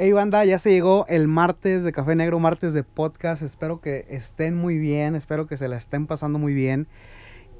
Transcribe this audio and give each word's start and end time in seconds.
Hey 0.00 0.12
banda, 0.12 0.44
ya 0.44 0.60
se 0.60 0.70
llegó 0.70 1.06
el 1.08 1.26
martes 1.26 1.82
de 1.82 1.90
Café 1.90 2.14
Negro, 2.14 2.38
martes 2.38 2.72
de 2.72 2.84
podcast. 2.84 3.42
Espero 3.42 3.80
que 3.80 4.06
estén 4.10 4.54
muy 4.54 4.78
bien, 4.78 5.16
espero 5.16 5.48
que 5.48 5.56
se 5.56 5.66
la 5.66 5.76
estén 5.76 6.06
pasando 6.06 6.38
muy 6.38 6.54
bien. 6.54 6.86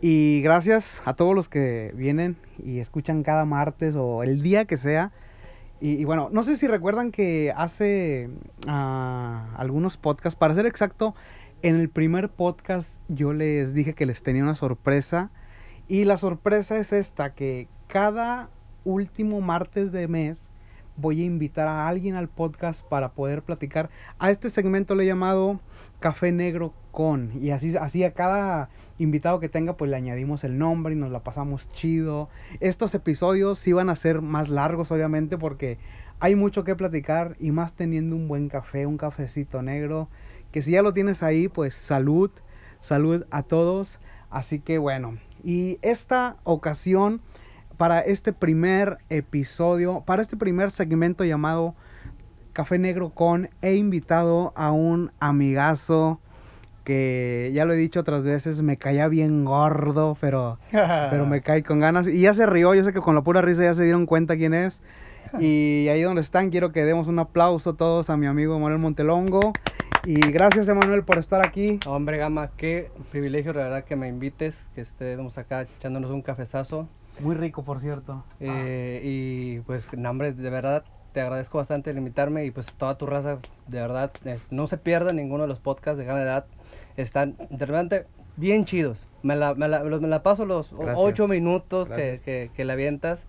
Y 0.00 0.40
gracias 0.42 1.02
a 1.04 1.14
todos 1.14 1.34
los 1.34 1.48
que 1.48 1.92
vienen 1.96 2.36
y 2.64 2.78
escuchan 2.78 3.24
cada 3.24 3.44
martes 3.44 3.96
o 3.96 4.22
el 4.22 4.40
día 4.40 4.66
que 4.66 4.76
sea. 4.76 5.10
Y, 5.80 5.94
y 5.94 6.04
bueno, 6.04 6.28
no 6.30 6.44
sé 6.44 6.56
si 6.56 6.68
recuerdan 6.68 7.10
que 7.10 7.52
hace 7.56 8.30
ah, 8.68 9.52
algunos 9.56 9.96
podcasts, 9.96 10.38
para 10.38 10.54
ser 10.54 10.66
exacto, 10.66 11.16
en 11.62 11.74
el 11.74 11.88
primer 11.88 12.28
podcast 12.28 13.00
yo 13.08 13.32
les 13.32 13.74
dije 13.74 13.94
que 13.94 14.06
les 14.06 14.22
tenía 14.22 14.44
una 14.44 14.54
sorpresa. 14.54 15.32
Y 15.88 16.04
la 16.04 16.16
sorpresa 16.16 16.78
es 16.78 16.92
esta, 16.92 17.34
que 17.34 17.66
cada 17.88 18.48
último 18.84 19.40
martes 19.40 19.90
de 19.90 20.06
mes 20.06 20.52
voy 20.98 21.22
a 21.22 21.24
invitar 21.24 21.68
a 21.68 21.88
alguien 21.88 22.16
al 22.16 22.28
podcast 22.28 22.84
para 22.86 23.12
poder 23.12 23.42
platicar. 23.42 23.88
A 24.18 24.30
este 24.30 24.50
segmento 24.50 24.94
le 24.94 25.04
he 25.04 25.06
llamado 25.06 25.60
Café 26.00 26.32
Negro 26.32 26.74
con. 26.90 27.30
Y 27.40 27.50
así, 27.50 27.76
así 27.76 28.02
a 28.02 28.12
cada 28.12 28.68
invitado 28.98 29.38
que 29.38 29.48
tenga, 29.48 29.76
pues 29.76 29.90
le 29.90 29.96
añadimos 29.96 30.42
el 30.42 30.58
nombre 30.58 30.94
y 30.94 30.98
nos 30.98 31.12
la 31.12 31.20
pasamos 31.20 31.68
chido. 31.72 32.28
Estos 32.60 32.94
episodios 32.94 33.60
sí 33.60 33.72
van 33.72 33.90
a 33.90 33.96
ser 33.96 34.20
más 34.20 34.48
largos, 34.48 34.90
obviamente, 34.90 35.38
porque 35.38 35.78
hay 36.18 36.34
mucho 36.34 36.64
que 36.64 36.74
platicar 36.74 37.36
y 37.38 37.52
más 37.52 37.74
teniendo 37.74 38.16
un 38.16 38.26
buen 38.26 38.48
café, 38.48 38.84
un 38.84 38.98
cafecito 38.98 39.62
negro. 39.62 40.08
Que 40.50 40.62
si 40.62 40.72
ya 40.72 40.82
lo 40.82 40.92
tienes 40.92 41.22
ahí, 41.22 41.48
pues 41.48 41.74
salud, 41.74 42.30
salud 42.80 43.24
a 43.30 43.44
todos. 43.44 44.00
Así 44.30 44.58
que 44.58 44.78
bueno, 44.78 45.18
y 45.44 45.78
esta 45.80 46.36
ocasión 46.42 47.20
para 47.78 48.00
este 48.00 48.32
primer 48.34 48.98
episodio, 49.08 50.02
para 50.04 50.20
este 50.20 50.36
primer 50.36 50.70
segmento 50.72 51.24
llamado 51.24 51.74
Café 52.52 52.76
Negro 52.78 53.10
con, 53.10 53.48
he 53.62 53.76
invitado 53.76 54.52
a 54.56 54.72
un 54.72 55.12
amigazo 55.20 56.20
que 56.82 57.52
ya 57.54 57.64
lo 57.64 57.74
he 57.74 57.76
dicho 57.76 58.00
otras 58.00 58.24
veces, 58.24 58.62
me 58.62 58.78
caía 58.78 59.06
bien 59.08 59.44
gordo, 59.44 60.16
pero, 60.20 60.58
pero 60.72 61.24
me 61.24 61.40
cae 61.40 61.62
con 61.62 61.78
ganas. 61.78 62.08
Y 62.08 62.22
ya 62.22 62.34
se 62.34 62.46
rió, 62.46 62.74
yo 62.74 62.82
sé 62.84 62.92
que 62.92 63.00
con 63.00 63.14
la 63.14 63.22
pura 63.22 63.42
risa 63.42 63.62
ya 63.62 63.74
se 63.74 63.84
dieron 63.84 64.06
cuenta 64.06 64.36
quién 64.36 64.52
es. 64.52 64.82
Y 65.38 65.88
ahí 65.88 66.00
donde 66.00 66.22
están, 66.22 66.48
quiero 66.48 66.72
que 66.72 66.86
demos 66.86 67.06
un 67.06 67.18
aplauso 67.18 67.74
todos 67.74 68.08
a 68.08 68.16
mi 68.16 68.26
amigo 68.26 68.58
Manuel 68.58 68.78
Montelongo. 68.78 69.52
Y 70.06 70.14
gracias, 70.14 70.68
Emanuel, 70.68 71.04
por 71.04 71.18
estar 71.18 71.46
aquí. 71.46 71.78
Hombre, 71.86 72.16
Gama, 72.16 72.48
qué 72.56 72.90
privilegio, 73.10 73.52
la 73.52 73.64
verdad, 73.64 73.84
que 73.84 73.94
me 73.94 74.08
invites, 74.08 74.70
que 74.74 74.80
estemos 74.80 75.36
acá 75.36 75.66
echándonos 75.78 76.10
un 76.10 76.22
cafezazo. 76.22 76.88
Muy 77.20 77.34
rico, 77.34 77.64
por 77.64 77.80
cierto. 77.80 78.24
Eh, 78.40 79.00
y 79.04 79.60
pues, 79.60 79.86
no, 79.96 80.10
hombre, 80.10 80.32
de 80.32 80.50
verdad, 80.50 80.84
te 81.12 81.20
agradezco 81.20 81.58
bastante 81.58 81.90
el 81.90 81.98
invitarme 81.98 82.44
y 82.44 82.50
pues 82.50 82.72
toda 82.76 82.96
tu 82.96 83.06
raza, 83.06 83.38
de 83.66 83.80
verdad, 83.80 84.12
es- 84.24 84.46
no 84.50 84.66
se 84.66 84.78
pierda 84.78 85.12
ninguno 85.12 85.42
de 85.42 85.48
los 85.48 85.60
podcasts 85.60 85.98
de 85.98 86.04
gran 86.04 86.18
edad. 86.20 86.46
Están 86.96 87.36
de 87.50 87.66
repente 87.66 88.06
bien 88.36 88.64
chidos. 88.64 89.06
Me 89.22 89.36
la, 89.36 89.54
me 89.54 89.68
la, 89.68 89.82
me 89.82 90.08
la 90.08 90.22
paso 90.22 90.44
los 90.46 90.70
Gracias. 90.72 90.96
ocho 90.98 91.28
minutos 91.28 91.88
que, 91.88 92.20
que, 92.24 92.50
que 92.54 92.64
la 92.64 92.74
avientas. 92.74 93.26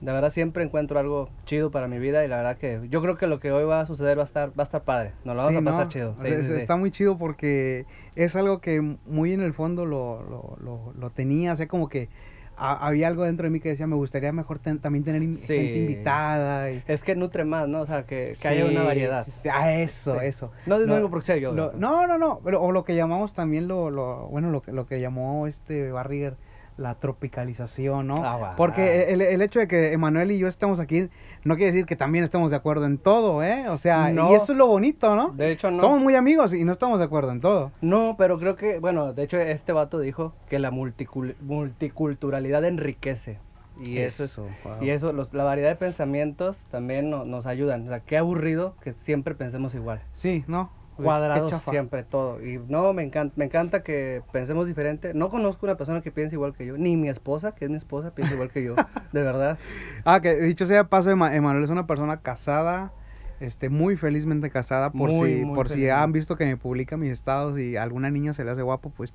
De 0.00 0.12
verdad 0.12 0.28
siempre 0.28 0.62
encuentro 0.62 0.98
algo 0.98 1.30
chido 1.46 1.70
para 1.70 1.88
mi 1.88 1.98
vida 1.98 2.22
y 2.22 2.28
la 2.28 2.36
verdad 2.36 2.58
que 2.58 2.80
yo 2.90 3.00
creo 3.00 3.16
que 3.16 3.26
lo 3.26 3.40
que 3.40 3.50
hoy 3.50 3.64
va 3.64 3.80
a 3.80 3.86
suceder 3.86 4.18
va 4.18 4.22
a 4.22 4.26
estar, 4.26 4.50
va 4.50 4.62
a 4.62 4.64
estar 4.64 4.82
padre. 4.84 5.14
Nos 5.24 5.36
lo 5.36 5.42
vamos 5.42 5.62
Sí, 5.62 5.68
a 5.68 5.70
pasar 5.70 5.86
¿no? 5.86 5.90
chido. 5.90 6.14
Sí, 6.20 6.28
Es- 6.28 6.46
sí. 6.48 6.52
Está 6.52 6.76
muy 6.76 6.90
chido 6.90 7.16
porque 7.16 7.86
es 8.14 8.36
algo 8.36 8.60
que 8.60 8.80
muy 9.06 9.32
en 9.32 9.40
el 9.40 9.54
fondo 9.54 9.86
lo, 9.86 10.22
lo, 10.22 10.56
lo, 10.60 10.92
lo 10.94 11.10
tenía, 11.10 11.54
o 11.54 11.56
sea, 11.56 11.66
como 11.66 11.88
que 11.88 12.10
a- 12.56 12.86
había 12.86 13.08
algo 13.08 13.24
dentro 13.24 13.44
de 13.44 13.50
mí 13.50 13.60
que 13.60 13.68
decía, 13.70 13.86
me 13.86 13.96
gustaría 13.96 14.32
mejor 14.32 14.58
ten- 14.58 14.78
también 14.78 15.04
tener 15.04 15.22
in- 15.22 15.34
Sí. 15.36 15.54
gente 15.54 15.78
invitada. 15.78 16.70
Y, 16.70 16.82
Es 16.86 17.04
que 17.04 17.14
nutre 17.14 17.44
más, 17.44 17.68
¿no? 17.68 17.80
O 17.82 17.86
sea, 17.86 18.04
que, 18.04 18.34
que 18.40 18.48
haya 18.48 18.64
una 18.66 18.82
variedad. 18.82 19.26
sí. 19.42 19.48
Ah, 19.52 19.72
eso, 19.74 20.20
eso. 20.20 20.50
No, 20.66 20.78
no 20.78 20.98
yo. 21.36 21.52
Lo- 21.52 21.72
no, 21.72 22.06
no, 22.06 22.18
no, 22.18 22.40
pero, 22.44 22.62
o 22.62 22.72
lo 22.72 22.84
que 22.84 22.94
llamamos 22.96 23.32
también 23.34 23.68
lo, 23.68 23.90
lo 23.90 24.28
bueno, 24.28 24.50
lo 24.50 24.62
que, 24.62 24.72
lo 24.72 24.86
que 24.86 25.00
llamó 25.00 25.46
este 25.46 25.90
Barriger 25.90 26.34
la 26.76 26.94
tropicalización, 26.96 28.06
¿no? 28.08 28.14
Ah. 28.18 28.54
Porque 28.56 29.04
el, 29.12 29.20
el 29.22 29.42
hecho 29.42 29.58
de 29.60 29.68
que 29.68 29.92
Emanuel 29.92 30.30
y 30.30 30.38
yo 30.38 30.46
estemos 30.48 30.78
aquí 30.80 31.08
no 31.44 31.56
quiere 31.56 31.72
decir 31.72 31.86
que 31.86 31.96
también 31.96 32.24
estemos 32.24 32.50
de 32.50 32.56
acuerdo 32.56 32.86
en 32.86 32.98
todo, 32.98 33.42
¿eh? 33.42 33.68
O 33.68 33.76
sea, 33.78 34.10
No. 34.10 34.30
y 34.30 34.34
eso 34.34 34.52
es 34.52 34.58
lo 34.58 34.66
bonito, 34.66 35.14
¿no? 35.16 35.28
De 35.30 35.52
hecho, 35.52 35.70
no. 35.70 35.80
Somos 35.80 36.02
muy 36.02 36.14
amigos 36.14 36.52
y 36.52 36.64
no 36.64 36.72
estamos 36.72 36.98
de 36.98 37.04
acuerdo 37.04 37.30
en 37.32 37.40
todo. 37.40 37.72
No, 37.80 38.16
pero 38.18 38.38
creo 38.38 38.56
que, 38.56 38.78
bueno, 38.78 39.12
de 39.12 39.22
hecho 39.22 39.38
este 39.38 39.72
vato 39.72 39.98
dijo 40.00 40.34
que 40.48 40.58
la 40.58 40.70
multicul- 40.70 41.34
multiculturalidad 41.40 42.64
enriquece. 42.64 43.38
Y 43.78 43.98
eso, 43.98 44.46
wow. 44.64 44.82
y 44.82 44.88
eso 44.88 45.12
los- 45.12 45.34
la 45.34 45.44
variedad 45.44 45.68
de 45.68 45.76
pensamientos 45.76 46.64
también 46.70 47.10
no- 47.10 47.26
nos 47.26 47.44
ayudan. 47.46 47.84
O 47.86 47.88
sea, 47.90 48.00
qué 48.00 48.16
aburrido 48.16 48.74
que 48.82 48.94
siempre 48.94 49.34
pensemos 49.34 49.74
igual. 49.74 50.00
Sí, 50.14 50.44
¿no? 50.46 50.70
Cuadrados 50.96 51.62
siempre, 51.62 52.04
todo. 52.04 52.44
Y 52.44 52.58
no, 52.68 52.92
me 52.92 53.02
encanta, 53.02 53.34
me 53.36 53.44
encanta 53.44 53.82
que 53.82 54.22
pensemos 54.32 54.66
diferente. 54.66 55.12
No 55.14 55.28
conozco 55.28 55.66
una 55.66 55.76
persona 55.76 56.00
que 56.00 56.10
piense 56.10 56.36
igual 56.36 56.54
que 56.54 56.66
yo. 56.66 56.76
Ni 56.76 56.96
mi 56.96 57.08
esposa, 57.08 57.52
que 57.52 57.66
es 57.66 57.70
mi 57.70 57.76
esposa, 57.76 58.10
piensa 58.12 58.34
igual 58.34 58.50
que 58.50 58.64
yo. 58.64 58.74
De 59.12 59.22
verdad. 59.22 59.58
Ah, 60.04 60.20
que 60.20 60.34
dicho 60.36 60.66
sea 60.66 60.84
paso, 60.84 61.10
Ema- 61.10 61.34
Emanuel 61.34 61.64
es 61.64 61.70
una 61.70 61.86
persona 61.86 62.18
casada, 62.20 62.92
este, 63.40 63.68
muy 63.68 63.96
felizmente 63.96 64.50
casada, 64.50 64.90
por 64.90 65.10
Muy, 65.10 65.30
si, 65.34 65.44
muy 65.44 65.54
por 65.56 65.68
si 65.68 65.88
han 65.88 66.12
visto 66.12 66.36
que 66.36 66.46
me 66.46 66.56
publica 66.56 66.96
mis 66.96 67.12
estados 67.12 67.58
y 67.58 67.76
a 67.76 67.82
alguna 67.82 68.10
niña 68.10 68.32
se 68.34 68.44
le 68.44 68.50
hace 68.50 68.62
guapo, 68.62 68.90
pues 68.90 69.12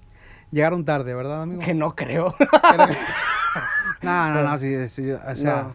llegaron 0.51 0.85
tarde, 0.85 1.13
¿verdad, 1.13 1.41
amigo? 1.43 1.61
Que 1.61 1.73
no 1.73 1.95
creo. 1.95 2.35
No, 4.03 4.33
no, 4.33 4.43
no, 4.43 4.57
sí, 4.57 4.87
sí, 4.89 5.11
o 5.11 5.35
sea, 5.35 5.73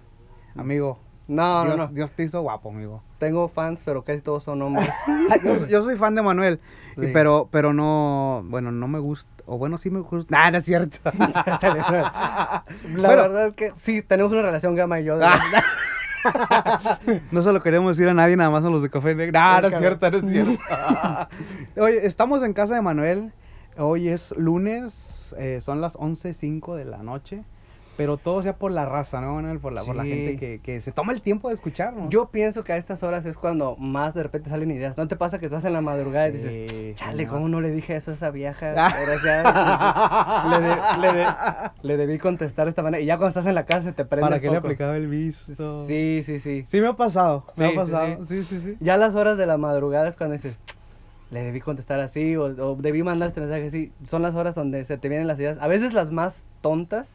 amigo, 0.56 0.99
No, 1.28 1.64
Dios, 1.64 1.76
no, 1.76 1.87
no. 1.88 1.92
Dios 1.92 2.12
te 2.12 2.22
hizo 2.22 2.41
guapo, 2.42 2.70
amigo. 2.70 3.03
Tengo 3.19 3.48
fans, 3.48 3.81
pero 3.84 4.03
casi 4.03 4.20
todos 4.20 4.44
son 4.44 4.62
hombres. 4.62 4.88
yo, 5.44 5.59
soy- 5.59 5.69
yo 5.69 5.82
soy 5.82 5.97
fan 5.97 6.14
de 6.14 6.22
Manuel, 6.22 6.60
y 6.97 7.09
pero, 7.09 7.48
pero 7.50 7.72
no, 7.72 8.42
bueno, 8.47 8.70
no 8.70 8.87
me 8.88 8.98
gusta, 9.00 9.28
o 9.47 9.59
bueno, 9.59 9.76
sí 9.78 9.91
me 9.91 10.00
gusta. 10.00 10.37
Nah, 10.37 10.50
no 10.53 10.59
es 10.59 10.64
cierto. 10.64 10.98
La 11.12 12.62
Bueno. 12.94 13.09
verdad 13.22 13.47
es 13.48 13.54
que 13.54 13.72
sí, 13.75 14.03
tenemos 14.03 14.32
una 14.32 14.42
relación 14.42 14.75
Gama 14.76 15.00
y 15.00 15.04
yo. 15.04 15.19
de 15.19 15.25
Ah. 15.26 15.38
No 17.31 17.43
se 17.43 17.53
lo 17.53 17.60
queremos 17.62 17.97
decir 17.97 18.08
a 18.08 18.14
nadie, 18.14 18.37
nada 18.37 18.50
más 18.50 18.64
a 18.64 18.69
los 18.70 18.82
de 18.82 18.91
Café 18.91 19.14
Negro. 19.14 19.38
No, 19.38 19.60
no 19.62 19.69
es 19.69 19.78
cierto, 19.78 20.10
no 20.10 20.19
es 20.19 20.26
cierto. 20.28 20.58
Oye, 21.76 22.06
estamos 22.06 22.43
en 22.43 22.53
casa 22.53 22.75
de 22.75 22.82
Manuel. 22.82 23.32
Hoy 23.78 24.08
es 24.08 24.32
lunes, 24.37 25.34
eh, 25.38 25.60
son 25.62 25.81
las 25.81 25.94
11.05 25.97 26.75
de 26.76 26.84
la 26.84 26.98
noche. 26.98 27.44
Pero 27.97 28.19
todo 28.19 28.43
sea 28.43 28.57
por 28.57 28.71
la 28.73 28.84
raza, 28.84 29.21
¿no, 29.21 29.34
Manuel? 29.34 29.59
Por 29.59 29.73
la, 29.73 29.83
por 29.83 29.97
la 29.97 30.05
gente 30.05 30.37
que, 30.37 30.61
que 30.61 30.81
se 30.83 30.93
toma 30.93 31.12
el 31.12 31.23
tiempo 31.23 31.49
de 31.49 31.55
escucharnos. 31.55 32.11
Yo 32.11 32.27
pienso 32.27 32.62
que 32.62 32.73
a 32.75 32.77
estas 32.77 33.03
horas 33.03 33.25
es 33.25 33.37
cuando 33.37 33.75
más 33.77 34.12
de 34.15 34.23
repente 34.23 34.51
salen 34.51 34.71
ideas. 34.71 34.97
¿No 34.99 35.09
te 35.09 35.17
pasa 35.17 35.39
que 35.39 35.47
estás 35.47 35.65
en 35.65 35.73
la 35.73 35.81
madrugada 35.81 36.29
y 36.29 36.33
dices, 36.33 36.71
Sí, 36.71 36.93
chale, 36.97 37.25
no. 37.25 37.33
¿cómo 37.33 37.49
no 37.49 37.61
le 37.61 37.71
dije 37.71 37.97
eso 37.97 38.11
a 38.11 38.15
esa 38.15 38.31
vieja? 38.31 38.75
Ah. 38.77 38.93
Desgraciada"? 38.99 40.45
le, 40.61 40.67
de- 40.67 41.12
le 41.12 41.19
de- 41.21 41.27
le 41.83 41.97
debí 41.97 42.19
contestar 42.19 42.67
de 42.67 42.71
esta 42.71 42.83
manera. 42.83 43.03
Y 43.03 43.06
ya 43.06 43.17
cuando 43.17 43.29
estás 43.29 43.47
en 43.47 43.55
la 43.55 43.65
casa 43.65 43.83
se 43.83 43.93
te 43.93 44.05
prende 44.05 44.27
¿Para 44.29 44.41
qué 44.41 44.51
le 44.51 44.56
aplicaba 44.59 44.97
el 44.97 45.06
visto? 45.09 45.87
Sí, 45.87 46.23
sí, 46.25 46.41
sí. 46.41 46.65
Sí 46.67 46.81
me 46.81 46.89
ha 46.89 46.93
pasado, 46.95 47.45
me 47.56 47.69
Sí, 47.69 47.73
ha 47.73 47.77
pasado. 47.81 48.25
Sí, 48.27 48.43
sí, 48.45 48.61
sí. 48.61 48.77
Ya 48.81 48.95
a 48.95 48.99
las 48.99 49.15
horas 49.15 49.39
de 49.39 49.47
la 49.47 49.56
madrugada 49.56 50.09
es 50.09 50.17
cuando 50.17 50.35
dices, 50.35 50.59
le 51.31 51.43
debí 51.43 51.61
contestar 51.61 51.99
así 52.01 52.37
o, 52.37 52.45
o 52.45 52.77
debí 52.77 53.03
mandar 53.03 53.29
este 53.29 53.41
mensaje 53.41 53.67
así. 53.69 53.93
Son 54.05 54.21
las 54.23 54.35
horas 54.35 54.55
donde 54.55 54.85
se 54.85 54.99
te 54.99 55.09
vienen 55.09 55.27
las 55.27 55.39
ideas. 55.39 55.59
A 55.61 55.67
veces 55.67 55.93
las 55.95 56.11
más 56.12 56.43
tontas, 56.61 57.06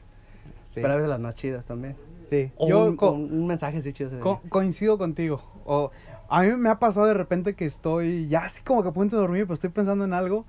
Sí. 0.72 0.80
pero 0.82 0.94
a 0.94 0.96
veces 0.96 1.09
las 1.09 1.20
más 1.20 1.36
chidas 1.36 1.66
también. 1.66 1.96
Sí. 2.30 2.52
O 2.56 2.68
Yo 2.68 2.86
un, 2.86 2.96
co- 2.96 3.12
un- 3.12 3.46
mensaje 3.46 3.78
así 3.80 3.92
chido. 3.94 4.20
co- 4.22 4.42
coincido 4.50 4.98
contigo. 4.98 5.42
O, 5.66 5.92
a 6.30 6.42
mí 6.44 6.52
me 6.56 6.70
ha 6.70 6.80
pasado 6.80 7.06
de 7.08 7.14
repente 7.14 7.56
que 7.56 7.66
estoy 7.66 8.28
ya 8.30 8.46
así 8.46 8.62
como 8.64 8.82
que 8.82 8.90
a 8.90 8.94
punto 8.94 9.18
de 9.18 9.22
dormir, 9.22 9.44
pero 9.44 9.56
estoy 9.56 9.70
pensando 9.70 10.06
en 10.06 10.14
algo 10.14 10.46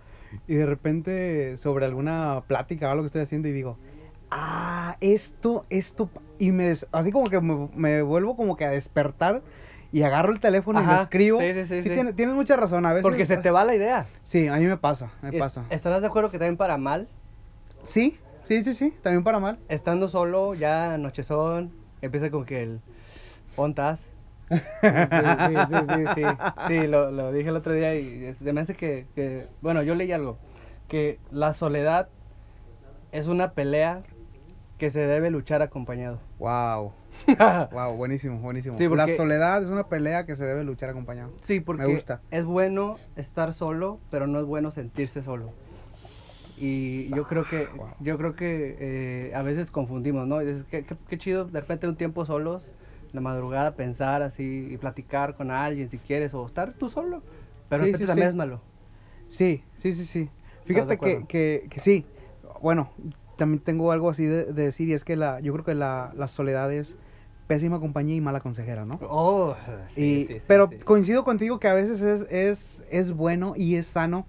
y 0.47 0.55
de 0.55 0.65
repente 0.65 1.57
sobre 1.57 1.85
alguna 1.85 2.45
plática 2.47 2.89
o 2.89 2.93
algo 2.93 3.03
que 3.03 3.07
estoy 3.09 3.23
haciendo 3.23 3.49
y 3.49 3.53
digo, 3.53 3.79
ah, 4.31 4.97
esto, 5.01 5.67
esto, 5.71 6.09
y 6.39 6.53
me, 6.53 6.73
así 6.93 7.11
como 7.11 7.27
que 7.29 7.41
me, 7.41 7.69
me 7.75 8.03
vuelvo 8.03 8.37
como 8.37 8.57
que 8.57 8.65
a 8.65 8.71
despertar 8.71 9.43
y 9.91 10.03
agarro 10.03 10.33
el 10.33 10.41
teléfono 10.41 10.81
y 10.81 10.85
lo 10.87 10.93
Ajá, 10.93 11.03
escribo. 11.03 11.41
sí, 11.41 11.53
sí, 11.53 11.67
sí, 11.67 11.83
sí. 11.83 11.89
tiene- 11.91 12.13
tienes 12.13 12.35
mucha 12.37 12.57
razón, 12.57 12.87
a 12.87 12.91
veces. 12.93 13.03
Porque 13.03 13.27
se 13.27 13.37
te 13.39 13.51
va 13.51 13.65
la 13.65 13.75
idea. 13.75 14.07
Sí, 14.23 14.47
a 14.49 14.57
mí 14.57 14.65
me 14.67 14.77
pasa, 14.77 15.11
me 15.21 15.31
Es- 15.31 15.35
pasa. 15.39 15.65
¿Estarás 15.69 16.01
de 16.01 16.07
acuerdo 16.07 16.31
que 16.31 16.39
también 16.39 16.57
para 16.57 16.77
mal, 16.79 17.09
Sí, 17.85 18.17
sí, 18.47 18.63
sí, 18.65 18.75
sí, 18.75 18.95
también 19.03 19.25
para 19.25 19.39
mal. 19.41 19.59
estando 19.69 20.09
solo, 20.09 20.55
ya 20.55 20.97
nochezón, 20.99 21.73
empieza 22.01 22.31
como 22.31 22.45
que 22.45 22.63
el 22.63 22.81
¿ontas? 23.57 24.07
Sí, 24.51 24.59
sí, 24.59 25.17
sí, 25.71 25.77
sí, 25.89 26.05
sí, 26.15 26.23
sí, 26.67 26.87
lo, 26.87 27.11
lo 27.11 27.33
dije 27.33 27.49
el 27.49 27.57
otro 27.57 27.73
día 27.73 27.95
y 27.95 28.35
se 28.35 28.53
me 28.53 28.61
hace 28.61 28.75
que, 28.75 29.07
que, 29.15 29.47
bueno, 29.63 29.83
yo 29.83 29.95
leí 29.95 30.13
algo, 30.13 30.39
que 30.89 31.19
la 31.31 31.55
soledad 31.55 32.09
es 33.13 33.29
una 33.29 33.53
pelea 33.53 34.03
que 34.79 34.91
se 34.91 35.01
debe 35.07 35.31
luchar 35.31 35.63
acompañado. 35.63 36.21
Wow, 36.39 36.93
wow, 37.71 37.93
buenísimo, 37.97 38.39
buenísimo. 38.41 38.77
Sí, 38.77 38.85
La 38.85 38.91
porque- 38.91 39.17
soledad 39.17 39.63
es 39.63 39.71
una 39.71 39.85
pelea 39.85 40.27
que 40.27 40.35
se 40.37 40.45
debe 40.45 40.65
luchar 40.65 40.91
acompañado. 40.91 41.31
Sí, 41.43 41.61
porque 41.61 41.87
gusta. 41.87 42.21
es 42.31 42.45
bueno 42.45 42.99
estar 43.17 43.53
solo, 43.55 44.01
pero 44.11 44.27
no 44.27 44.39
es 44.41 44.45
bueno 44.45 44.71
sentirse 44.73 45.23
solo. 45.23 45.53
Y 46.65 47.13
yo 47.13 47.27
creo 47.27 47.47
que, 47.47 47.71
Wow. 47.77 47.97
yo 47.99 48.17
creo 48.19 48.37
que 48.37 48.77
eh, 49.31 49.35
a 49.35 49.43
veces 49.43 49.71
confundimos, 49.71 50.27
¿no? 50.29 50.43
Y 50.43 50.47
dices, 50.47 50.65
qué, 50.67 50.85
qué- 50.87 50.97
qué 51.09 51.19
chido, 51.19 51.47
de 51.47 51.61
repente 51.61 51.89
un 51.89 51.97
tiempo 51.97 52.25
solos, 52.25 52.71
la 53.13 53.21
madrugada 53.21 53.75
pensar 53.77 54.23
así 54.23 54.69
y 54.71 54.77
platicar 54.79 55.35
con 55.37 55.51
alguien 55.51 55.89
si 55.91 55.99
quieres 56.01 56.35
o 56.35 56.47
estar 56.47 56.75
tú 56.75 56.89
solo. 56.89 57.25
Pero 57.69 57.81
Sí, 57.81 57.85
de 57.85 57.87
repente 57.89 58.07
sí, 58.07 58.07
también 58.07 58.29
sí. 58.29 58.31
es 58.31 58.35
malo. 58.37 58.63
Sí, 59.29 59.65
sí, 59.77 59.93
sí, 59.93 60.07
sí. 60.07 60.31
Fíjate 60.65 61.01
que, 61.01 61.27
que, 61.27 61.67
que 61.71 61.81
sí. 61.81 62.07
Bueno, 62.61 62.93
también 63.37 63.63
tengo 63.63 63.93
algo 63.93 64.11
así 64.11 64.25
de, 64.27 64.45
de 64.53 64.65
decir 64.65 64.89
y 64.89 64.95
es 64.95 65.05
que 65.05 65.17
la, 65.17 65.41
yo 65.41 65.53
creo 65.53 65.65
que 65.65 65.75
la, 65.75 66.13
la 66.15 66.29
soledad 66.29 66.73
es 66.73 66.99
pésima 67.47 67.81
compañía 67.81 68.17
y 68.17 68.21
mala 68.21 68.41
consejera, 68.41 68.85
¿no? 68.85 69.01
Oh, 69.01 69.57
Y- 69.97 70.31
pero 70.47 70.75
coincido 70.85 71.25
contigo 71.25 71.59
que 71.59 71.69
a 71.69 71.75
veces 71.75 72.03
es, 72.03 72.27
es, 72.31 72.83
es 72.91 73.13
bueno 73.13 73.55
y 73.57 73.77
es 73.77 73.87
sano. 73.89 74.27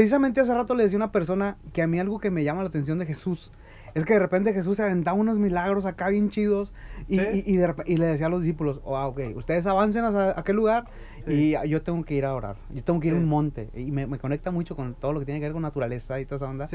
Precisamente 0.00 0.42
hace 0.42 0.52
rato 0.52 0.74
le 0.74 0.82
decía 0.82 0.98
a 0.98 1.00
una 1.04 1.10
persona 1.10 1.56
que 1.72 1.80
a 1.80 1.86
mí 1.86 1.98
algo 1.98 2.18
que 2.20 2.30
me 2.30 2.44
llama 2.44 2.60
la 2.60 2.68
atención 2.68 2.98
de 2.98 3.06
Jesús 3.06 3.50
es 3.94 4.04
que 4.04 4.12
de 4.12 4.18
repente 4.18 4.52
Jesús 4.52 4.76
se 4.76 4.82
aventaba 4.82 5.16
unos 5.16 5.38
milagros 5.38 5.86
acá 5.86 6.10
bien 6.10 6.28
chidos 6.28 6.74
y, 7.08 7.18
Sí. 7.18 7.44
y, 7.46 7.54
y 7.54 7.56
de 7.56 7.66
repe- 7.68 7.84
y 7.86 7.96
le 7.96 8.04
decía 8.04 8.26
a 8.26 8.28
los 8.28 8.42
discípulos, 8.42 8.82
oh, 8.84 8.98
ah, 8.98 9.06
ok, 9.06 9.20
ustedes 9.36 9.66
avancen 9.66 10.04
a 10.04 10.34
aquel 10.38 10.54
lugar 10.56 10.84
Sí. 11.26 11.56
y 11.64 11.68
yo 11.70 11.80
tengo 11.80 12.04
que 12.04 12.12
ir 12.12 12.26
a 12.26 12.34
orar, 12.34 12.56
yo 12.74 12.84
tengo 12.84 13.00
que 13.00 13.06
ir 13.08 13.14
a 13.14 13.16
Sí. 13.16 13.22
un 13.22 13.28
monte 13.30 13.70
y 13.74 13.90
me, 13.90 14.06
me 14.06 14.18
conecta 14.18 14.50
mucho 14.50 14.76
con 14.76 14.92
todo 14.96 15.14
lo 15.14 15.20
que 15.20 15.24
tiene 15.24 15.40
que 15.40 15.46
ver 15.46 15.54
con 15.54 15.62
naturaleza 15.62 16.20
y 16.20 16.26
toda 16.26 16.36
esa 16.36 16.50
onda 16.50 16.68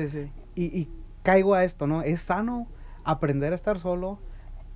y, 0.56 0.64
y 0.64 0.90
caigo 1.22 1.54
a 1.54 1.64
esto, 1.64 1.86
¿no? 1.86 2.02
Es 2.02 2.24
sano 2.24 2.66
aprender 3.04 3.52
a 3.52 3.56
estar 3.56 3.78
solo, 3.78 4.18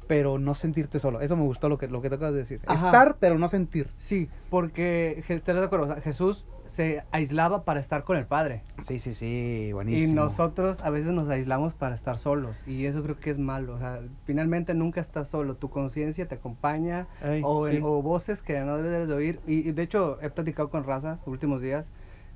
pero 0.06 0.38
no 0.38 0.54
sentirte 0.54 1.00
solo. 1.00 1.20
Eso 1.22 1.36
me 1.36 1.46
gustó 1.46 1.68
lo 1.68 1.80
que, 1.80 1.88
lo 1.88 2.00
que 2.04 2.12
te 2.12 2.18
de 2.18 2.32
decir. 2.32 2.62
Ajá. 2.68 2.90
Estar, 2.90 3.18
pero 3.20 3.40
no 3.40 3.50
sentir. 3.50 3.90
Sí, 3.98 4.30
porque, 4.52 5.24
¿estás 5.28 5.56
de 5.56 5.64
acuerdo? 5.64 5.86
O 5.86 5.88
sea, 5.88 6.00
Jesús 6.00 6.46
se 6.76 7.04
aislaba 7.12 7.64
para 7.64 7.80
estar 7.80 8.04
con 8.04 8.18
el 8.18 8.26
Padre. 8.26 8.62
Sí, 8.82 9.00
sí, 9.00 9.14
sí, 9.14 9.26
Y 9.70 9.72
buenísimo. 9.72 10.16
nosotros 10.16 10.82
a 10.82 10.90
veces 10.90 11.14
nos 11.14 11.30
aislamos 11.30 11.74
para 11.74 11.96
estar 11.96 12.18
solos. 12.18 12.62
Y 12.68 12.86
eso 12.86 13.02
creo 13.02 13.18
que 13.20 13.30
es 13.32 13.38
malo. 13.40 13.76
O 13.76 13.80
sea, 13.80 14.02
finalmente 14.26 14.74
nunca 14.74 15.00
estás 15.02 15.30
solo. 15.30 15.56
Tu 15.56 15.70
conciencia 15.70 16.28
te 16.28 16.36
acompaña. 16.36 17.08
Ey, 17.24 17.42
o, 17.44 17.68
en- 17.68 17.78
sí. 17.78 17.82
o 17.84 18.02
voces 18.02 18.42
que 18.42 18.60
no 18.60 18.78
debes 18.78 19.08
de 19.08 19.14
oír. 19.14 19.40
Y, 19.48 19.68
y 19.68 19.72
de 19.72 19.84
hecho, 19.84 20.20
he 20.22 20.30
platicado 20.30 20.70
con 20.70 20.84
Raza 20.84 21.18
los 21.26 21.28
últimos 21.28 21.62
días. 21.62 21.90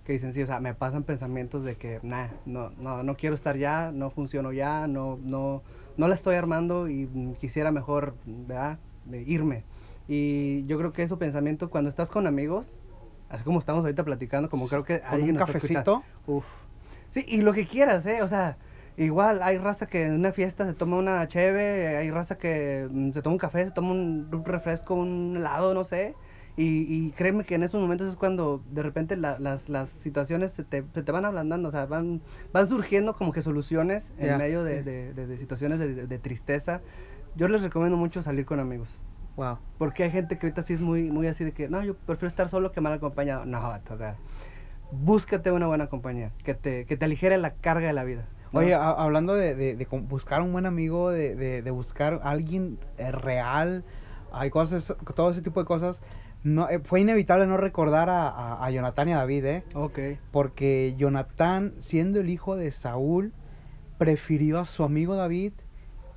Que 0.05 0.13
dicen, 0.13 0.33
sí, 0.33 0.41
o 0.41 0.47
sea, 0.47 0.59
me 0.59 0.73
pasan 0.73 1.03
pensamientos 1.03 1.63
de 1.63 1.75
que, 1.75 1.99
nah, 2.01 2.27
no, 2.45 2.71
no, 2.79 3.03
no 3.03 3.15
quiero 3.15 3.35
estar 3.35 3.57
ya, 3.57 3.91
no 3.93 4.09
funciono 4.09 4.51
ya, 4.53 4.87
no, 4.87 5.19
no, 5.21 5.61
no 5.97 6.07
la 6.07 6.15
estoy 6.15 6.35
armando 6.35 6.87
y 6.89 7.07
quisiera 7.39 7.71
mejor, 7.71 8.15
¿verdad? 8.25 8.79
De 9.05 9.21
irme. 9.21 9.63
Y 10.07 10.65
yo 10.65 10.79
creo 10.79 10.93
que 10.93 11.03
ese 11.03 11.15
pensamiento, 11.17 11.69
cuando 11.69 11.89
estás 11.89 12.09
con 12.09 12.25
amigos, 12.25 12.73
así 13.29 13.43
como 13.43 13.59
estamos 13.59 13.81
ahorita 13.83 14.03
platicando, 14.03 14.49
como 14.49 14.67
creo 14.67 14.83
que 14.83 14.99
Con 15.01 15.09
alguien 15.09 15.31
un 15.35 15.39
nos 15.39 15.47
cafecito. 15.51 16.03
Uf. 16.27 16.45
Sí, 17.11 17.25
y 17.27 17.41
lo 17.41 17.53
que 17.53 17.65
quieras, 17.65 18.05
¿eh? 18.05 18.21
O 18.21 18.27
sea, 18.27 18.57
igual 18.97 19.41
hay 19.41 19.57
raza 19.57 19.85
que 19.87 20.05
en 20.05 20.13
una 20.13 20.31
fiesta 20.31 20.65
se 20.65 20.73
toma 20.73 20.97
una 20.97 21.27
cheve, 21.27 21.97
hay 21.97 22.11
raza 22.11 22.37
que 22.37 22.87
mm, 22.89 23.11
se 23.11 23.21
toma 23.21 23.33
un 23.33 23.39
café, 23.39 23.65
se 23.65 23.71
toma 23.71 23.91
un, 23.91 24.43
refresco, 24.45 24.93
un 24.95 25.35
helado, 25.37 25.73
no 25.73 25.83
sé. 25.83 26.15
Y, 26.57 26.85
y 26.93 27.11
créeme 27.11 27.45
que 27.45 27.55
en 27.55 27.63
esos 27.63 27.79
momentos 27.79 28.09
es 28.09 28.15
cuando 28.17 28.61
de 28.69 28.83
repente 28.83 29.15
la- 29.15 29.39
las, 29.39 29.69
las 29.69 29.89
situaciones 29.89 30.51
se 30.51 30.63
te, 30.65 30.83
se 30.93 31.03
te 31.03 31.11
van 31.11 31.23
ablandando, 31.23 31.69
o 31.69 31.71
sea, 31.71 31.85
van, 31.85 32.21
van 32.51 32.67
surgiendo 32.67 33.13
como 33.15 33.31
que 33.31 33.41
soluciones 33.41 34.11
en 34.17 34.27
Ya. 34.27 34.37
medio 34.37 34.63
de, 34.65 34.83
de- 34.83 35.13
de- 35.13 35.25
de 35.27 35.37
situaciones 35.37 35.79
de 35.79 36.19
tristeza. 36.19 36.81
Yo 37.35 37.47
les 37.47 37.61
recomiendo 37.61 37.95
mucho 37.97 38.21
salir 38.21 38.45
con 38.45 38.59
amigos. 38.59 38.89
Wow. 39.39 39.57
Porque 39.77 40.03
hay 40.03 40.11
gente 40.11 40.37
que 40.37 40.47
ahorita 40.47 40.63
sí 40.63 40.73
es 40.73 40.81
muy, 40.81 41.03
muy 41.11 41.27
así 41.27 41.45
de 41.45 41.53
que, 41.53 41.69
no, 41.69 41.81
yo 41.81 41.95
prefiero 41.95 42.27
estar 42.27 42.49
solo 42.49 42.73
que 42.73 42.81
mal 42.81 42.91
acompañado. 42.91 43.45
No, 43.45 43.59
o 43.89 43.97
sea, 43.97 44.17
búscate 44.91 45.49
una 45.51 45.65
buena 45.67 45.87
compañía, 45.87 46.31
que 46.43 46.53
te, 46.53 46.85
que 46.85 46.97
te 46.97 47.05
aligere 47.05 47.37
la 47.37 47.53
carga 47.53 47.87
de 47.87 47.93
la 47.93 48.03
vida. 48.03 48.25
¿no? 48.51 48.59
Oye, 48.59 48.73
a- 48.73 48.89
hablando 48.91 49.35
de, 49.35 49.55
de- 49.55 49.75
de 49.77 49.85
buscar 49.85 50.41
un 50.41 50.51
buen 50.51 50.65
amigo, 50.65 51.09
de, 51.09 51.35
de- 51.35 51.61
de 51.61 51.71
buscar 51.71 52.19
a 52.21 52.31
alguien 52.31 52.79
eh, 52.97 53.13
real, 53.13 53.85
hay 54.33 54.49
cosas, 54.49 54.93
todo 55.15 55.29
ese 55.31 55.41
tipo 55.41 55.61
de 55.61 55.65
cosas. 55.65 56.01
No, 56.43 56.69
eh, 56.69 56.79
fue 56.79 56.99
inevitable 56.99 57.47
no 57.47 57.55
recordar 57.55 58.09
a, 58.09 58.27
a, 58.27 58.65
a 58.65 58.71
Jonathan 58.71 59.07
y 59.07 59.13
a 59.13 59.17
David, 59.19 59.45
¿eh? 59.45 59.63
Ok. 59.73 59.99
Porque 60.31 60.95
Jonathan, 60.97 61.73
siendo 61.79 62.19
el 62.19 62.29
hijo 62.29 62.57
de 62.57 62.71
Saúl, 62.71 63.31
prefirió 63.97 64.59
a 64.59 64.65
su 64.65 64.83
amigo 64.83 65.15
David 65.15 65.53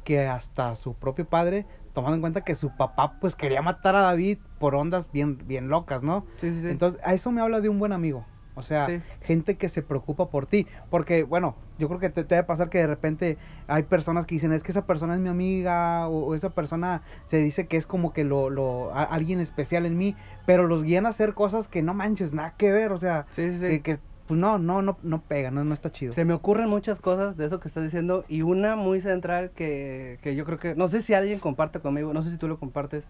que 0.05 0.27
hasta 0.27 0.71
a 0.71 0.75
su 0.75 0.95
propio 0.95 1.25
padre, 1.25 1.67
tomando 1.93 2.15
en 2.17 2.21
cuenta 2.21 2.43
que 2.43 2.55
su 2.55 2.71
papá 2.71 3.15
pues 3.21 3.37
quería 3.37 3.63
matar 3.63 3.97
a 3.97 4.01
David 4.03 4.39
por 4.59 4.75
ondas 4.75 5.11
bien, 5.13 5.39
bien 5.47 5.69
locas, 5.69 6.03
¿no? 6.03 6.27
Sí, 6.41 6.51
sí, 6.51 6.61
sí. 6.61 6.69
Entonces, 6.69 7.01
a 7.05 7.15
eso 7.15 7.31
me 7.33 7.41
habla 7.41 7.61
de 7.61 7.69
un 7.69 7.79
buen 7.79 7.93
amigo. 7.93 8.27
O 8.55 8.63
sea, 8.63 8.87
Sí. 8.87 9.01
gente 9.23 9.57
que 9.57 9.71
se 9.71 9.81
preocupa 9.83 10.29
por 10.29 10.47
ti. 10.47 10.67
Porque, 10.91 11.23
bueno, 11.23 11.57
yo 11.79 11.89
creo 11.89 11.99
que 12.01 12.11
te, 12.11 12.23
te 12.25 12.35
debe 12.35 12.47
pasar 12.47 12.69
que 12.69 12.79
de 12.79 12.87
repente 12.87 13.39
hay 13.67 13.85
personas 13.85 14.27
que 14.27 14.35
dicen, 14.35 14.53
es 14.53 14.63
que 14.63 14.73
esa 14.73 14.85
persona 14.87 15.15
es 15.15 15.21
mi 15.21 15.31
amiga, 15.31 16.07
o, 16.09 16.27
o 16.27 16.35
esa 16.35 16.51
persona 16.51 17.03
se 17.25 17.39
dice 17.39 17.67
que 17.67 17.79
es 17.79 17.87
como 17.87 18.13
que 18.13 18.25
lo, 18.25 18.51
lo, 18.51 18.93
a- 18.95 19.05
alguien 19.05 19.41
especial 19.41 19.87
en 19.87 19.97
mí, 19.97 20.17
pero 20.45 20.67
los 20.67 20.85
guían 20.85 21.07
a 21.07 21.11
hacer 21.11 21.33
cosas 21.33 21.67
que 21.69 21.81
no 21.83 21.95
manches, 21.95 22.35
nada 22.35 22.55
que 22.59 22.71
ver, 22.73 22.93
o 22.93 22.99
sea, 22.99 23.27
sí, 23.31 23.53
sí, 23.53 23.59
sí. 23.59 23.67
que, 23.69 23.83
que, 23.83 23.99
pues 24.33 24.41
no, 24.41 24.59
no, 24.59 24.81
no, 24.81 24.97
no 25.03 25.21
pega, 25.21 25.51
no, 25.51 25.63
no 25.63 25.75
está 25.75 25.93
chido. 25.93 26.15
Se 26.15 26.25
me 26.25 26.33
ocurren 26.33 26.69
muchas 26.69 27.01
cosas 27.01 27.37
de 27.37 27.45
eso 27.45 27.61
que 27.61 27.69
estás 27.69 27.85
diciendo 27.85 28.25
y 28.29 28.41
una 28.41 28.77
muy 28.77 29.01
central 29.01 29.51
que, 29.55 30.19
que 30.23 30.35
yo 30.35 30.47
creo 30.47 30.59
que, 30.59 30.75
no 30.75 30.89
sé 30.89 31.03
si 31.03 31.13
alguien 31.13 31.39
comparte 31.39 31.81
conmigo, 31.81 32.15
no 32.15 32.23
sé 32.23 32.31
si 32.31 32.39
tú 32.39 32.49
lo 32.49 32.59
compartes, 32.59 33.05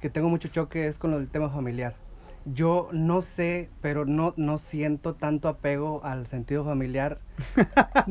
que 0.00 0.08
tengo 0.08 0.30
mucho 0.30 0.48
choque 0.48 0.86
es 0.86 0.96
con 0.96 1.12
el 1.12 1.28
tema 1.28 1.50
familiar. 1.50 1.94
Yo 2.46 2.88
no 2.90 3.20
sé, 3.22 3.68
pero 3.82 4.06
no, 4.06 4.32
no 4.36 4.56
siento 4.56 5.14
tanto 5.14 5.48
apego 5.48 6.00
al 6.04 6.26
sentido 6.26 6.64
familiar. 6.64 7.18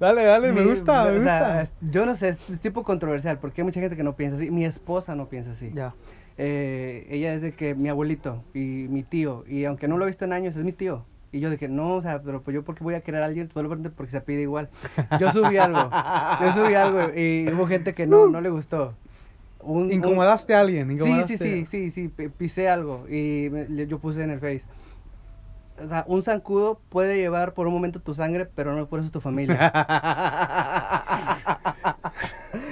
dale, 0.00 0.24
dale, 0.24 0.52
me 0.52 0.62
Mi- 0.62 0.70
gusta, 0.70 1.04
me 1.04 1.18
o 1.18 1.22
sea, 1.22 1.38
gusta. 1.40 1.62
es- 1.62 1.72
yo 1.80 2.06
no 2.06 2.14
sé, 2.14 2.30
es, 2.30 2.50
es 2.50 2.60
tipo 2.60 2.84
controversial 2.84 3.38
porque 3.38 3.60
hay 3.60 3.64
mucha 3.64 3.80
gente 3.80 3.96
que 3.96 4.02
no 4.04 4.16
piensa 4.16 4.36
así. 4.36 4.50
Mi 4.50 4.64
esposa 4.64 5.14
no 5.14 5.28
piensa 5.28 5.52
así. 5.52 5.70
Ya. 5.74 5.94
Eh, 6.42 7.06
ella 7.10 7.34
es 7.34 7.42
de 7.42 7.52
que 7.52 7.74
mi 7.74 7.90
abuelito 7.90 8.42
y 8.54 8.86
mi 8.88 9.02
tío, 9.02 9.44
y 9.46 9.66
aunque 9.66 9.88
no 9.88 9.98
lo 9.98 10.04
he 10.04 10.08
visto 10.08 10.24
en 10.24 10.32
años, 10.32 10.56
es 10.56 10.64
mi 10.64 10.72
tío. 10.72 11.04
Y 11.32 11.40
yo 11.40 11.54
que 11.58 11.68
no, 11.68 11.96
o 11.96 12.02
sea, 12.02 12.22
pero 12.22 12.40
pues 12.40 12.54
yo 12.54 12.62
porque 12.62 12.82
voy 12.82 12.94
a 12.94 13.02
querer 13.02 13.22
a 13.22 13.26
alguien, 13.26 13.50
solamente 13.52 13.90
porque 13.90 14.10
se 14.10 14.20
pide 14.22 14.40
igual. 14.42 14.68
Yo 15.20 15.30
subí 15.32 15.58
algo, 15.58 15.90
yo 16.40 16.52
subí 16.52 16.74
algo 16.74 17.14
y 17.14 17.46
hubo 17.52 17.66
gente 17.66 17.92
que 17.94 18.06
no, 18.06 18.26
no 18.26 18.40
le 18.40 18.48
gustó. 18.48 18.94
Un- 19.62 19.82
un- 19.84 19.92
Incomodaste 19.92 20.54
a 20.54 20.60
alguien, 20.60 20.88
Sí, 20.88 20.94
incomodaste. 20.94 21.36
sí, 21.36 21.66
sí, 21.66 21.68
sí, 21.90 21.90
sí, 21.90 22.08
pi- 22.08 22.28
pisé 22.30 22.70
algo 22.70 23.04
y 23.08 23.48
me- 23.50 23.86
yo 23.86 23.98
puse 23.98 24.24
en 24.24 24.30
el 24.30 24.40
Face. 24.40 24.62
O 25.84 25.88
sea, 25.88 26.04
un 26.08 26.22
zancudo 26.22 26.80
puede 26.88 27.18
llevar 27.18 27.52
por 27.52 27.66
un 27.66 27.74
momento 27.74 28.00
tu 28.00 28.14
sangre, 28.14 28.46
pero 28.46 28.74
no 28.74 28.86
por 28.86 29.00
eso 29.00 29.10
tu 29.10 29.20
familia. 29.20 29.70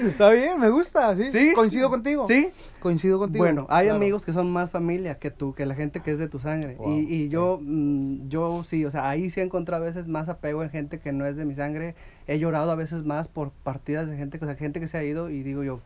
Está 0.05 0.31
bien, 0.31 0.59
me 0.59 0.71
gusta, 0.71 1.17
sí. 1.17 1.31
¿Sí? 1.31 1.53
Coincido 1.55 1.89
contigo. 1.89 2.27
¿Sí? 2.27 2.51
Coincido 2.81 3.19
contigo. 3.19 3.45
Bueno, 3.45 3.67
hay 3.71 3.87
claro. 3.87 3.97
amigos 3.97 4.25
que 4.25 4.33
son 4.33 4.51
más 4.51 4.71
familia 4.71 5.19
que 5.19 5.31
tú, 5.31 5.55
que 5.55 5.67
la 5.67 5.75
gente 5.75 6.01
que 6.01 6.11
es 6.11 6.19
de 6.19 6.29
tu 6.29 6.39
sangre. 6.39 6.75
Wow, 6.77 6.99
y, 6.99 7.15
y 7.15 7.29
yo, 7.29 7.59
mm, 7.63 8.29
yo 8.29 8.65
sí, 8.65 8.85
o 8.85 8.91
sea, 8.91 9.09
ahí 9.09 9.31
sí 9.31 9.41
he 9.41 9.43
encontrado 9.43 9.85
a 9.85 9.87
veces 9.87 10.09
más 10.09 10.29
apego 10.29 10.63
en 10.63 10.71
gente 10.71 10.99
que 10.99 11.13
no 11.13 11.27
es 11.27 11.37
de 11.37 11.45
mi 11.45 11.55
sangre. 11.55 11.95
He 12.27 12.39
llorado 12.39 12.71
a 12.71 12.75
veces 12.75 13.05
más 13.05 13.29
por 13.29 13.51
partidas 13.51 14.09
de 14.09 14.17
gente, 14.17 14.39
o 14.41 14.47
sea, 14.47 14.57
gente 14.57 14.81
que 14.81 14.89
se 14.89 14.99
ha 14.99 15.05
ido 15.05 15.31
y 15.31 15.43
digo 15.43 15.63
yo, 15.63 15.81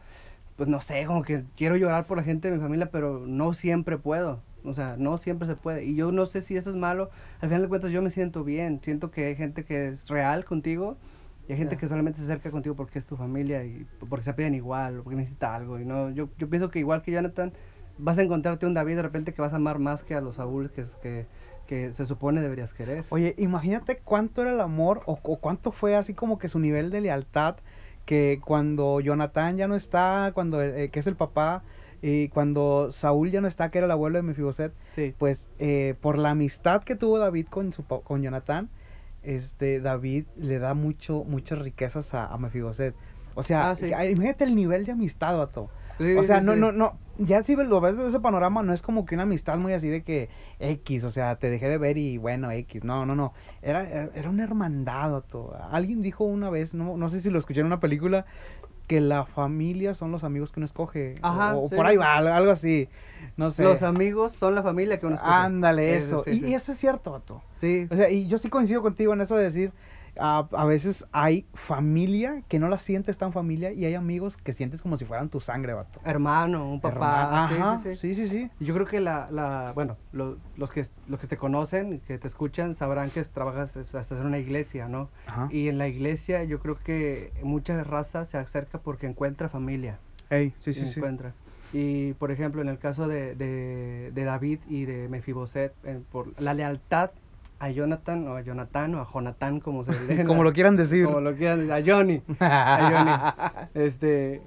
pues 0.57 0.69
no 0.69 0.81
sé, 0.81 1.05
como 1.07 1.23
que 1.23 1.45
quiero 1.57 1.77
llorar 1.77 2.07
por 2.07 2.17
la 2.17 2.25
gente 2.25 2.51
de 2.51 2.57
mi 2.57 2.63
familia, 2.63 2.91
pero 2.91 3.25
no 3.27 3.55
siempre 3.55 3.99
puedo. 3.99 4.41
O 4.65 4.75
sea, 4.75 4.97
no 4.97 5.19
siempre 5.19 5.49
se 5.49 5.57
puede. 5.57 5.85
Y 5.85 5.97
yo 5.97 6.13
no 6.13 6.25
sé 6.27 6.41
si 6.41 6.57
eso 6.57 6.71
es 6.71 6.77
malo. 6.77 7.11
Al 7.41 7.49
final 7.49 7.63
de 7.63 7.69
cuentas 7.69 7.91
yo 7.91 8.01
me 8.01 8.11
siento 8.11 8.45
bien. 8.45 8.81
Siento 8.83 9.11
que 9.11 9.27
hay 9.27 9.35
gente 9.35 9.65
que 9.65 9.89
es 9.89 10.09
real 10.09 10.45
contigo 10.45 10.97
y 11.49 11.53
hay 11.53 11.59
gente 11.59 11.77
que 11.77 11.89
solamente 11.89 12.19
se 12.19 12.25
acerca 12.25 12.51
contigo 12.51 12.75
porque 12.77 12.99
es 12.99 13.07
tu 13.07 13.17
familia 13.17 13.65
y 13.65 13.87
porque 14.09 14.25
se 14.25 14.33
piden 14.35 14.55
igual 14.55 14.99
o 15.01 15.03
porque 15.03 15.17
necesita 15.17 15.55
algo. 15.55 15.79
Y 15.79 15.85
no, 15.85 16.11
yo, 16.11 16.29
yo 16.39 16.49
pienso 16.49 16.71
que 16.71 16.79
igual 16.79 17.03
que 17.03 17.13
Jonathan, 17.13 17.53
vas 17.99 18.19
a 18.19 18.23
encontrarte 18.23 18.67
un 18.67 18.75
David 18.75 18.97
de 18.97 19.03
repente 19.03 19.33
que 19.35 19.43
vas 19.43 19.53
a 19.53 19.57
amar 19.57 19.79
más 19.79 20.03
que 20.03 20.15
a 20.15 20.21
los 20.21 20.37
Saúl 20.37 20.71
que, 20.71 20.87
que, 21.03 21.27
que 21.67 21.93
se 21.93 22.07
supone 22.07 22.41
deberías 22.41 22.73
querer. 22.75 23.05
Oye, 23.11 23.35
imagínate 23.39 23.99
cuánto 23.99 24.43
era 24.43 24.53
el 24.53 24.61
amor 24.61 25.03
o, 25.07 25.19
o 25.23 25.37
cuánto 25.39 25.73
fue 25.73 25.97
así 25.97 26.15
como 26.15 26.39
que 26.39 26.49
su 26.49 26.59
nivel 26.59 26.91
de 26.91 27.01
lealtad 27.01 27.57
que 28.05 28.41
cuando 28.45 29.01
Jonathan 29.01 29.57
ya 29.57 29.69
no 29.69 29.77
está, 29.77 30.33
cuando 30.35 30.61
eh, 30.63 30.91
que 30.91 31.01
es 31.01 31.07
el 31.07 31.17
papá 31.17 31.63
y 32.01 32.29
cuando 32.29 32.91
Saúl 32.91 33.31
ya 33.31 33.41
no 33.41 33.47
está, 33.47 33.71
que 33.71 33.79
era 33.79 33.85
el 33.85 33.91
abuelo 33.93 34.17
de 34.19 34.23
Mefiboset, 34.23 34.73
Sí. 34.97 35.15
pues 35.19 35.49
eh, 35.61 35.95
por 36.01 36.19
la 36.19 36.31
amistad 36.31 36.83
que 36.83 36.97
tuvo 36.97 37.19
David 37.19 37.47
con 37.49 37.73
su 37.73 37.85
con 37.85 38.23
Jonathan, 38.23 38.69
este 39.23 39.81
David 39.81 40.27
le 40.37 40.59
da 40.59 40.75
mucho 40.75 41.25
muchas 41.25 41.59
riquezas 41.59 42.15
a, 42.15 42.27
a 42.27 42.39
Mefiboset. 42.39 42.95
O 43.35 43.43
sea, 43.43 43.71
Ah, 43.71 43.77
sí. 43.77 43.87
imagínate 43.87 44.45
el 44.45 44.55
nivel 44.55 44.85
de 44.85 44.93
amistad, 44.93 45.37
vato. 45.37 45.71
Sí, 45.99 46.15
O 46.17 46.23
sea, 46.23 46.41
sí, 46.41 46.45
no, 46.45 46.57
no, 46.57 46.73
no, 46.73 46.99
ya 47.19 47.43
si 47.43 47.55
lo 47.57 47.81
ves 47.81 47.97
desde 47.97 48.09
ese 48.11 48.21
panorama, 48.21 48.63
no 48.63 48.73
es 48.73 48.83
como 48.83 49.05
que 49.05 49.15
una 49.15 49.25
amistad 49.25 49.59
muy 49.59 49.73
así 49.73 49.89
de 49.89 50.03
que 50.03 50.29
X, 50.59 51.05
o 51.05 51.11
sea, 51.11 51.37
te 51.37 51.49
dejé 51.51 51.69
de 51.69 51.79
ver 51.79 51.97
y 51.99 52.19
bueno, 52.19 52.51
X, 52.51 52.83
no, 52.85 53.07
no, 53.07 53.15
no, 53.15 53.33
era, 53.63 53.89
era, 53.89 54.11
era 54.15 54.31
una 54.31 54.45
hermandad, 54.45 55.13
vato. 55.13 55.55
Alguien 55.71 56.03
dijo 56.03 56.25
una 56.25 56.51
vez, 56.51 56.75
no, 56.75 56.97
no 56.97 57.09
sé 57.09 57.21
si 57.21 57.31
lo 57.31 57.39
escuché 57.39 57.61
en 57.61 57.67
una 57.67 57.81
película, 57.81 58.27
que 58.93 59.01
la 59.01 59.25
familia 59.25 59.95
son 59.95 60.13
los 60.13 60.23
amigos 60.23 60.53
que 60.53 60.61
uno 60.61 60.67
escoge, 60.67 61.15
o- 61.23 61.27
Ajá, 61.27 61.57
o, 61.57 61.67
sí. 61.69 61.75
por 61.77 61.87
ahí 61.87 61.97
va, 61.97 62.17
algo 62.19 62.51
así, 62.53 62.91
no 63.39 63.51
sé. 63.51 63.63
Los 63.63 63.83
amigos 63.83 64.33
son 64.33 64.55
la 64.55 64.63
familia 64.63 65.01
que 65.01 65.07
uno 65.07 65.15
escoge. 65.15 65.33
Ándale, 65.33 65.97
eso, 65.97 66.23
sí, 66.25 66.31
y, 66.33 66.41
sí. 66.41 66.47
y 66.49 66.55
eso 66.55 66.73
es 66.73 66.79
cierto, 66.79 67.13
vato. 67.13 67.41
Sí. 67.59 67.89
O 67.91 67.97
sea, 67.97 68.11
y 68.11 68.29
yo 68.29 68.37
sí 68.37 68.51
coincido 68.51 68.83
contigo 68.83 69.15
en 69.15 69.23
eso 69.23 69.35
de 69.35 69.45
decir 69.45 69.73
a, 70.19 70.49
a 70.53 70.65
veces 70.65 71.07
hay 71.13 71.49
familia 71.55 72.43
que 72.49 72.59
no 72.59 72.69
la 72.69 72.79
sientes 72.79 73.19
tan 73.19 73.33
familia 73.33 73.73
y 73.73 73.85
hay 73.85 73.95
amigos 73.95 74.37
que 74.37 74.53
sientes 74.53 74.81
como 74.83 74.97
si 74.99 75.05
fueran 75.05 75.29
tu 75.31 75.41
sangre, 75.41 75.73
vato. 75.73 76.01
Hermano, 76.05 76.71
un 76.71 76.81
papá. 76.81 77.47
sí, 77.49 77.55
Ajá, 77.55 77.79
sí, 77.79 77.97
sí. 77.97 78.15
sí, 78.15 78.15
sí, 78.15 78.29
sí. 78.29 78.51
Yo 78.65 78.75
creo 78.75 78.87
que 78.87 79.01
la, 79.01 79.29
la 79.31 79.73
bueno, 79.75 79.97
lo- 80.13 80.39
los, 80.55 80.71
que, 80.71 80.87
los 81.07 81.21
que 81.21 81.27
te 81.27 81.37
conocen, 81.37 82.01
que 82.01 82.19
te 82.19 82.29
escuchan, 82.29 82.77
sabrán 82.77 83.11
que 83.11 83.23
trabajas 83.25 83.77
hasta 83.77 84.17
en 84.17 84.27
una 84.27 84.39
iglesia, 84.39 84.89
¿no? 84.89 85.11
Ajá. 85.27 85.49
Y 85.51 85.69
en 85.69 85.79
la 85.79 85.89
iglesia 85.89 86.45
yo 86.45 86.59
creo 86.61 86.79
que 86.79 87.33
mucha 87.43 87.83
raza 87.85 88.25
se 88.25 88.39
acerca 88.39 88.79
porque 88.83 89.07
encuentra 89.07 89.49
familia. 89.49 89.99
Ey, 90.31 90.55
sí, 90.61 90.73
sí, 90.73 90.87
sí. 90.87 91.01
encuentra. 91.01 91.35
Y 91.73 92.13
por 92.15 92.31
ejemplo, 92.31 92.61
en 92.63 92.69
el 92.69 92.79
caso 92.79 93.09
de, 93.09 93.35
de, 93.35 94.11
de 94.13 94.25
David 94.25 94.61
y 94.67 94.85
de 94.85 95.09
Mefiboset, 95.09 95.75
en- 95.85 96.05
por 96.05 96.39
la 96.41 96.55
lealtad 96.55 97.13
a 97.63 97.71
Jonathan 97.71 98.27
o 98.27 98.35
a 98.37 98.41
Jonathan 98.43 98.95
o 98.97 99.01
a 99.01 99.09
Jonathan, 99.13 99.61
como 99.61 99.85
se 99.85 99.93
en 100.21 100.27
Como 100.27 100.43
lo 100.43 100.53
quieran 100.53 100.75
decir. 100.77 101.05
Como 101.07 101.21
lo 101.21 101.35
quieran 101.37 101.61
decir, 101.67 101.73
a 101.73 101.83
Johnny. 101.97 102.23
a 102.41 103.61
Johnny. 103.73 103.87
Este, 103.87 104.43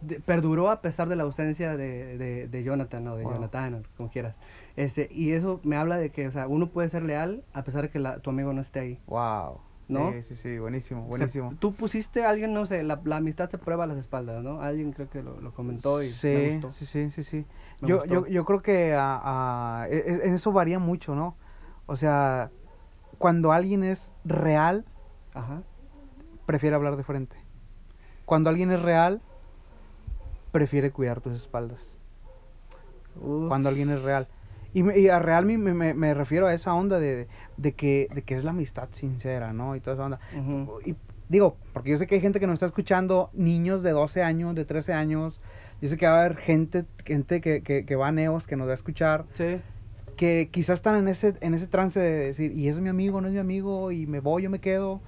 de- 0.00 0.20
perduró 0.20 0.70
a 0.70 0.80
pesar 0.80 1.08
de 1.08 1.16
la 1.16 1.22
ausencia 1.22 1.76
de, 1.76 2.18
de, 2.18 2.48
de 2.48 2.62
Jonathan 2.64 3.06
o 3.08 3.16
de 3.16 3.24
Wow. 3.24 3.34
Jonathan, 3.34 3.74
o 3.74 3.82
como 3.96 4.10
quieras. 4.10 4.34
Este, 4.76 5.08
y 5.10 5.32
eso 5.32 5.60
me 5.62 5.76
habla 5.76 5.98
de 5.98 6.10
que, 6.10 6.26
o 6.26 6.30
sea, 6.32 6.48
uno 6.48 6.68
puede 6.68 6.88
ser 6.88 7.02
leal 7.04 7.42
a 7.52 7.62
pesar 7.62 7.82
de 7.82 7.90
que 7.90 7.98
la- 8.00 8.18
tu 8.18 8.30
amigo 8.30 8.52
no 8.52 8.60
esté 8.60 8.80
ahí. 8.80 9.00
Wow. 9.06 9.60
¿No? 9.88 10.12
Sí, 10.12 10.22
sí, 10.22 10.36
sí, 10.36 10.58
buenísimo, 10.58 11.02
buenísimo. 11.04 11.54
tú 11.60 11.72
pusiste 11.72 12.22
a 12.24 12.28
alguien, 12.30 12.52
no 12.52 12.66
sé, 12.66 12.82
la, 12.82 13.00
la 13.04 13.16
amistad 13.16 13.48
se 13.48 13.56
prueba 13.56 13.84
a 13.84 13.86
las 13.86 13.96
espaldas, 13.96 14.42
¿no? 14.44 14.60
Alguien 14.60 14.92
creo 14.92 15.08
que 15.08 15.22
lo, 15.22 15.40
lo 15.40 15.52
comentó 15.54 16.02
y 16.02 16.08
sí, 16.10 16.26
me 16.28 16.52
gustó. 16.60 16.72
sí, 16.72 16.84
sí, 16.84 17.10
sí, 17.10 17.22
sí. 17.22 17.46
Yo, 17.80 18.04
yo, 18.04 18.26
yo 18.26 18.44
creo 18.44 18.60
que 18.60 18.92
ah, 18.94 19.18
ah, 19.24 19.86
e- 19.88 19.96
e- 20.24 20.34
eso 20.34 20.52
varía 20.52 20.78
mucho, 20.78 21.14
¿no? 21.14 21.36
O 21.88 21.96
sea, 21.96 22.50
cuando 23.18 23.50
alguien 23.50 23.82
es 23.82 24.12
real, 24.24 24.84
Ajá. 25.34 25.62
prefiere 26.46 26.76
hablar 26.76 26.96
de 26.96 27.02
frente. 27.02 27.36
Cuando 28.24 28.50
alguien 28.50 28.70
es 28.70 28.80
real, 28.80 29.20
prefiere 30.52 30.90
cuidar 30.90 31.20
tus 31.20 31.34
espaldas. 31.34 31.98
Uf, 33.20 33.48
Cuando 33.48 33.68
alguien 33.68 33.90
es 33.90 34.02
real. 34.02 34.28
Y, 34.74 34.82
me- 34.82 34.98
y 34.98 35.08
a 35.08 35.18
real 35.18 35.46
me, 35.46 35.56
me- 35.56 35.94
me 35.94 36.14
refiero 36.14 36.46
a 36.46 36.52
esa 36.54 36.74
onda 36.74 36.98
de, 37.00 37.26
de 37.56 37.72
que, 37.72 38.08
de 38.14 38.22
que 38.22 38.34
es 38.36 38.44
la 38.44 38.50
amistad 38.50 38.88
sincera, 38.92 39.52
¿no? 39.52 39.74
Y 39.74 39.80
toda 39.80 39.94
esa 39.94 40.04
onda. 40.04 40.20
Y 40.84 40.94
digo, 41.28 41.56
porque 41.72 41.90
yo 41.90 41.96
sé 41.98 42.06
que 42.06 42.16
hay 42.16 42.20
gente 42.20 42.38
que 42.38 42.46
nos 42.46 42.54
está 42.54 42.66
escuchando, 42.66 43.30
niños 43.32 43.82
de 43.82 43.92
12 43.92 44.22
años, 44.22 44.54
de 44.54 44.64
13 44.66 44.92
años. 44.92 45.40
Yo 45.80 45.88
sé 45.88 45.96
que 45.96 46.06
va 46.06 46.18
a 46.18 46.20
haber 46.26 46.36
gente, 46.36 46.84
gente 47.04 47.40
que, 47.40 47.62
que, 47.62 47.86
que 47.86 47.96
va 47.96 48.08
a 48.08 48.12
Neos, 48.12 48.46
que 48.46 48.56
nos 48.56 48.66
va 48.68 48.72
a 48.72 48.74
escuchar, 48.74 49.24
Sí. 49.32 49.60
Que 50.18 50.50
quizás 50.52 50.74
están 50.80 50.96
en 50.96 51.08
ese, 51.08 51.34
en 51.40 51.54
ese 51.54 51.66
trance 51.68 51.98
de 51.98 52.12
decir, 52.26 52.52
y 52.52 52.68
es 52.68 52.78
mi 52.80 52.90
amigo, 52.90 53.20
no 53.22 53.28
es 53.28 53.32
mi 53.32 53.38
amigo, 53.40 53.90
y 53.92 54.06
me 54.06 54.20
voy, 54.20 54.42
yo 54.42 54.50
me 54.50 54.58
quedo. 54.58 55.00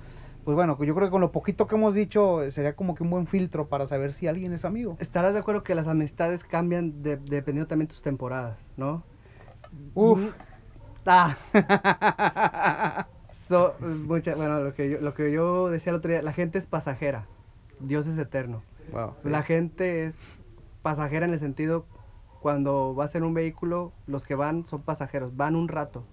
Pues 0.44 0.54
bueno, 0.54 0.78
yo 0.82 0.94
creo 0.94 1.08
que 1.08 1.10
con 1.10 1.20
lo 1.20 1.32
poquito 1.32 1.66
que 1.66 1.74
hemos 1.74 1.92
dicho, 1.94 2.42
eh, 2.42 2.50
sería 2.52 2.74
como 2.74 2.94
que 2.94 3.02
un 3.02 3.10
buen 3.10 3.26
filtro 3.26 3.68
para 3.68 3.86
saber 3.86 4.14
si 4.14 4.26
alguien 4.26 4.52
es 4.54 4.64
amigo. 4.64 4.96
Estarás 5.00 5.34
de 5.34 5.40
acuerdo 5.40 5.62
que 5.62 5.74
las 5.74 5.86
amistades 5.86 6.44
cambian 6.44 7.02
de- 7.02 7.16
dependiendo 7.18 7.66
también 7.68 7.88
de 7.88 7.94
tus 7.94 8.02
temporadas, 8.02 8.56
¿no? 8.76 9.02
Uf. 9.94 10.18
Mm. 10.20 10.28
Ah. 11.06 11.36
So, 13.48 13.74
mucha- 13.80 14.36
bueno, 14.36 14.60
lo 14.60 14.74
que, 14.74 14.88
yo, 14.90 15.00
lo 15.00 15.12
que 15.12 15.32
yo 15.32 15.70
decía 15.70 15.90
el 15.90 15.96
otro 15.96 16.10
día, 16.12 16.22
la 16.22 16.32
gente 16.32 16.56
es 16.58 16.66
pasajera, 16.66 17.26
Dios 17.80 18.06
es 18.06 18.16
eterno. 18.16 18.62
Wow. 18.92 19.14
La 19.24 19.42
gente 19.42 20.04
es 20.06 20.16
pasajera 20.82 21.26
en 21.26 21.32
el 21.32 21.40
sentido 21.40 21.84
cuando 22.40 22.94
vas 22.94 23.14
en 23.14 23.24
un 23.24 23.34
vehículo, 23.34 23.92
los 24.06 24.24
que 24.24 24.34
van 24.34 24.64
son 24.66 24.82
pasajeros, 24.82 25.36
van 25.36 25.54
un 25.56 25.68
rato, 25.68 26.04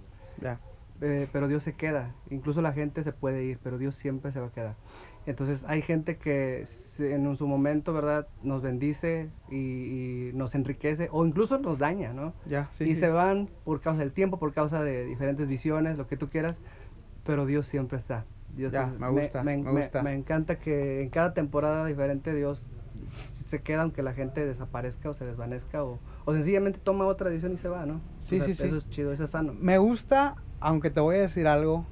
Ya. 0.41 0.59
eh, 1.01 1.27
pero 1.31 1.47
Dios 1.47 1.63
se 1.63 1.73
queda. 1.73 2.11
Incluso 2.29 2.61
la 2.61 2.73
gente 2.73 3.03
se 3.03 3.11
puede 3.13 3.43
ir, 3.43 3.59
pero 3.63 3.77
Dios 3.77 3.95
siempre 3.95 4.31
se 4.31 4.39
va 4.39 4.47
a 4.47 4.51
quedar. 4.51 4.75
Entonces 5.25 5.65
hay 5.67 5.81
gente 5.81 6.17
que 6.17 6.65
en 6.99 7.35
su 7.35 7.47
momento, 7.47 7.93
¿verdad? 7.93 8.27
Nos 8.43 8.61
bendice 8.61 9.29
y, 9.49 9.55
y 9.55 10.31
nos 10.33 10.55
enriquece 10.55 11.09
o 11.11 11.25
incluso 11.25 11.57
nos 11.59 11.77
daña, 11.77 12.13
¿no? 12.13 12.33
Ya, 12.45 12.69
sí. 12.71 12.85
y 12.85 12.95
sí. 12.95 13.01
se 13.01 13.09
van 13.09 13.49
por 13.65 13.81
causa 13.81 13.99
del 13.99 14.13
tiempo, 14.13 14.37
por 14.39 14.53
causa 14.53 14.81
de 14.83 15.05
diferentes 15.05 15.47
visiones, 15.47 15.97
lo 15.97 16.07
que 16.07 16.15
tú 16.17 16.27
quieras, 16.29 16.57
pero 17.25 17.45
Dios 17.45 17.65
siempre 17.67 17.97
está. 17.99 18.25
Dios 18.55 18.71
Ya, 18.71 18.87
me 18.87 19.09
gusta, 19.09 19.43
me 19.43 19.57
gusta. 19.61 20.01
me 20.01 20.13
encanta 20.13 20.59
que 20.59 21.01
en 21.03 21.09
cada 21.09 21.33
temporada 21.33 21.85
diferente 21.85 22.33
Dios 22.33 22.63
se 23.45 23.61
queda 23.61 23.83
aunque 23.83 24.01
la 24.03 24.13
gente 24.13 24.45
desaparezca 24.45 25.09
o 25.09 25.13
se 25.13 25.25
desvanezca 25.25 25.83
o, 25.83 25.99
o 26.27 26.33
sencillamente 26.33 26.77
toma 26.83 27.05
otra 27.05 27.29
decisión 27.29 27.53
y 27.53 27.57
se 27.57 27.69
va, 27.69 27.85
¿no? 27.85 28.01
Sí, 28.27 28.35
O 28.35 28.39
sea, 28.43 28.47
sí, 28.47 28.55
sí. 28.55 28.63
Eso 28.67 28.75
es 28.77 28.89
chido, 28.89 29.13
eso 29.13 29.23
es 29.23 29.29
sano. 29.29 29.53
Me 29.57 29.77
gusta, 29.77 30.35
aunque 30.59 30.89
te 30.89 30.99
voy 30.99 31.15
a 31.15 31.19
decir 31.19 31.47
algo, 31.47 31.85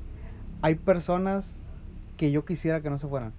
hay 0.62 0.76
personas 0.76 1.64
que 2.18 2.32
yo 2.32 2.44
quisiera 2.44 2.82
que 2.82 2.90
no 2.90 3.00
se 3.00 3.08
fueran. 3.08 3.32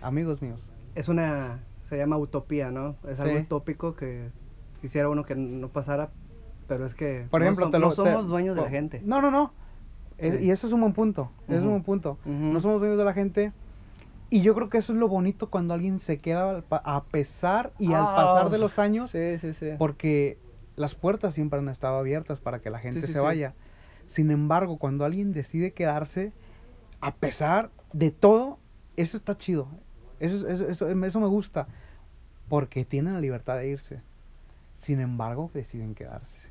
Amigos 0.00 0.42
míos. 0.42 0.72
Es 0.96 1.08
una, 1.08 1.60
se 1.88 1.96
llama 1.96 2.16
utopía, 2.18 2.72
¿no? 2.72 2.96
Es 3.08 3.20
algo 3.20 3.34
utópico 3.42 3.94
que 3.94 4.30
quisiera 4.80 5.08
uno 5.08 5.24
que 5.24 5.36
no 5.36 5.68
pasara, 5.68 6.10
pero 6.66 6.84
es 6.84 6.96
que 6.96 7.28
Por 7.30 7.40
no 7.40 7.46
ejemplo, 7.46 7.70
te 7.70 7.78
lo- 7.78 7.86
no 7.86 7.90
te- 7.90 7.96
somos 7.96 8.26
dueños 8.28 8.56
de 8.56 8.62
la 8.62 8.68
gente. 8.70 9.00
No, 9.04 9.22
no, 9.22 9.30
no. 9.30 9.52
Es- 10.18 10.34
Sí. 10.38 10.44
Y 10.46 10.50
eso 10.50 10.66
es 10.66 10.72
un 10.72 10.80
buen 10.80 10.92
punto. 10.92 11.30
Es 11.48 11.62
un 11.62 11.70
buen 11.70 11.82
punto. 11.84 12.18
No 12.24 12.60
somos 12.60 12.80
dueños 12.80 12.98
de 12.98 13.04
la 13.04 13.12
gente. 13.12 13.52
Y 14.32 14.40
yo 14.40 14.54
creo 14.54 14.70
que 14.70 14.78
eso 14.78 14.94
es 14.94 14.98
lo 14.98 15.08
bonito 15.08 15.50
cuando 15.50 15.74
alguien 15.74 15.98
se 15.98 16.16
queda 16.18 16.64
a 16.70 17.04
pesar 17.04 17.72
y 17.78 17.92
al 17.92 18.06
pasar 18.14 18.48
de 18.48 18.56
Ah, 18.56 18.60
los 18.60 18.78
años, 18.78 19.10
Sí, 19.10 19.38
sí, 19.38 19.52
sí. 19.52 19.72
porque 19.76 20.38
las 20.74 20.94
puertas 20.94 21.34
siempre 21.34 21.58
han 21.58 21.68
estado 21.68 21.98
abiertas 21.98 22.40
para 22.40 22.60
que 22.60 22.70
la 22.70 22.78
gente 22.78 23.06
se 23.08 23.20
vaya. 23.20 23.52
Sin 24.06 24.30
embargo, 24.30 24.78
cuando 24.78 25.04
alguien 25.04 25.32
decide 25.34 25.72
quedarse, 25.72 26.32
a 27.02 27.14
pesar 27.14 27.68
de 27.92 28.10
todo, 28.10 28.58
eso 28.96 29.18
está 29.18 29.36
chido. 29.36 29.68
Eso, 30.18 30.36
es- 30.48 30.60
eso, 30.60 30.68
eso, 30.88 30.88
eso 31.04 31.20
me 31.20 31.26
gusta, 31.26 31.66
porque 32.48 32.86
tienen 32.86 33.12
la 33.12 33.20
libertad 33.20 33.56
de 33.58 33.68
irse. 33.68 34.00
Sin 34.76 34.98
embargo, 35.00 35.50
deciden 35.52 35.94
quedarse. 35.94 36.48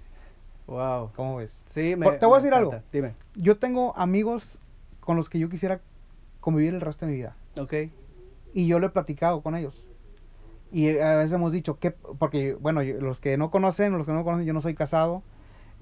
Wow. 0.67 1.09
¿Cómo 1.15 1.37
ves? 1.37 1.59
Sí, 1.73 1.95
me, 1.95 2.05
Por- 2.05 2.19
te 2.19 2.27
voy 2.27 2.35
a 2.35 2.37
me 2.37 2.43
decir 2.43 2.53
algo. 2.53 2.71
encanta. 2.73 2.87
Dime. 2.93 3.13
Yo 3.33 3.57
tengo 3.57 3.97
amigos 3.97 4.59
con 4.99 5.17
los 5.17 5.29
que 5.29 5.39
yo 5.39 5.49
quisiera 5.49 5.81
convivir 6.41 6.75
el 6.75 6.81
resto 6.81 7.07
de 7.07 7.11
mi 7.11 7.17
vida. 7.17 7.35
Ok. 7.57 7.73
Y 8.53 8.67
yo 8.67 8.79
lo 8.79 8.87
he 8.87 8.89
platicado 8.89 9.41
con 9.41 9.55
ellos. 9.55 9.83
Y 10.71 10.87
eh, 10.87 11.03
a 11.03 11.15
veces 11.17 11.33
hemos 11.33 11.51
dicho 11.51 11.79
que, 11.79 11.91
porque, 11.91 12.53
bueno, 12.53 12.81
yo- 12.83 12.99
los 13.01 13.19
que 13.19 13.37
no 13.37 13.51
conocen, 13.51 13.97
los 13.97 14.07
que 14.07 14.13
no 14.13 14.23
conocen, 14.23 14.45
yo 14.45 14.53
no 14.53 14.61
soy 14.61 14.73
casado. 14.75 15.23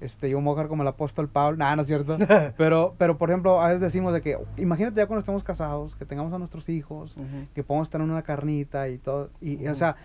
Este, 0.00 0.30
yo 0.30 0.40
dejar 0.40 0.68
como 0.68 0.82
el 0.82 0.88
apóstol 0.88 1.28
Pablo. 1.28 1.58
Nada, 1.58 1.76
no 1.76 1.82
es 1.82 1.88
cierto. 1.88 2.16
pero, 2.56 2.94
pero, 2.98 3.18
por 3.18 3.30
ejemplo, 3.30 3.60
a 3.60 3.66
veces 3.68 3.80
decimos 3.82 4.12
de 4.14 4.20
que, 4.22 4.38
imagínate 4.56 4.96
ya 4.96 5.06
cuando 5.06 5.20
estemos 5.20 5.44
casados, 5.44 5.94
que 5.96 6.06
tengamos 6.06 6.32
a 6.32 6.38
nuestros 6.38 6.68
hijos, 6.70 7.16
Ujú. 7.16 7.46
que 7.54 7.62
podamos 7.62 7.90
tener 7.90 8.08
una 8.08 8.22
carnita 8.22 8.88
y 8.88 8.98
todo. 8.98 9.30
Y, 9.40 9.66
o 9.68 9.74
sea, 9.74 9.96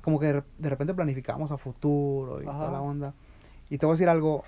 como 0.00 0.18
que 0.18 0.26
de 0.26 0.32
re- 0.32 0.42
de 0.58 0.68
repente 0.70 0.94
planificamos 0.94 1.50
a 1.52 1.58
futuro 1.58 2.40
y 2.42 2.46
toda 2.46 2.70
la 2.70 2.80
onda. 2.80 3.14
Y 3.68 3.78
te 3.78 3.86
voy 3.86 3.92
a 3.92 3.96
decir 3.96 4.08
algo, 4.08 4.42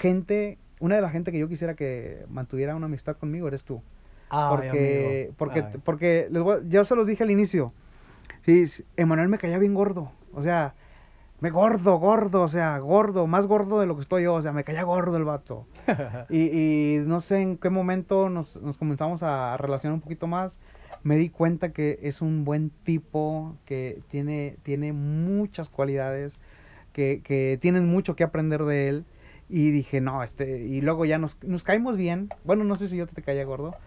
gente, 0.00 0.58
una 0.80 0.96
de 0.96 1.02
las 1.02 1.12
gente 1.12 1.32
que 1.32 1.38
yo 1.38 1.48
quisiera 1.48 1.74
que 1.74 2.24
mantuviera 2.28 2.76
una 2.76 2.86
amistad 2.86 3.16
conmigo 3.16 3.48
eres 3.48 3.64
tú. 3.64 3.82
Ay, 4.30 4.50
porque, 4.56 4.68
amigo. 4.68 5.34
porque, 5.38 5.60
Ay. 5.60 5.80
porque 5.84 6.28
les 6.30 6.42
voy 6.42 6.60
yo 6.68 6.84
se 6.84 6.94
los 6.96 7.06
dije 7.06 7.22
al 7.24 7.30
inicio. 7.30 7.72
Sí, 8.42 8.64
Emanuel 8.96 9.28
me 9.28 9.38
caía 9.38 9.58
bien 9.58 9.74
gordo. 9.74 10.12
O 10.32 10.42
sea, 10.42 10.74
me 11.40 11.50
gordo, 11.50 11.98
gordo, 11.98 12.42
o 12.42 12.48
sea, 12.48 12.78
gordo, 12.78 13.26
más 13.26 13.46
gordo 13.46 13.80
de 13.80 13.86
lo 13.86 13.96
que 13.96 14.02
estoy 14.02 14.24
yo. 14.24 14.34
O 14.34 14.42
sea, 14.42 14.52
me 14.52 14.64
caía 14.64 14.82
gordo 14.84 15.16
el 15.16 15.24
vato. 15.24 15.66
Y, 16.30 16.96
y 16.96 16.98
no 17.00 17.20
sé 17.20 17.40
en 17.42 17.56
qué 17.58 17.70
momento 17.70 18.28
nos, 18.30 18.56
nos 18.62 18.76
comenzamos 18.78 19.22
a 19.22 19.56
relacionar 19.56 19.94
un 19.94 20.00
poquito 20.00 20.26
más. 20.26 20.58
Me 21.02 21.16
di 21.16 21.30
cuenta 21.30 21.72
que 21.72 21.98
es 22.02 22.20
un 22.22 22.44
buen 22.44 22.70
tipo, 22.70 23.56
que 23.64 24.02
tiene, 24.08 24.56
tiene 24.64 24.92
muchas 24.92 25.68
cualidades, 25.70 26.38
que, 26.92 27.20
que 27.22 27.58
tienen 27.60 27.86
mucho 27.86 28.16
que 28.16 28.24
aprender 28.24 28.64
de 28.64 28.88
él. 28.88 29.06
Y 29.48 29.70
dije, 29.70 30.00
no, 30.00 30.22
este, 30.22 30.58
y 30.60 30.80
luego 30.82 31.04
ya 31.06 31.18
nos, 31.18 31.36
nos 31.42 31.62
caímos 31.62 31.96
bien. 31.96 32.30
Bueno, 32.44 32.64
no 32.64 32.76
sé 32.76 32.88
si 32.88 32.96
yo 32.96 33.06
te, 33.06 33.14
te 33.14 33.22
caía 33.22 33.44
gordo, 33.44 33.78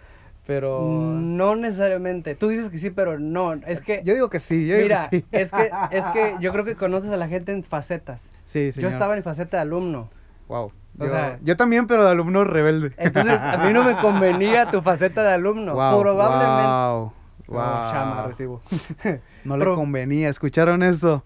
pero... 0.45 0.81
No 1.19 1.55
necesariamente. 1.55 2.35
Tú 2.35 2.49
dices 2.49 2.69
que 2.69 2.77
sí, 2.79 2.89
pero 2.89 3.19
no. 3.19 3.53
Es 3.53 3.81
que, 3.81 4.01
Yo 4.03 4.13
digo 4.13 4.29
que 4.29 4.39
sí, 4.39 4.67
yo 4.67 4.75
digo 4.75 4.85
mira, 4.85 5.07
que 5.09 5.21
sí. 5.21 5.25
es 5.31 5.51
que, 5.51 5.71
es 5.91 6.05
que 6.07 6.35
yo 6.39 6.51
creo 6.51 6.65
que 6.65 6.75
conoces 6.75 7.11
a 7.11 7.17
la 7.17 7.27
gente 7.27 7.51
en 7.51 7.63
facetas. 7.63 8.21
Sí, 8.45 8.67
Yo 8.67 8.71
señor. 8.73 8.91
estaba 8.93 9.15
en 9.15 9.23
faceta 9.23 9.57
de 9.57 9.61
alumno. 9.63 10.09
Wow. 10.47 10.65
o 10.99 11.03
yo, 11.05 11.09
sea- 11.09 11.39
yo 11.41 11.55
también, 11.55 11.87
pero 11.87 12.03
de 12.03 12.09
alumno 12.11 12.43
rebelde. 12.43 12.91
Entonces, 12.97 13.39
a 13.39 13.57
mí 13.65 13.71
no 13.73 13.83
me 13.83 13.95
convenía 14.01 14.65
tu 14.69 14.81
faceta 14.81 15.23
de 15.23 15.33
alumno. 15.33 15.73
Wow, 15.75 16.01
Probablemente. 16.01 16.67
wow, 16.67 17.13
No, 17.47 17.53
wow. 17.53 17.91
chama, 17.91 18.23
recibo. 18.27 18.61
No 19.43 19.57
le 19.57 19.63
Pro- 19.65 19.75
convenía, 19.75 20.29
¿escucharon 20.29 20.83
eso? 20.83 21.23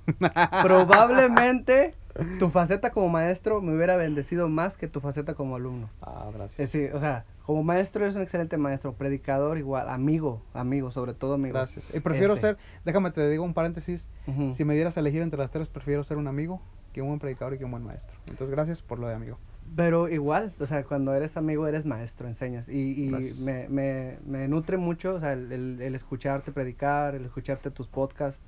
Probablemente 0.61 1.95
tu 2.39 2.49
faceta 2.49 2.91
como 2.91 3.09
maestro 3.09 3.61
me 3.61 3.75
hubiera 3.75 3.97
bendecido 3.97 4.47
más 4.47 4.77
que 4.77 4.87
tu 4.87 5.01
faceta 5.01 5.33
como 5.33 5.55
alumno. 5.57 5.89
Ah, 6.01 6.27
gracias. 6.33 6.57
decir, 6.71 6.91
o 6.93 6.99
sea, 6.99 7.25
como 7.45 7.63
maestro 7.63 8.03
eres 8.03 8.15
un 8.15 8.21
excelente 8.23 8.57
maestro, 8.57 8.93
predicador 8.93 9.57
igual, 9.57 9.89
amigo, 9.89 10.41
amigo, 10.53 10.91
sobre 10.91 11.13
todo 11.13 11.35
amigo. 11.35 11.53
Gracias. 11.53 11.85
Y 11.93 11.99
prefiero 11.99 12.33
Este, 12.35 12.47
ser, 12.47 12.57
déjame 12.83 13.11
te 13.11 13.29
digo 13.29 13.43
un 13.43 13.53
paréntesis, 13.53 14.07
si 14.53 14.63
me 14.65 14.73
dieras 14.75 14.97
a 14.97 14.99
elegir 15.01 15.21
entre 15.21 15.37
las 15.39 15.51
tres, 15.51 15.67
prefiero 15.67 16.03
ser 16.03 16.17
un 16.17 16.27
amigo 16.27 16.61
qué 16.93 17.01
buen 17.01 17.19
predicador 17.19 17.53
y 17.53 17.57
qué 17.57 17.65
buen 17.65 17.83
maestro. 17.83 18.17
Entonces, 18.27 18.49
gracias 18.49 18.81
por 18.81 18.99
lo 18.99 19.07
de 19.07 19.15
amigo. 19.15 19.37
Pero 19.75 20.07
igual, 20.09 20.53
o 20.59 20.65
sea, 20.65 20.83
cuando 20.83 21.13
eres 21.13 21.35
amigo 21.37 21.67
eres 21.67 21.85
maestro, 21.85 22.27
enseñas. 22.27 22.69
Y, 22.69 23.05
y 23.05 23.09
me, 23.39 23.67
me, 23.67 24.17
me 24.25 24.47
nutre 24.47 24.77
mucho, 24.77 25.15
o 25.15 25.19
sea, 25.19 25.33
el, 25.33 25.51
el- 25.51 25.81
el 25.81 25.95
escucharte 25.95 26.51
predicar, 26.51 27.15
el 27.15 27.25
escucharte 27.25 27.69
tus 27.71 27.87
podcasts. 27.87 28.39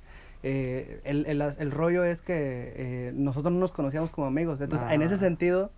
Eh, 0.44 1.00
el, 1.04 1.26
el 1.26 1.70
rollo 1.72 2.04
es 2.04 2.22
que 2.22 2.32
eh, 2.76 3.12
nosotros 3.14 3.52
no 3.52 3.58
nos 3.58 3.72
conocíamos 3.72 4.10
como 4.10 4.26
amigos. 4.28 4.60
Entonces, 4.60 4.88
en 4.90 5.02
ese 5.02 5.14
Ah. 5.14 5.18
sentido, 5.18 5.70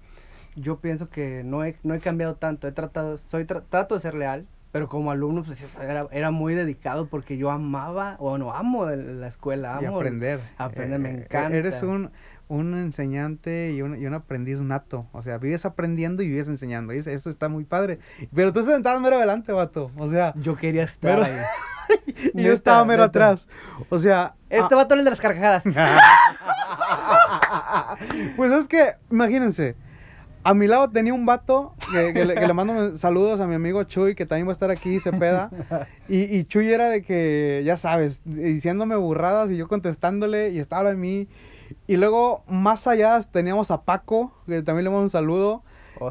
yo 0.56 0.78
pienso 0.78 1.08
que 1.08 1.42
no 1.44 1.64
he, 1.64 1.76
no 1.82 1.94
he 1.94 2.00
cambiado 2.00 2.34
tanto. 2.34 2.66
He 2.68 2.72
tratado, 2.72 3.16
soy 3.16 3.44
tra- 3.44 3.62
trato 3.68 3.94
de 3.94 4.00
ser 4.00 4.14
leal, 4.14 4.46
pero 4.72 4.88
como 4.88 5.10
alumno, 5.10 5.42
pues, 5.42 5.64
era, 5.80 6.06
era 6.10 6.30
muy 6.30 6.54
dedicado 6.54 7.06
porque 7.06 7.36
yo 7.36 7.50
amaba, 7.50 8.16
o 8.18 8.38
no, 8.38 8.52
amo 8.54 8.86
la 8.86 9.26
escuela, 9.26 9.72
amo 9.76 9.82
y 9.82 9.86
aprender. 9.86 10.40
aprender, 10.58 10.98
me 10.98 11.10
Eh, 11.10 11.12
eh, 11.12 11.22
encanta. 11.24 11.56
Eres 11.56 11.82
un, 11.82 12.10
un 12.48 12.74
enseñante 12.74 13.72
y 13.72 13.82
un, 13.82 14.00
y 14.00 14.06
un 14.06 14.14
aprendiz 14.14 14.60
nato. 14.60 15.06
O 15.12 15.22
sea, 15.22 15.38
vives 15.38 15.64
aprendiendo 15.64 16.22
y 16.22 16.28
vives 16.28 16.48
enseñando. 16.48 16.92
y 16.94 16.98
eso- 16.98 17.30
está 17.30 17.48
muy 17.48 17.64
padre. 17.64 17.98
Pero 18.34 18.52
tú 18.52 18.62
sentabas 18.64 19.00
mero 19.00 19.16
adelante, 19.16 19.52
vato. 19.52 19.90
O 19.96 20.08
sea, 20.08 20.32
Yo 20.36 20.56
quería 20.56 20.84
estar 20.84 21.22
ahí. 21.22 21.32
y 22.34 22.42
yo 22.42 22.52
estaba 22.52 22.84
mero 22.84 23.02
neta. 23.02 23.30
atrás. 23.30 23.48
O 23.88 23.98
sea, 23.98 24.34
Este 24.48 24.74
vato 24.76 24.94
es 24.94 24.98
el 25.00 25.04
de 25.04 25.10
las 25.10 25.20
carcajadas. 25.20 25.64
Pues 28.36 28.52
es 28.52 28.68
que, 28.68 28.94
imagínense, 29.10 29.74
a 30.42 30.54
mi 30.54 30.66
lado 30.66 30.90
tenía 30.90 31.12
un 31.12 31.26
vato 31.26 31.74
que, 31.92 32.12
que 32.14 32.24
le, 32.24 32.34
que 32.34 32.46
le 32.46 32.52
mando 32.52 32.96
saludos 32.96 33.40
a 33.40 33.46
mi 33.46 33.54
amigo 33.54 33.84
Chuy, 33.84 34.14
que 34.14 34.26
también 34.26 34.46
va 34.46 34.52
a 34.52 34.54
estar 34.54 34.70
aquí, 34.70 35.00
se 35.00 35.12
peda. 35.12 35.50
Y, 36.08 36.22
y 36.36 36.44
Chuy 36.44 36.72
era 36.72 36.90
de 36.90 37.02
que, 37.02 37.62
ya 37.64 37.76
sabes, 37.76 38.20
diciéndome 38.24 38.96
burradas 38.96 39.50
y 39.50 39.56
yo 39.56 39.68
contestándole 39.68 40.50
y 40.50 40.58
estaba 40.58 40.90
en 40.90 41.00
mí. 41.00 41.28
Y 41.86 41.96
luego, 41.96 42.42
más 42.48 42.88
allá, 42.88 43.20
teníamos 43.22 43.70
a 43.70 43.82
Paco, 43.82 44.32
que 44.46 44.62
también 44.62 44.84
le 44.84 44.90
mando 44.90 45.04
un 45.04 45.10
saludo. 45.10 45.62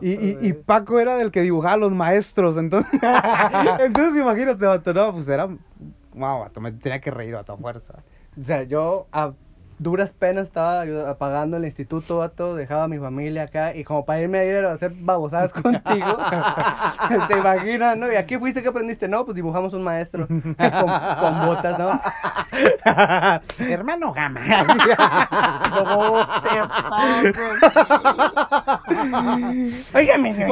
Y, 0.01 0.12
y, 0.12 0.38
y 0.41 0.53
Paco 0.53 1.00
era 1.00 1.17
del 1.17 1.31
que 1.31 1.41
dibujaba 1.41 1.74
a 1.74 1.77
los 1.77 1.91
maestros, 1.91 2.55
entonces... 2.57 2.91
entonces, 3.79 4.21
imagínate, 4.21 4.65
vato, 4.65 4.93
no, 4.93 5.13
pues 5.13 5.27
era... 5.27 5.48
Wow, 6.13 6.39
vato, 6.39 6.62
me 6.62 6.71
tenía 6.71 7.01
que 7.01 7.12
reír, 7.12 7.36
a 7.36 7.43
fuerza. 7.43 8.03
O 8.39 8.45
sea, 8.45 8.63
yo 8.63 9.07
a 9.12 9.33
duras 9.79 10.12
penas 10.12 10.48
estaba 10.48 10.83
pagando 11.17 11.57
el 11.57 11.65
instituto, 11.65 12.17
vato, 12.17 12.55
dejaba 12.55 12.83
a 12.83 12.88
mi 12.88 13.00
familia 13.00 13.43
acá 13.43 13.75
y 13.75 13.83
como 13.83 14.05
para 14.05 14.21
irme 14.21 14.39
a 14.39 14.45
ir 14.45 14.65
a 14.65 14.74
hacer 14.74 14.91
babosadas 14.93 15.53
contigo, 15.53 16.17
te 17.27 17.38
imaginas, 17.38 17.98
¿no? 17.98 18.12
¿Y 18.12 18.15
aquí 18.15 18.38
fuiste 18.38 18.62
que 18.62 18.67
aprendiste? 18.69 19.07
No, 19.07 19.25
pues 19.25 19.36
dibujamos 19.36 19.74
un 19.74 19.83
maestro 19.83 20.27
con, 20.27 20.53
con 20.53 21.45
botas, 21.45 21.79
¿no? 21.79 22.00
Hermano 23.57 24.13
Gama. 24.13 24.41
No 25.69 26.27
te 26.41 26.50
Óigame. 29.98 30.48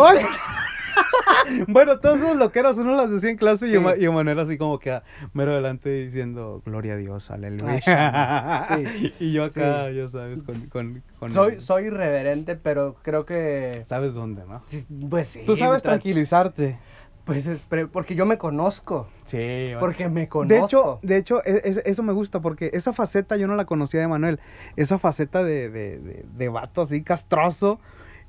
bueno, 1.68 2.00
todos 2.00 2.18
esos 2.20 2.38
loqueros 2.38 2.78
uno 2.78 2.96
las 2.96 3.10
decía 3.10 3.30
en 3.30 3.38
clase 3.38 3.68
y, 3.68 3.72
Sí. 3.72 3.78
Ema- 3.78 3.96
y 3.98 4.06
Emanuel 4.06 4.40
así 4.40 4.58
como 4.58 4.80
que 4.80 4.92
a- 4.92 5.04
mero 5.34 5.52
adelante 5.54 5.90
diciendo 5.90 6.62
gloria 6.66 6.94
a 6.94 6.98
Dios, 6.98 7.30
aleluya. 7.32 8.68
Sí. 8.76 9.14
y 9.20 9.32
yo 9.34 9.46
acá, 9.46 9.88
Sí. 9.90 9.96
ya 9.96 10.08
sabes, 10.10 10.44
con, 10.44 10.56
con, 10.70 11.04
con 11.20 11.30
Soy, 11.32 11.54
el- 11.56 11.62
soy 11.62 11.86
irreverente, 11.86 12.56
pero 12.56 12.96
creo 13.02 13.26
que... 13.26 13.84
¿Sabes 13.86 14.14
dónde, 14.14 14.44
no? 14.48 14.62
Pues 15.10 15.28
sí. 15.30 15.42
Tú 15.46 15.56
sabes 15.56 15.82
tra- 15.82 15.88
tranquilizarte. 15.90 16.78
Pues 17.26 17.46
es 17.46 17.60
porque 17.92 18.16
yo 18.16 18.26
me 18.26 18.38
conozco. 18.38 19.10
Sí. 19.26 19.72
Porque 19.82 20.08
me 20.08 20.30
conozco. 20.30 20.56
De 20.56 20.60
hecho, 20.66 21.00
de 21.02 21.18
hecho 21.18 21.44
es- 21.44 21.78
eso 21.86 22.02
me 22.02 22.14
gusta 22.14 22.40
porque 22.40 22.70
esa 22.74 22.94
faceta 22.94 23.36
yo 23.36 23.48
no 23.48 23.56
la 23.58 23.66
conocía 23.66 24.00
de 24.00 24.08
Manuel. 24.08 24.40
Esa 24.78 24.98
faceta 24.98 25.44
de, 25.44 25.70
de, 25.70 26.00
de, 26.00 26.26
de 26.38 26.48
vato 26.48 26.84
así 26.84 27.04
castroso. 27.04 27.82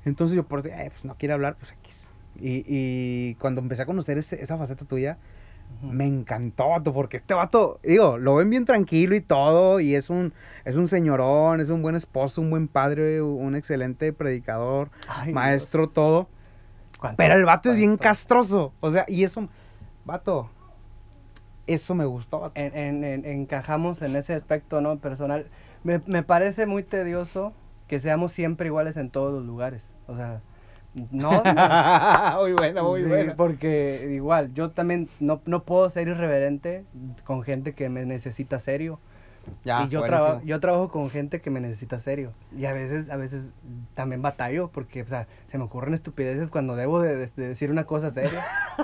Entonces 0.03 0.35
yo 0.35 0.43
por 0.43 0.59
"Ay, 0.67 0.89
pues 0.89 1.05
no 1.05 1.15
quiere 1.15 1.33
hablar, 1.33 1.55
pues 1.57 1.71
X. 1.81 2.08
Y, 2.41 2.63
y 2.67 3.35
cuando 3.35 3.61
empecé 3.61 3.81
a 3.83 3.85
conocer 3.85 4.17
ese- 4.17 4.41
esa 4.41 4.57
faceta 4.57 4.85
tuya, 4.85 5.17
me 5.83 6.05
encantó, 6.05 6.65
porque 6.93 7.17
este 7.17 7.33
vato, 7.35 7.79
digo, 7.83 8.17
lo 8.17 8.35
ven 8.35 8.49
bien 8.49 8.65
tranquilo 8.65 9.15
y 9.15 9.21
todo, 9.21 9.79
y 9.79 9.93
es 9.95 10.09
un, 10.09 10.33
es 10.65 10.75
un 10.75 10.87
señorón, 10.87 11.59
es 11.61 11.69
un 11.69 11.81
buen 11.81 11.95
esposo, 11.95 12.41
un 12.41 12.49
buen 12.49 12.67
padre, 12.67 13.21
un 13.21 13.55
excelente 13.55 14.11
predicador, 14.11 14.89
Ay, 15.07 15.31
maestro, 15.31 15.81
Dios. 15.83 15.93
todo. 15.93 16.27
¿Cuánto- 16.99 17.17
Pero 17.17 17.35
el 17.35 17.45
vato 17.45 17.69
es 17.71 17.77
bien 17.77 17.97
castroso, 17.97 18.73
o 18.79 18.91
sea, 18.91 19.05
y 19.07 19.23
eso, 19.23 19.47
vato, 20.05 20.49
eso 21.67 21.93
me 21.95 22.05
gustó, 22.05 22.39
vato. 22.39 22.53
En, 22.59 22.75
en- 22.75 23.03
en- 23.03 23.25
encajamos 23.25 24.01
en 24.01 24.15
ese 24.15 24.33
aspecto, 24.33 24.81
¿no? 24.81 24.97
Personal. 24.97 25.45
Me, 25.83 26.01
me 26.07 26.23
parece 26.23 26.65
muy 26.65 26.83
tedioso 26.83 27.53
que 27.87 27.99
seamos 27.99 28.31
siempre 28.31 28.67
iguales 28.67 28.97
en 28.97 29.09
todos 29.11 29.31
los 29.33 29.45
lugares. 29.45 29.81
O 30.07 30.15
sea, 30.15 30.41
no. 30.93 31.43
no. 31.43 31.43
muy 32.41 32.53
bueno, 32.53 32.83
muy 32.89 33.01
Sí, 33.03 33.07
bueno. 33.07 33.33
Porque 33.37 34.09
igual, 34.13 34.53
yo 34.53 34.71
también 34.71 35.09
no, 35.19 35.41
no 35.45 35.63
puedo 35.63 35.89
ser 35.89 36.07
irreverente 36.07 36.83
con 37.23 37.43
gente 37.43 37.73
que 37.73 37.89
me 37.89 38.05
necesita 38.05 38.59
serio. 38.59 38.99
Ya, 39.63 39.83
y 39.83 39.89
yo, 39.89 40.03
traba- 40.03 40.41
yo 40.43 40.59
trabajo 40.59 40.89
con 40.89 41.09
gente 41.09 41.41
que 41.41 41.49
me 41.49 41.59
necesita 41.59 41.99
serio. 41.99 42.31
Y 42.55 42.65
a 42.65 42.73
veces, 42.73 43.09
a 43.09 43.15
veces 43.15 43.51
también 43.95 44.21
batallo 44.21 44.67
porque, 44.71 45.01
o 45.01 45.07
sea, 45.07 45.27
se 45.47 45.57
me 45.57 45.63
ocurren 45.63 45.93
estupideces 45.95 46.51
cuando 46.51 46.75
debo 46.75 47.01
de, 47.01 47.15
de 47.27 47.47
decir 47.47 47.71
una 47.71 47.85
cosa 47.85 48.09
seria. 48.09 48.43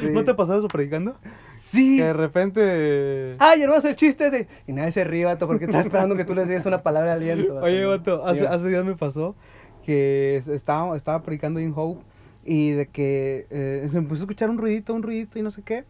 Sí. 0.00 0.08
¿No 0.10 0.24
te 0.24 0.34
pasó 0.34 0.58
eso 0.58 0.68
predicando? 0.68 1.16
Sí. 1.54 1.96
Que 1.96 2.04
de 2.04 2.12
repente... 2.12 3.36
Ay, 3.38 3.62
hermano, 3.62 3.80
el 3.88 3.96
chiste 3.96 4.26
ese. 4.26 4.46
Y 4.66 4.72
nadie 4.72 4.92
se 4.92 5.04
ríe, 5.04 5.24
vato, 5.24 5.46
porque 5.46 5.64
está 5.64 5.80
esperando 5.80 6.14
que 6.16 6.24
tú 6.26 6.34
les 6.34 6.46
digas 6.46 6.66
una 6.66 6.82
palabra 6.82 7.16
de 7.16 7.32
aliento. 7.32 7.54
vato. 7.54 7.66
Oye, 7.66 7.84
vato, 7.86 8.26
hace 8.26 8.68
días 8.68 8.84
me 8.84 8.94
pasó 8.96 9.34
que 9.84 10.36
es- 10.36 10.48
estaba, 10.48 10.96
estaba 10.96 11.22
predicando 11.22 11.60
en 11.60 11.72
Hope 11.76 12.02
y 12.44 12.70
de 12.70 12.86
que 12.88 13.46
eh, 13.50 13.86
se 13.90 13.98
empezó 13.98 14.22
a 14.22 14.24
escuchar 14.24 14.50
un 14.50 14.58
ruidito, 14.58 14.94
un 14.94 15.02
ruidito 15.02 15.38
y 15.38 15.42
no 15.42 15.50
sé 15.50 15.62
qué. 15.62 15.84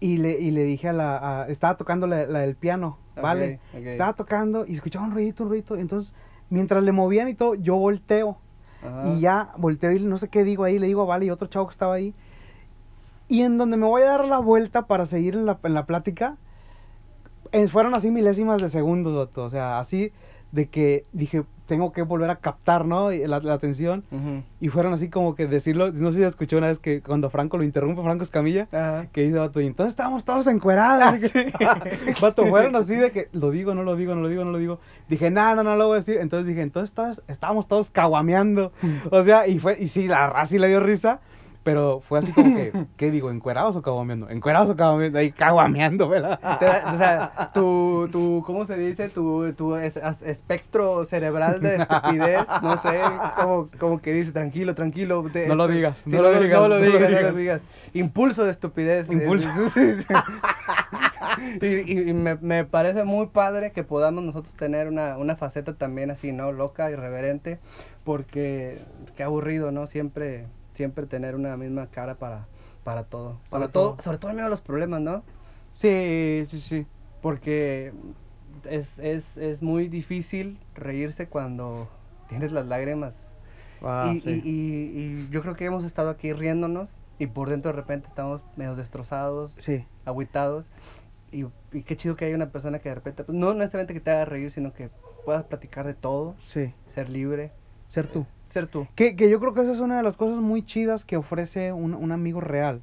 Y 0.00 0.18
le, 0.18 0.38
y 0.40 0.50
le 0.52 0.64
dije 0.64 0.88
a 0.88 0.92
la... 0.92 1.42
a- 1.42 1.48
estaba 1.48 1.76
tocando 1.76 2.06
la, 2.06 2.26
la 2.26 2.40
del 2.40 2.54
piano, 2.56 2.98
¿vale? 3.20 3.60
ok. 3.74 3.86
Estaba 3.86 4.12
tocando 4.12 4.64
y 4.66 4.74
escuchaba 4.74 5.04
un 5.06 5.12
ruidito, 5.12 5.42
un 5.44 5.48
ruidito. 5.50 5.76
Entonces, 5.76 6.12
mientras 6.50 6.82
le 6.84 6.92
movían 6.92 7.28
y 7.28 7.34
todo, 7.34 7.54
yo 7.54 7.76
volteo. 7.76 8.38
Ajá. 8.82 9.08
Y 9.08 9.20
ya 9.20 9.50
volteo 9.56 9.90
y 9.92 9.98
no 10.00 10.18
sé 10.18 10.28
qué 10.28 10.44
digo 10.44 10.62
ahí, 10.64 10.78
le 10.78 10.86
digo 10.86 11.02
a 11.02 11.06
Vale 11.06 11.26
y 11.26 11.30
otro 11.30 11.48
chavo 11.48 11.66
que 11.66 11.72
estaba 11.72 11.94
ahí. 11.94 12.14
Y 13.26 13.42
en 13.42 13.58
donde 13.58 13.76
me 13.76 13.86
voy 13.86 14.02
a 14.02 14.06
dar 14.06 14.24
la 14.24 14.38
vuelta 14.38 14.86
para 14.86 15.04
seguir 15.06 15.34
en 15.34 15.46
la, 15.46 15.58
en 15.62 15.74
la 15.74 15.84
plática, 15.84 16.36
eh, 17.52 17.66
fueron 17.68 17.94
así 17.94 18.10
milésimas 18.10 18.60
de 18.60 18.68
segundos, 18.68 19.14
vato, 19.16 19.44
O 19.44 19.50
sea, 19.50 19.78
así 19.78 20.12
de 20.52 20.66
que 20.66 21.04
dije, 21.12 21.44
tengo 21.66 21.92
que 21.92 22.00
volver 22.00 22.30
a 22.30 22.36
captar, 22.36 22.86
¿no? 22.86 23.10
La, 23.10 23.40
la 23.40 23.52
atención. 23.52 24.02
Y 24.58 24.68
fueron 24.70 24.94
así 24.94 25.10
como 25.10 25.34
que 25.34 25.46
decirlo, 25.46 25.92
no 25.92 26.10
sé 26.12 26.18
si 26.18 26.24
escuché 26.24 26.56
una 26.56 26.68
vez 26.68 26.78
que 26.78 27.02
cuando 27.02 27.28
Franco 27.28 27.58
lo 27.58 27.64
interrumpe, 27.64 28.02
Franco 28.02 28.24
Escamilla, 28.24 28.66
Ajá. 28.72 29.06
que 29.12 29.22
dice, 29.24 29.38
vato, 29.38 29.60
y 29.60 29.66
entonces 29.66 29.90
estábamos 29.92 30.24
todos 30.24 30.46
encuerados. 30.46 31.14
así 31.22 31.30
que- 31.30 31.52
vato, 32.22 32.46
fueron 32.46 32.74
así 32.76 32.94
de 32.96 33.10
que, 33.10 33.28
lo 33.32 33.50
digo, 33.50 33.74
no 33.74 33.82
lo 33.82 33.96
digo, 33.96 34.14
no 34.14 34.22
lo 34.22 34.28
digo, 34.28 34.44
no 34.44 34.52
lo 34.52 34.58
digo. 34.58 34.80
Dije, 35.08 35.30
no, 35.30 35.54
no, 35.56 35.62
no 35.62 35.76
lo 35.76 35.88
voy 35.88 35.96
a 35.96 35.98
decir. 35.98 36.16
Entonces 36.20 36.46
dije, 36.46 36.62
entonces 36.62 36.94
todos, 36.94 37.22
estábamos 37.28 37.68
todos 37.68 37.90
caguameando. 37.90 38.72
O 39.10 39.22
sea, 39.22 39.46
y 39.46 39.58
fue, 39.58 39.76
y 39.78 39.88
sí, 39.88 40.08
la 40.08 40.26
raza 40.28 40.46
sí 40.46 40.58
le 40.58 40.68
dio 40.68 40.80
risa. 40.80 41.20
Pero 41.64 42.00
fue 42.00 42.20
así 42.20 42.32
como 42.32 42.54
que, 42.54 42.72
¿qué 42.96 43.10
digo? 43.10 43.30
¿Encuerados 43.30 43.76
o 43.76 43.82
caguameando? 43.82 44.30
Encuerados 44.30 44.70
o 44.70 44.76
caguameando, 44.76 45.18
ahí 45.18 45.32
caguameando, 45.32 46.08
¿verdad? 46.08 46.40
O 46.94 46.96
sea, 46.96 47.50
tu, 47.52 48.08
tu, 48.10 48.42
¿cómo 48.46 48.64
se 48.64 48.76
dice? 48.78 49.08
Tu, 49.10 49.52
tu 49.52 49.76
es- 49.76 49.98
espectro 50.24 51.04
cerebral 51.04 51.60
de 51.60 51.76
estupidez, 51.82 52.46
no 52.62 52.76
sé, 52.78 53.00
como, 53.36 53.68
como 53.78 54.00
que 54.00 54.12
dice, 54.14 54.32
tranquilo, 54.32 54.74
tranquilo. 54.74 55.24
te- 55.30 55.46
No 55.46 55.56
lo 55.56 55.68
digas, 55.68 55.98
sí, 55.98 56.10
no 56.10 56.22
lo 56.22 56.40
digas, 56.40 56.60
no 56.60 56.68
lo 56.68 56.74
no 56.78 56.80
lo 56.80 56.86
digas, 56.86 57.00
no 57.02 57.08
digas. 57.08 57.32
lo 57.32 57.38
digas. 57.38 57.60
Impulso 57.92 58.44
de 58.44 58.50
estupidez. 58.52 59.08
Impulso. 59.12 59.48
Sí, 59.68 59.94
sí, 59.96 60.02
sí. 60.04 60.14
y 61.60 61.66
y- 61.92 62.08
y 62.10 62.12
me, 62.14 62.36
me 62.36 62.64
parece 62.64 63.04
muy 63.04 63.26
padre 63.26 63.72
que 63.72 63.84
podamos 63.84 64.24
nosotros 64.24 64.54
tener 64.54 64.88
una, 64.88 65.18
una 65.18 65.36
faceta 65.36 65.74
también 65.74 66.10
así, 66.10 66.32
¿no? 66.32 66.52
Loca, 66.52 66.90
irreverente, 66.90 67.58
porque 68.04 68.78
qué 69.16 69.22
aburrido, 69.22 69.70
¿no? 69.70 69.86
Siempre, 69.86 70.46
siempre 70.78 71.06
tener 71.06 71.34
una 71.34 71.56
misma 71.56 71.88
cara 71.88 72.14
para, 72.14 72.46
para 72.84 73.02
todo. 73.02 73.40
Para 73.50 73.64
Sobre 73.64 73.72
todo, 73.72 73.90
todo. 73.94 74.02
sobre 74.02 74.18
todo 74.18 74.30
en 74.30 74.36
medio 74.36 74.46
de 74.46 74.50
los 74.50 74.60
problemas, 74.60 75.00
¿no? 75.00 75.24
Sí, 75.74 76.44
sí, 76.48 76.60
sí. 76.60 76.86
Porque 77.20 77.92
es, 78.64 78.96
es, 79.00 79.36
es 79.36 79.60
muy 79.60 79.88
difícil 79.88 80.60
reírse 80.76 81.26
cuando 81.28 81.88
tienes 82.28 82.52
las 82.52 82.66
lágrimas. 82.66 83.12
Ah, 83.82 84.12
y, 84.14 84.20
sí. 84.20 84.30
y- 84.30 84.48
y- 84.48 85.00
y 85.26 85.28
yo 85.30 85.42
creo 85.42 85.54
que 85.56 85.64
hemos 85.64 85.84
estado 85.84 86.10
aquí 86.10 86.32
riéndonos 86.32 86.94
y 87.18 87.26
por 87.26 87.50
dentro 87.50 87.72
de 87.72 87.76
repente 87.76 88.06
estamos 88.06 88.42
medio 88.56 88.76
destrozados, 88.76 89.56
Sí. 89.58 89.84
agüitados. 90.04 90.70
Y, 91.32 91.44
y 91.72 91.82
qué 91.82 91.96
chido 91.96 92.14
que 92.14 92.24
hay 92.24 92.34
una 92.34 92.50
persona 92.50 92.78
que 92.78 92.88
de 92.88 92.94
repente, 92.94 93.24
pues, 93.24 93.36
no 93.36 93.52
necesariamente 93.52 93.94
que 93.94 94.00
te 94.00 94.12
haga 94.12 94.24
reír, 94.26 94.52
sino 94.52 94.72
que 94.72 94.90
puedas 95.24 95.44
platicar 95.44 95.86
de 95.86 95.94
todo, 95.94 96.36
Sí. 96.40 96.72
ser 96.94 97.08
libre, 97.08 97.50
Ser 97.88 98.06
tú. 98.06 98.26
Ser 98.48 98.66
tú. 98.66 98.86
Que, 98.94 99.14
que 99.16 99.28
yo 99.30 99.40
creo 99.40 99.54
que 99.54 99.60
esa 99.62 99.72
es 99.72 99.78
una 99.80 99.96
de 99.98 100.02
las 100.02 100.16
cosas 100.16 100.38
muy 100.40 100.64
chidas 100.64 101.04
que 101.04 101.16
ofrece 101.16 101.72
un, 101.72 101.94
un 101.94 102.12
amigo 102.12 102.40
real. 102.40 102.80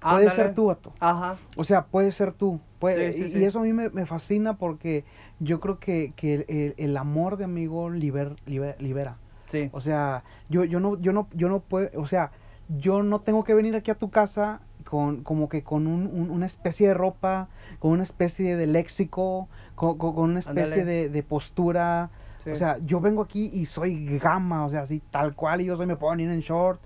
Puede 0.00 0.14
Ándale. 0.14 0.30
ser 0.30 0.54
tú, 0.54 0.66
vato. 0.66 0.92
Ajá. 1.00 1.36
O 1.56 1.64
sea, 1.64 1.86
puede 1.86 2.12
ser 2.12 2.32
tú. 2.32 2.60
Puede, 2.78 3.12
Sí, 3.12 3.22
sí, 3.22 3.28
y, 3.28 3.30
sí. 3.32 3.38
y 3.40 3.44
eso 3.44 3.58
a 3.58 3.62
mí 3.62 3.72
me, 3.72 3.90
me 3.90 4.06
fascina 4.06 4.56
porque 4.56 5.04
yo 5.40 5.58
creo 5.58 5.80
que, 5.80 6.12
que 6.14 6.34
el, 6.34 6.44
el- 6.48 6.74
el 6.76 6.96
amor 6.96 7.36
de 7.36 7.44
amigo 7.44 7.90
liber- 7.90 8.36
liber- 8.46 8.78
libera. 8.78 9.16
Sí. 9.48 9.68
O 9.72 9.80
sea, 9.80 10.22
yo, 10.48 10.62
yo 10.64 10.78
no, 10.78 10.96
yo 11.00 11.12
no, 11.12 11.26
yo 11.34 11.48
no 11.48 11.58
puedo, 11.60 11.88
o 12.00 12.06
sea, 12.06 12.30
yo 12.68 13.02
no 13.02 13.20
tengo 13.22 13.42
que 13.42 13.54
venir 13.54 13.74
aquí 13.74 13.90
a 13.90 13.94
tu 13.96 14.10
casa 14.10 14.60
con, 14.84 15.22
como 15.24 15.48
que 15.48 15.64
con 15.64 15.86
un- 15.88 16.06
un- 16.06 16.30
una 16.30 16.46
especie 16.46 16.86
de 16.86 16.94
ropa, 16.94 17.48
con 17.80 17.90
una 17.90 18.04
especie 18.04 18.56
de 18.56 18.66
léxico, 18.68 19.48
con, 19.74 19.98
con- 19.98 20.16
una 20.18 20.38
especie 20.38 20.84
de, 20.84 21.08
de 21.08 21.22
postura. 21.24 22.10
Sí. 22.50 22.54
O 22.54 22.56
sea, 22.56 22.78
yo 22.84 23.00
vengo 23.00 23.22
aquí 23.22 23.50
y 23.52 23.66
soy 23.66 24.18
gama, 24.18 24.64
o 24.64 24.68
sea, 24.70 24.82
así 24.82 25.00
tal 25.10 25.34
cual, 25.34 25.60
y 25.60 25.66
yo 25.66 25.76
soy, 25.76 25.86
me 25.86 25.96
puedo 25.96 26.12
venir 26.12 26.30
en 26.30 26.40
short 26.40 26.80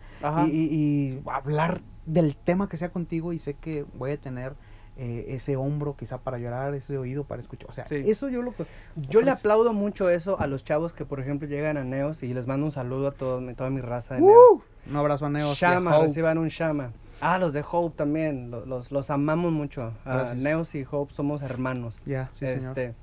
y, 0.46 0.50
y- 0.50 0.74
y 0.74 1.22
hablar 1.28 1.80
del 2.06 2.36
tema 2.36 2.68
que 2.68 2.76
sea 2.76 2.90
contigo 2.90 3.32
y 3.32 3.38
sé 3.38 3.54
que 3.54 3.84
voy 3.94 4.12
a 4.12 4.16
tener 4.16 4.54
eh, 4.98 5.24
ese 5.28 5.56
hombro 5.56 5.96
quizá 5.96 6.18
para 6.18 6.36
llorar, 6.38 6.74
ese 6.74 6.98
oído 6.98 7.24
para 7.24 7.40
escuchar. 7.40 7.70
O 7.70 7.72
sea, 7.72 7.86
Sí. 7.86 8.02
eso 8.06 8.28
yo 8.28 8.42
lo. 8.42 8.52
Yo 8.96 9.20
le 9.22 9.30
ofrezco. 9.30 9.38
aplaudo 9.38 9.72
mucho 9.72 10.10
eso 10.10 10.38
a 10.38 10.46
los 10.46 10.64
chavos 10.64 10.92
que, 10.92 11.06
por 11.06 11.18
ejemplo, 11.18 11.48
llegan 11.48 11.78
a 11.78 11.84
Neos 11.84 12.22
y 12.22 12.34
les 12.34 12.46
mando 12.46 12.66
un 12.66 12.72
saludo 12.72 13.08
a 13.08 13.12
todos, 13.12 13.40
mi- 13.40 13.54
toda 13.54 13.70
mi 13.70 13.80
raza 13.80 14.16
de 14.16 14.20
Neos. 14.20 14.36
¡Uh! 14.52 14.62
Un 14.90 14.96
abrazo 14.96 15.24
a 15.26 15.30
Neos. 15.30 15.56
Shama, 15.56 15.98
reciban 15.98 16.36
un 16.36 16.48
Shama. 16.48 16.90
Ah, 17.22 17.38
los 17.38 17.52
de 17.54 17.64
Hope 17.68 17.96
también, 17.96 18.50
lo- 18.50 18.66
los, 18.66 18.92
los, 18.92 19.08
amamos 19.08 19.50
mucho. 19.52 19.92
Neos 20.36 20.74
y 20.74 20.84
Hope 20.90 21.14
somos 21.14 21.40
hermanos. 21.40 21.98
Ya, 22.04 22.28
sí, 22.34 22.46
señor. 22.46 22.78
este, 22.78 22.94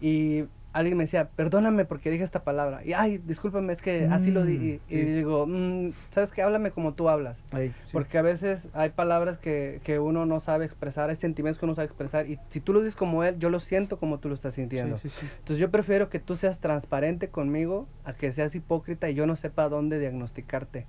y 0.00 0.46
alguien 0.72 0.96
me 0.96 1.04
decía, 1.04 1.28
perdóname 1.34 1.84
porque 1.84 2.10
dije 2.10 2.22
esta 2.22 2.44
palabra. 2.44 2.84
Y, 2.84 2.92
ay, 2.92 3.18
discúlpame, 3.18 3.72
es 3.72 3.82
que 3.82 4.06
así 4.10 4.30
lo 4.30 4.44
di. 4.44 4.54
Y, 4.54 4.94
y 4.94 5.02
Mm, 5.02 5.06
sí. 5.06 5.12
digo, 5.12 5.46
"Mm, 5.46 5.90
¿sabes 6.10 6.30
qué? 6.32 6.42
Háblame 6.42 6.70
como 6.70 6.94
tú 6.94 7.08
hablas. 7.08 7.38
Ahí, 7.50 7.68
sí. 7.68 7.90
Porque 7.92 8.18
a 8.18 8.22
veces 8.22 8.68
hay 8.72 8.90
palabras 8.90 9.38
que, 9.38 9.80
que 9.82 9.98
uno 9.98 10.26
no 10.26 10.38
sabe 10.40 10.64
expresar, 10.64 11.10
hay 11.10 11.16
sentimientos 11.16 11.58
que 11.58 11.64
uno 11.66 11.74
sabe 11.74 11.86
expresar. 11.86 12.28
Y 12.30 12.38
si 12.50 12.60
tú 12.60 12.72
lo 12.72 12.80
dices 12.80 12.94
como 12.94 13.24
él, 13.24 13.38
yo 13.38 13.50
lo 13.50 13.58
siento 13.60 13.98
como 13.98 14.18
tú 14.18 14.28
lo 14.28 14.34
estás 14.34 14.54
sintiendo. 14.54 14.98
Sí. 14.98 15.08
Entonces 15.38 15.58
yo 15.58 15.70
prefiero 15.70 16.08
que 16.08 16.20
tú 16.20 16.36
seas 16.36 16.60
transparente 16.60 17.28
conmigo 17.28 17.88
a 18.04 18.12
que 18.12 18.30
seas 18.32 18.54
hipócrita 18.54 19.10
y 19.10 19.14
yo 19.14 19.26
no 19.26 19.36
sepa 19.36 19.68
dónde 19.68 19.98
diagnosticarte. 19.98 20.86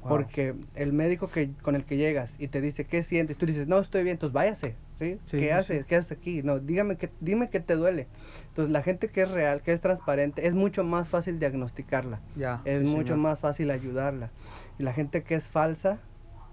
Wow. 0.00 0.08
Porque 0.08 0.54
el 0.74 0.92
médico 0.92 1.28
que, 1.28 1.50
con 1.62 1.74
el 1.76 1.84
que 1.84 1.96
llegas 1.96 2.34
y 2.38 2.48
te 2.48 2.60
dice, 2.60 2.84
¿qué 2.84 3.02
sientes? 3.02 3.36
Tú 3.36 3.46
dices, 3.46 3.68
no, 3.68 3.78
estoy 3.78 4.02
bien, 4.02 4.14
entonces 4.14 4.32
váyase. 4.34 4.74
¿Sí? 5.02 5.18
Sí, 5.26 5.38
¿Qué 5.38 5.52
haces? 5.52 5.86
¿Qué 5.86 5.96
haces 5.96 6.12
aquí? 6.12 6.42
No, 6.42 6.58
dígame 6.58 6.96
que, 6.96 7.10
dime 7.20 7.50
qué 7.50 7.60
te 7.60 7.74
duele. 7.74 8.06
Entonces 8.48 8.70
la 8.72 8.82
gente 8.82 9.08
que 9.08 9.22
es 9.22 9.30
real, 9.30 9.62
que 9.62 9.72
es 9.72 9.80
transparente, 9.80 10.46
es 10.46 10.54
mucho 10.54 10.84
más 10.84 11.08
fácil 11.08 11.38
diagnosticarla. 11.38 12.20
Ya. 12.36 12.60
Es 12.64 12.82
mucho 12.82 13.14
señor. 13.14 13.18
más 13.18 13.40
fácil 13.40 13.70
ayudarla. 13.70 14.30
Y 14.78 14.82
la 14.82 14.92
gente 14.92 15.22
que 15.22 15.34
es 15.34 15.48
falsa, 15.48 15.98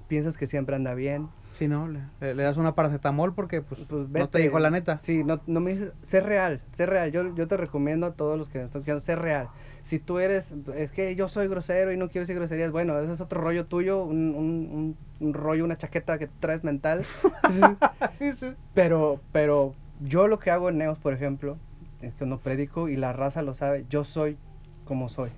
piensas 0.08 0.38
que 0.38 0.48
siempre 0.48 0.76
anda 0.76 0.94
bien. 0.94 1.30
Sí, 1.58 1.68
no, 1.68 1.88
le, 1.88 2.00
le- 2.22 2.36
das 2.36 2.58
una 2.58 2.74
paracetamol 2.74 3.34
porque 3.34 3.62
pues, 3.62 3.82
Pues 3.88 4.04
no 4.04 4.08
te 4.08 4.38
vete. 4.38 4.40
dijo 4.40 4.60
la 4.60 4.70
neta. 4.70 4.98
Sí, 5.00 5.24
no, 5.24 5.42
no 5.46 5.60
me 5.60 5.72
dices, 5.74 5.92
sé 6.04 6.22
real, 6.22 6.62
sé 6.74 6.86
real. 6.86 7.12
Yo, 7.12 7.36
yo 7.36 7.48
te 7.48 7.58
recomiendo 7.58 8.08
a 8.08 8.14
todos 8.14 8.38
los 8.38 8.50
que 8.50 8.60
me 8.60 8.66
están 8.66 8.80
escuchando, 8.82 9.02
sé 9.02 9.16
real. 9.16 9.50
Si 9.90 10.00
tú 10.00 10.20
eres, 10.20 10.54
es 10.76 10.92
que 10.92 11.16
yo 11.16 11.28
soy 11.28 11.48
grosero 11.48 11.92
y 11.92 11.98
no 11.98 12.10
quiero 12.10 12.22
decir 12.24 12.36
groserías, 12.36 12.72
bueno, 12.72 13.00
ese 13.00 13.14
es 13.14 13.22
otro 13.22 13.42
rollo 13.42 13.66
tuyo, 13.66 14.04
un, 14.04 14.36
un, 14.36 14.70
un- 14.72 14.98
un 15.20 15.34
rollo, 15.34 15.66
una 15.66 15.78
chaqueta 15.78 16.18
que 16.20 16.28
traes 16.28 16.64
mental. 16.64 17.04
Sí, 17.48 17.76
sí, 18.14 18.34
sí. 18.34 18.54
pero, 18.74 19.20
pero 19.32 19.74
yo 20.00 20.28
lo 20.28 20.40
que 20.40 20.52
hago 20.52 20.70
en 20.70 20.78
Neos, 20.78 21.00
por 21.00 21.14
ejemplo, 21.14 21.58
es 22.02 22.14
que 22.16 22.26
no 22.26 22.40
predico 22.40 22.88
y 22.88 22.96
la 22.96 23.14
raza 23.14 23.42
lo 23.42 23.54
sabe, 23.54 23.86
yo 23.90 24.04
soy 24.04 24.38
como 24.86 25.10
soy. 25.10 25.32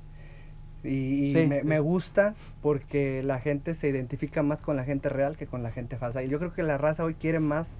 Y, 0.84 1.34
y 1.34 1.34
Sí, 1.34 1.46
me, 1.46 1.64
me 1.64 1.80
gusta 1.80 2.36
porque 2.62 3.22
la 3.24 3.40
gente 3.40 3.76
se 3.76 3.88
identifica 3.88 4.44
más 4.44 4.62
con 4.62 4.76
la 4.76 4.84
gente 4.84 5.10
real 5.10 5.38
que 5.38 5.48
con 5.48 5.64
la 5.64 5.72
gente 5.72 5.98
falsa. 5.98 6.24
Y 6.24 6.30
yo 6.30 6.40
creo 6.40 6.54
que 6.54 6.64
la 6.64 6.78
raza 6.78 7.04
hoy 7.04 7.14
quiere 7.16 7.40
más 7.40 7.78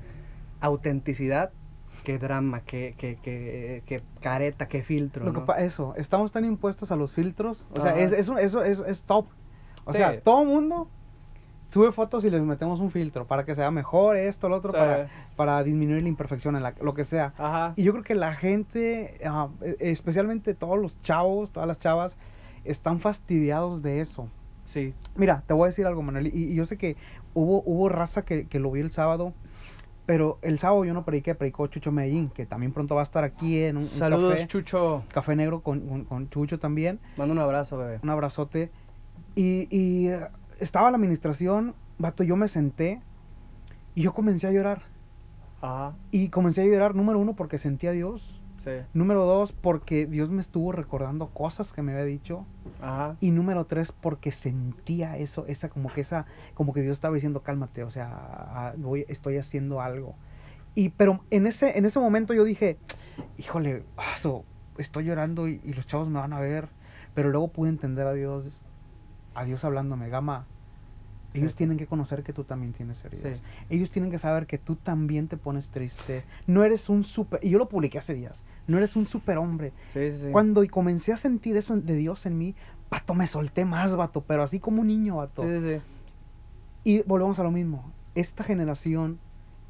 autenticidad 0.60 1.52
que 2.04 2.18
drama, 2.18 2.62
que, 2.62 2.96
que, 2.98 3.16
que, 3.18 3.84
que 3.86 4.02
careta, 4.22 4.68
que 4.68 4.84
filtro. 4.84 5.24
Lo 5.26 5.34
que 5.34 5.40
¿no? 5.42 5.46
pa- 5.46 5.62
eso, 5.62 5.94
estamos 5.98 6.32
tan 6.32 6.46
impuestos 6.46 6.92
a 6.92 6.96
los 6.96 7.14
filtros. 7.14 7.66
O 7.72 7.82
sea, 7.82 7.92
Ajá. 7.92 8.00
es, 8.00 8.12
eso 8.12 8.38
es, 8.38 8.54
es 8.80 9.04
top. 9.04 9.28
O 9.86 9.92
Sí. 9.92 9.98
sea, 9.98 10.20
todo 10.22 10.44
mundo 10.46 10.88
sube 11.68 11.92
fotos 11.92 12.26
y 12.26 12.30
les 12.30 12.42
metemos 12.42 12.80
un 12.80 12.92
filtro 12.92 13.26
para 13.26 13.46
que 13.46 13.56
sea 13.56 13.72
mejor 13.72 14.18
esto, 14.18 14.50
lo 14.50 14.58
otro, 14.58 14.72
Sí. 14.72 14.78
para, 14.78 15.10
para 15.36 15.64
disminuir 15.64 16.04
la 16.04 16.10
imperfección 16.10 16.56
en 16.56 16.64
la, 16.64 16.74
lo 16.82 16.94
que 16.94 17.06
sea. 17.06 17.34
Ajá. 17.38 17.74
Y 17.78 17.84
yo 17.84 17.92
creo 17.94 18.04
que 18.04 18.16
la 18.16 18.34
gente, 18.34 19.20
e- 19.62 19.76
especialmente 19.80 20.54
todos 20.54 20.78
los 20.80 21.02
chavos, 21.04 21.52
todas 21.52 21.68
las 21.68 21.80
chavas, 21.80 22.18
están 22.66 23.00
fastidiados 23.00 23.82
de 23.82 24.02
eso. 24.02 24.28
Sí. 24.66 24.94
Mira, 25.16 25.44
te 25.48 25.54
voy 25.54 25.66
a 25.66 25.68
decir 25.70 25.86
algo, 25.86 26.02
Manuel. 26.02 26.28
Y, 26.28 26.52
y 26.52 26.56
yo 26.56 26.66
sé 26.66 26.78
que 26.78 26.96
hubo, 27.34 27.64
hubo 27.66 27.90
raza 27.90 28.24
que, 28.24 28.48
que 28.48 28.60
lo 28.60 28.72
vio 28.72 28.84
el 28.84 28.92
sábado. 28.92 29.34
Pero 30.06 30.40
el 30.42 30.58
sábado 30.60 30.84
yo 30.84 30.94
no 30.94 31.06
prediqué, 31.06 31.36
predicó 31.36 31.68
Chucho 31.68 31.92
Medellín, 31.92 32.30
que 32.30 32.46
también 32.46 32.72
pronto 32.74 32.96
va 32.96 33.02
a 33.02 33.04
estar 33.04 33.24
aquí 33.24 33.62
en 33.62 33.78
un, 33.78 33.84
un 33.84 33.90
Saludos, 33.90 34.34
café, 34.34 34.48
Chucho. 34.48 35.04
café 35.14 35.36
negro 35.36 35.62
con, 35.62 35.80
con, 35.82 36.06
con 36.06 36.30
Chucho 36.30 36.60
también. 36.60 37.00
Mando 37.18 37.34
un 37.34 37.40
abrazo, 37.40 37.78
bebé. 37.78 38.00
Un 38.02 38.10
abrazote. 38.10 38.72
Y, 39.36 39.68
y, 39.70 40.08
eh, 40.08 40.28
estaba 40.60 40.90
la 40.92 40.98
administración, 40.98 41.76
vato, 42.00 42.24
yo 42.24 42.36
me 42.36 42.48
senté 42.48 43.02
y 43.96 44.02
yo 44.02 44.14
comencé 44.14 44.48
a 44.48 44.52
llorar. 44.52 44.82
Ajá. 45.62 45.94
Y 46.10 46.30
comencé 46.30 46.62
a 46.64 46.66
llorar, 46.66 46.96
número 46.96 47.20
uno, 47.20 47.34
porque 47.34 47.58
sentí 47.60 47.86
a 47.88 47.92
Dios. 47.92 48.41
Sí. 48.64 48.72
Número 48.94 49.26
dos, 49.26 49.54
porque 49.54 50.06
Dios 50.06 50.30
me 50.30 50.42
estuvo 50.42 50.72
recordando 50.72 51.28
cosas 51.28 51.74
que 51.74 51.82
me 51.82 51.94
había 51.94 52.06
dicho. 52.06 52.46
Ajá. 52.82 53.18
Y 53.20 53.32
número 53.32 53.66
tres, 53.66 53.92
porque 53.92 54.32
sentía 54.32 55.18
eso, 55.18 55.46
esa 55.48 55.70
como 55.70 55.92
que 55.92 56.02
esa, 56.02 56.26
como 56.54 56.74
que 56.74 56.82
Dios 56.82 56.94
estaba 56.94 57.16
diciendo, 57.16 57.42
cálmate, 57.42 57.84
o 57.84 57.92
sea, 57.92 58.74
voy, 58.78 59.06
estoy 59.08 59.38
haciendo 59.38 59.82
algo. 59.82 60.16
Y 60.76 60.90
pero 60.90 61.22
en 61.32 61.48
ese, 61.48 61.78
en 61.78 61.86
ese 61.86 62.00
momento 62.00 62.34
yo 62.34 62.44
dije, 62.44 62.78
híjole, 63.38 63.84
ah, 63.98 64.16
so, 64.18 64.46
estoy 64.78 65.06
llorando 65.06 65.48
y, 65.48 65.60
y 65.64 65.74
los 65.74 65.88
chavos 65.88 66.10
me 66.10 66.20
van 66.20 66.34
a 66.34 66.40
ver. 66.40 66.70
Pero 67.14 67.30
luego 67.30 67.50
pude 67.50 67.70
entender 67.70 68.08
a 68.08 68.14
Dios, 68.14 68.46
a 69.34 69.44
Dios 69.44 69.66
hablándome, 69.66 70.10
Gama. 70.10 70.46
Ellos 71.34 71.52
Sí. 71.52 71.58
tienen 71.60 71.78
que 71.78 71.88
conocer 71.88 72.24
que 72.24 72.34
tú 72.34 72.44
también 72.44 72.74
tienes 72.74 73.04
heridas. 73.06 73.38
Sí. 73.38 73.44
Ellos 73.70 73.90
tienen 73.90 74.12
que 74.12 74.18
saber 74.18 74.48
que 74.48 74.58
tú 74.58 74.76
también 74.76 75.28
te 75.28 75.38
pones 75.38 75.70
triste. 75.70 76.24
No 76.48 76.64
eres 76.64 76.90
un 76.90 77.04
super... 77.04 77.40
Y 77.44 77.50
yo 77.50 77.58
lo 77.58 77.70
publiqué 77.70 77.98
hace 78.00 78.14
días. 78.14 78.44
No 78.68 78.78
eres 78.78 78.96
un 78.96 79.06
superhombre. 79.06 79.72
Sí. 79.94 80.12
Cuando 80.32 80.66
comencé 80.70 81.14
a 81.14 81.18
sentir 81.18 81.56
eso 81.56 81.76
de 81.78 81.96
Dios 81.96 82.26
en 82.26 82.38
mí, 82.38 82.56
vato, 82.90 83.14
me 83.14 83.28
solté 83.28 83.64
más, 83.64 83.96
vato, 83.96 84.22
pero 84.22 84.44
así 84.44 84.60
como 84.60 84.82
un 84.82 84.88
niño, 84.88 85.18
vato. 85.18 85.44
Y 86.84 87.02
volvemos 87.04 87.40
a 87.40 87.44
lo 87.44 87.52
mismo. 87.52 87.92
Esta 88.16 88.44
generación 88.44 89.20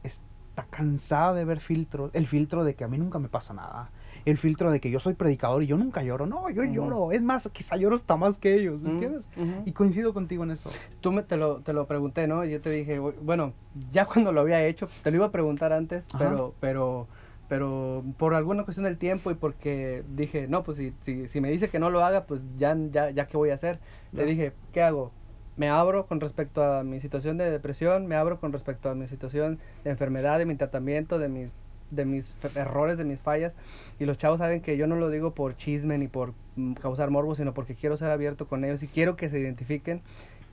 está 0.04 0.66
cansada 0.70 1.34
de 1.34 1.46
ver 1.46 1.60
filtros. 1.60 2.10
El 2.14 2.28
filtro 2.28 2.64
de 2.64 2.74
que 2.76 2.84
a 2.84 2.88
mí 2.88 2.98
nunca 2.98 3.20
me 3.20 3.30
pasa 3.30 3.54
nada. 3.54 3.92
El 4.26 4.38
filtro 4.38 4.72
de 4.72 4.80
que 4.80 4.90
yo 4.92 5.00
soy 5.00 5.14
predicador 5.14 5.64
y 5.64 5.68
yo 5.68 5.78
nunca 5.78 6.04
lloro. 6.04 6.26
No, 6.26 6.50
yo 6.50 6.64
lloro. 6.64 7.12
Es 7.12 7.22
más, 7.22 7.50
quizá 7.54 7.76
lloro 7.78 7.96
hasta 7.96 8.16
más 8.18 8.38
que 8.38 8.54
ellos, 8.56 8.80
¿me 8.82 8.90
entiendes? 8.92 9.28
Y 9.66 9.72
coincido 9.74 10.14
contigo 10.14 10.44
en 10.44 10.52
eso. 10.52 10.70
Tú 11.00 11.12
me, 11.12 11.24
te, 11.24 11.38
lo, 11.38 11.62
te 11.62 11.74
lo 11.74 11.88
pregunté, 11.88 12.28
¿no? 12.28 12.46
Yo 12.46 12.62
te 12.62 12.70
dije, 12.70 13.00
bu- 13.02 13.16
bueno, 13.22 13.54
ya 13.92 14.06
cuando 14.06 14.32
lo 14.32 14.42
había 14.42 14.66
hecho, 14.66 14.90
te 15.04 15.12
lo 15.12 15.18
iba 15.18 15.26
a 15.28 15.32
preguntar 15.32 15.74
antes, 15.74 16.08
Ajá. 16.14 16.20
pero, 16.30 16.56
pero, 16.60 17.08
pero 17.48 18.04
por 18.18 18.34
alguna 18.34 18.64
cuestión 18.64 18.86
del 18.86 18.98
tiempo 18.98 19.32
y 19.32 19.36
porque 19.36 20.04
dije, 20.08 20.48
no, 20.48 20.64
pues 20.64 20.78
si, 20.78 20.94
si, 21.02 21.28
si 21.28 21.42
me 21.42 21.50
dice 21.52 21.70
que 21.70 21.80
no 21.80 21.90
lo 21.90 22.04
haga, 22.04 22.26
pues 22.26 22.42
ya, 22.58 22.78
ya, 22.92 23.10
ya 23.10 23.26
qué 23.28 23.38
voy 23.38 23.50
a 23.50 23.56
hacer. 23.56 23.80
Le 24.12 24.26
dije, 24.26 24.54
¿qué 24.72 24.82
hago? 24.82 25.12
Me 25.58 25.68
abro 25.70 26.08
con 26.08 26.20
respecto 26.22 26.64
a 26.64 26.84
mi 26.84 27.02
situación 27.02 27.38
de 27.38 27.52
depresión, 27.52 28.08
me 28.08 28.16
abro 28.16 28.40
con 28.40 28.54
respecto 28.54 28.90
a 28.90 28.96
mi 28.96 29.08
situación 29.08 29.60
de 29.84 29.90
enfermedad, 29.92 30.40
de 30.40 30.46
mi 30.46 30.56
tratamiento, 30.56 31.20
de 31.20 31.28
mis, 31.28 31.50
de 31.92 32.06
mis 32.06 32.34
errores, 32.56 32.98
de 32.98 33.04
mis 33.04 33.20
fallas. 33.20 33.54
Y 34.00 34.06
los 34.06 34.18
chavos 34.18 34.40
saben 34.40 34.62
que 34.62 34.78
yo 34.78 34.88
no 34.88 34.96
lo 34.96 35.10
digo 35.10 35.34
por 35.34 35.56
chisme 35.56 35.98
ni 35.98 36.08
por 36.08 36.34
mm, 36.56 36.74
causar 36.74 37.10
morbo, 37.12 37.36
sino 37.36 37.54
porque 37.54 37.76
quiero 37.76 37.98
ser 37.98 38.10
abierto 38.10 38.48
con 38.48 38.64
ellos 38.66 38.82
y 38.84 38.88
quiero 38.88 39.16
que 39.16 39.30
se 39.30 39.40
identifiquen. 39.40 40.02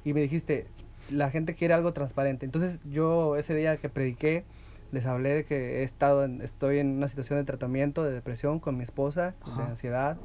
Y 0.04 0.12
me 0.12 0.20
dijiste, 0.20 0.66
la 1.10 1.30
gente 1.30 1.54
quiere 1.54 1.74
algo 1.74 1.92
transparente. 1.92 2.44
Entonces 2.44 2.78
yo 2.90 3.36
ese 3.36 3.54
día 3.54 3.76
que 3.78 3.88
prediqué, 3.88 4.44
les 4.92 5.06
hablé 5.06 5.30
de 5.34 5.44
que 5.44 5.80
he 5.80 5.82
estado 5.82 6.24
en- 6.24 6.40
estoy 6.42 6.78
en 6.78 6.88
una 6.96 7.08
situación 7.08 7.38
de 7.38 7.44
tratamiento 7.44 8.04
de 8.04 8.12
depresión 8.12 8.58
con 8.58 8.76
mi 8.76 8.84
esposa, 8.84 9.34
de 9.56 9.62
ansiedad. 9.64 10.16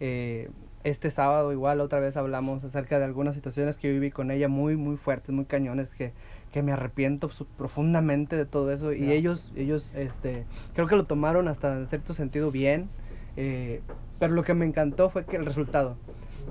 Eh, 0.00 0.48
este 0.84 1.10
sábado 1.10 1.52
igual 1.52 1.80
otra 1.80 1.98
vez 1.98 2.16
hablamos 2.16 2.62
acerca 2.64 2.98
de 2.98 3.04
algunas 3.04 3.34
situaciones 3.34 3.76
que 3.76 3.88
yo 3.88 3.94
viví 3.94 4.10
con 4.10 4.30
ella 4.30 4.48
muy, 4.48 4.76
muy 4.76 4.96
fuertes, 4.96 5.30
muy 5.30 5.44
cañones, 5.44 5.90
que, 5.90 6.12
que 6.52 6.62
me 6.62 6.72
arrepiento 6.72 7.30
profundamente 7.56 8.36
de 8.36 8.46
todo 8.46 8.72
eso. 8.72 8.92
Y 8.92 9.12
ellos, 9.12 9.52
ellos 9.56 9.90
este, 9.94 10.44
creo 10.74 10.86
que 10.86 10.96
lo 10.96 11.04
tomaron 11.04 11.48
hasta 11.48 11.72
en 11.74 11.86
cierto 11.86 12.14
sentido 12.14 12.50
bien. 12.50 12.90
eh, 13.36 13.80
pero 14.18 14.34
lo 14.34 14.42
que 14.42 14.52
me 14.52 14.66
encantó 14.66 15.10
fue 15.10 15.24
que 15.24 15.36
el 15.36 15.46
resultado. 15.46 15.96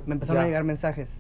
Me 0.06 0.14
empezaron 0.14 0.42
a 0.42 0.46
Ya. 0.46 0.48
llegar 0.48 0.64
mensajes. 0.64 1.14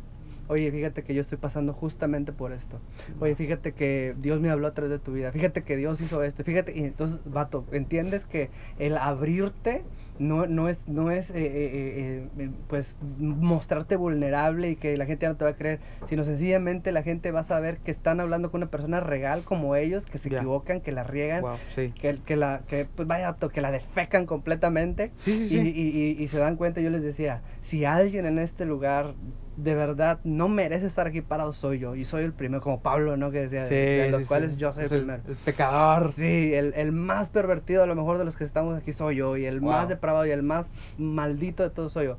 Oye, 0.47 0.71
fíjate 0.71 1.03
que 1.03 1.13
yo 1.13 1.19
estoy 1.19 1.37
pasando 1.37 1.73
justamente 1.73 2.31
por 2.31 2.53
esto. 2.53 2.79
Oye, 3.19 3.35
fíjate 3.35 3.73
que 3.73 4.15
Dios 4.17 4.39
me 4.39 4.49
habló 4.49 4.67
a 4.67 4.71
través 4.73 4.91
de 4.91 4.99
tu 4.99 5.11
vida. 5.11 5.33
Fíjate 5.33 5.63
que 5.63 5.75
Dios 5.75 5.99
hizo 5.99 6.23
esto. 6.23 6.45
Fíjate, 6.45 6.71
y 6.73 6.85
entonces, 6.85 7.19
vato, 7.25 7.65
entiendes 7.73 8.23
que 8.23 8.49
el 8.79 8.97
abrirte 8.97 9.83
no, 10.19 10.47
no 10.47 10.67
es, 10.69 10.79
no 10.87 11.11
es 11.11 11.29
eh, 11.31 11.35
eh, 11.35 11.49
eh, 11.75 12.29
eh, 12.39 12.49
pues 12.67 12.95
mostrarte 13.01 13.95
vulnerable 13.95 14.71
y 14.71 14.75
que 14.75 14.97
la 14.97 15.05
gente 15.05 15.25
ya 15.25 15.29
no 15.29 15.37
te 15.37 15.43
va 15.45 15.51
a 15.51 15.55
creer, 15.55 15.79
sino 16.07 16.23
sencillamente 16.23 16.91
la 16.91 17.03
gente 17.03 17.31
va 17.31 17.41
a 17.41 17.43
saber 17.43 17.79
que 17.79 17.91
están 17.91 18.19
hablando 18.19 18.49
con 18.51 18.59
una 18.61 18.71
persona 18.71 18.99
real 18.99 19.43
como 19.43 19.75
ellos, 19.75 20.05
que 20.05 20.17
se 20.17 20.29
equivocan, 20.29 20.81
que 20.81 20.91
la 20.91 21.03
riegan, 21.03 21.41
Wow, 21.43 21.57
sí. 21.75 21.93
que, 21.99 22.21
que 22.23 22.35
la, 22.35 22.63
que 22.67 22.85
pues 22.85 23.07
vaya, 23.07 23.37
que 23.53 23.61
la 23.61 23.71
defecan 23.71 24.25
completamente. 24.25 25.11
Sí, 25.17 25.35
sí, 25.37 25.43
Y, 25.45 25.47
sí. 25.61 25.73
y- 25.75 26.01
y- 26.19 26.23
y 26.23 26.27
se 26.27 26.39
dan 26.39 26.55
cuenta, 26.55 26.81
yo 26.81 26.89
les 26.89 27.03
decía, 27.03 27.43
si 27.61 27.85
alguien 27.85 28.25
en 28.25 28.39
este 28.39 28.65
lugar 28.65 29.15
de 29.57 29.75
verdad 29.75 30.19
no 30.23 30.47
merece 30.47 30.85
estar 30.85 31.07
aquí 31.07 31.21
parado, 31.21 31.51
soy 31.51 31.79
yo. 31.79 31.95
Y 31.95 32.05
soy 32.05 32.23
el 32.23 32.31
primero, 32.33 32.61
como 32.61 32.79
Pablo, 32.81 33.17
¿no? 33.17 33.31
Que 33.31 33.39
decía, 33.41 33.65
Sí, 33.65 33.75
de 33.75 34.09
los 34.11 34.21
sí, 34.21 34.27
cuales 34.27 34.51
sí. 34.53 34.57
yo 34.57 34.71
soy 34.71 34.85
el 34.85 34.91
el, 34.93 34.97
primero. 34.99 35.23
el 35.27 35.35
pecador. 35.35 36.11
Sí, 36.13 36.53
el, 36.53 36.73
el 36.75 36.91
más 36.91 37.27
pervertido 37.29 37.83
a 37.83 37.87
lo 37.87 37.95
mejor 37.95 38.17
de 38.19 38.25
los 38.25 38.37
que 38.37 38.43
estamos 38.43 38.77
aquí 38.77 38.93
soy 38.93 39.17
yo. 39.17 39.35
Y 39.35 39.45
el 39.45 39.59
Wow. 39.59 39.71
más 39.71 39.89
depravado 39.89 40.25
y 40.25 40.31
el 40.31 40.43
más 40.43 40.71
maldito 40.97 41.63
de 41.63 41.69
todos 41.71 41.91
soy 41.93 42.05
yo. 42.05 42.17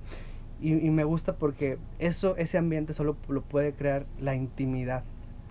Y, 0.61 0.75
y 0.75 0.91
me 0.91 1.05
gusta 1.05 1.35
porque 1.35 1.79
eso, 2.01 2.35
ese 2.37 2.59
ambiente 2.59 2.93
solo 2.93 3.17
lo 3.29 3.43
puede 3.43 3.73
crear 3.73 4.07
la 4.21 4.35
intimidad. 4.35 5.05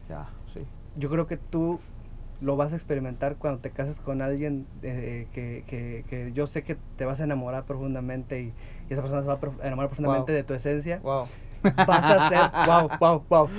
Ya, 0.09 0.29
sí. 0.53 0.59
Yo 0.95 1.09
creo 1.09 1.25
que 1.27 1.37
tú 1.37 1.79
lo 2.41 2.55
vas 2.55 2.73
a 2.73 2.75
experimentar 2.75 3.37
cuando 3.37 3.61
te 3.61 3.71
cases 3.71 3.95
con 3.95 4.21
alguien 4.21 4.67
eh, 4.83 5.25
que, 5.33 5.63
que, 5.67 6.03
que 6.09 6.31
yo 6.33 6.45
sé 6.45 6.63
que 6.63 6.75
te 6.97 7.05
vas 7.05 7.19
a 7.19 7.23
enamorar 7.23 7.63
profundamente 7.63 8.41
y, 8.41 8.53
y 8.89 8.93
esa 8.93 9.01
persona 9.01 9.21
se 9.21 9.27
va 9.27 9.39
a 9.63 9.65
enamorar 9.67 9.89
profundamente 9.89 10.33
Wow. 10.33 10.37
de 10.37 10.43
tu 10.43 10.53
esencia. 10.53 10.99
Wow. 11.01 11.27
Vas 11.87 12.05
a 12.05 12.29
ser, 12.29 12.51
wow, 12.65 12.91
wow, 12.99 13.25
wow. 13.29 13.49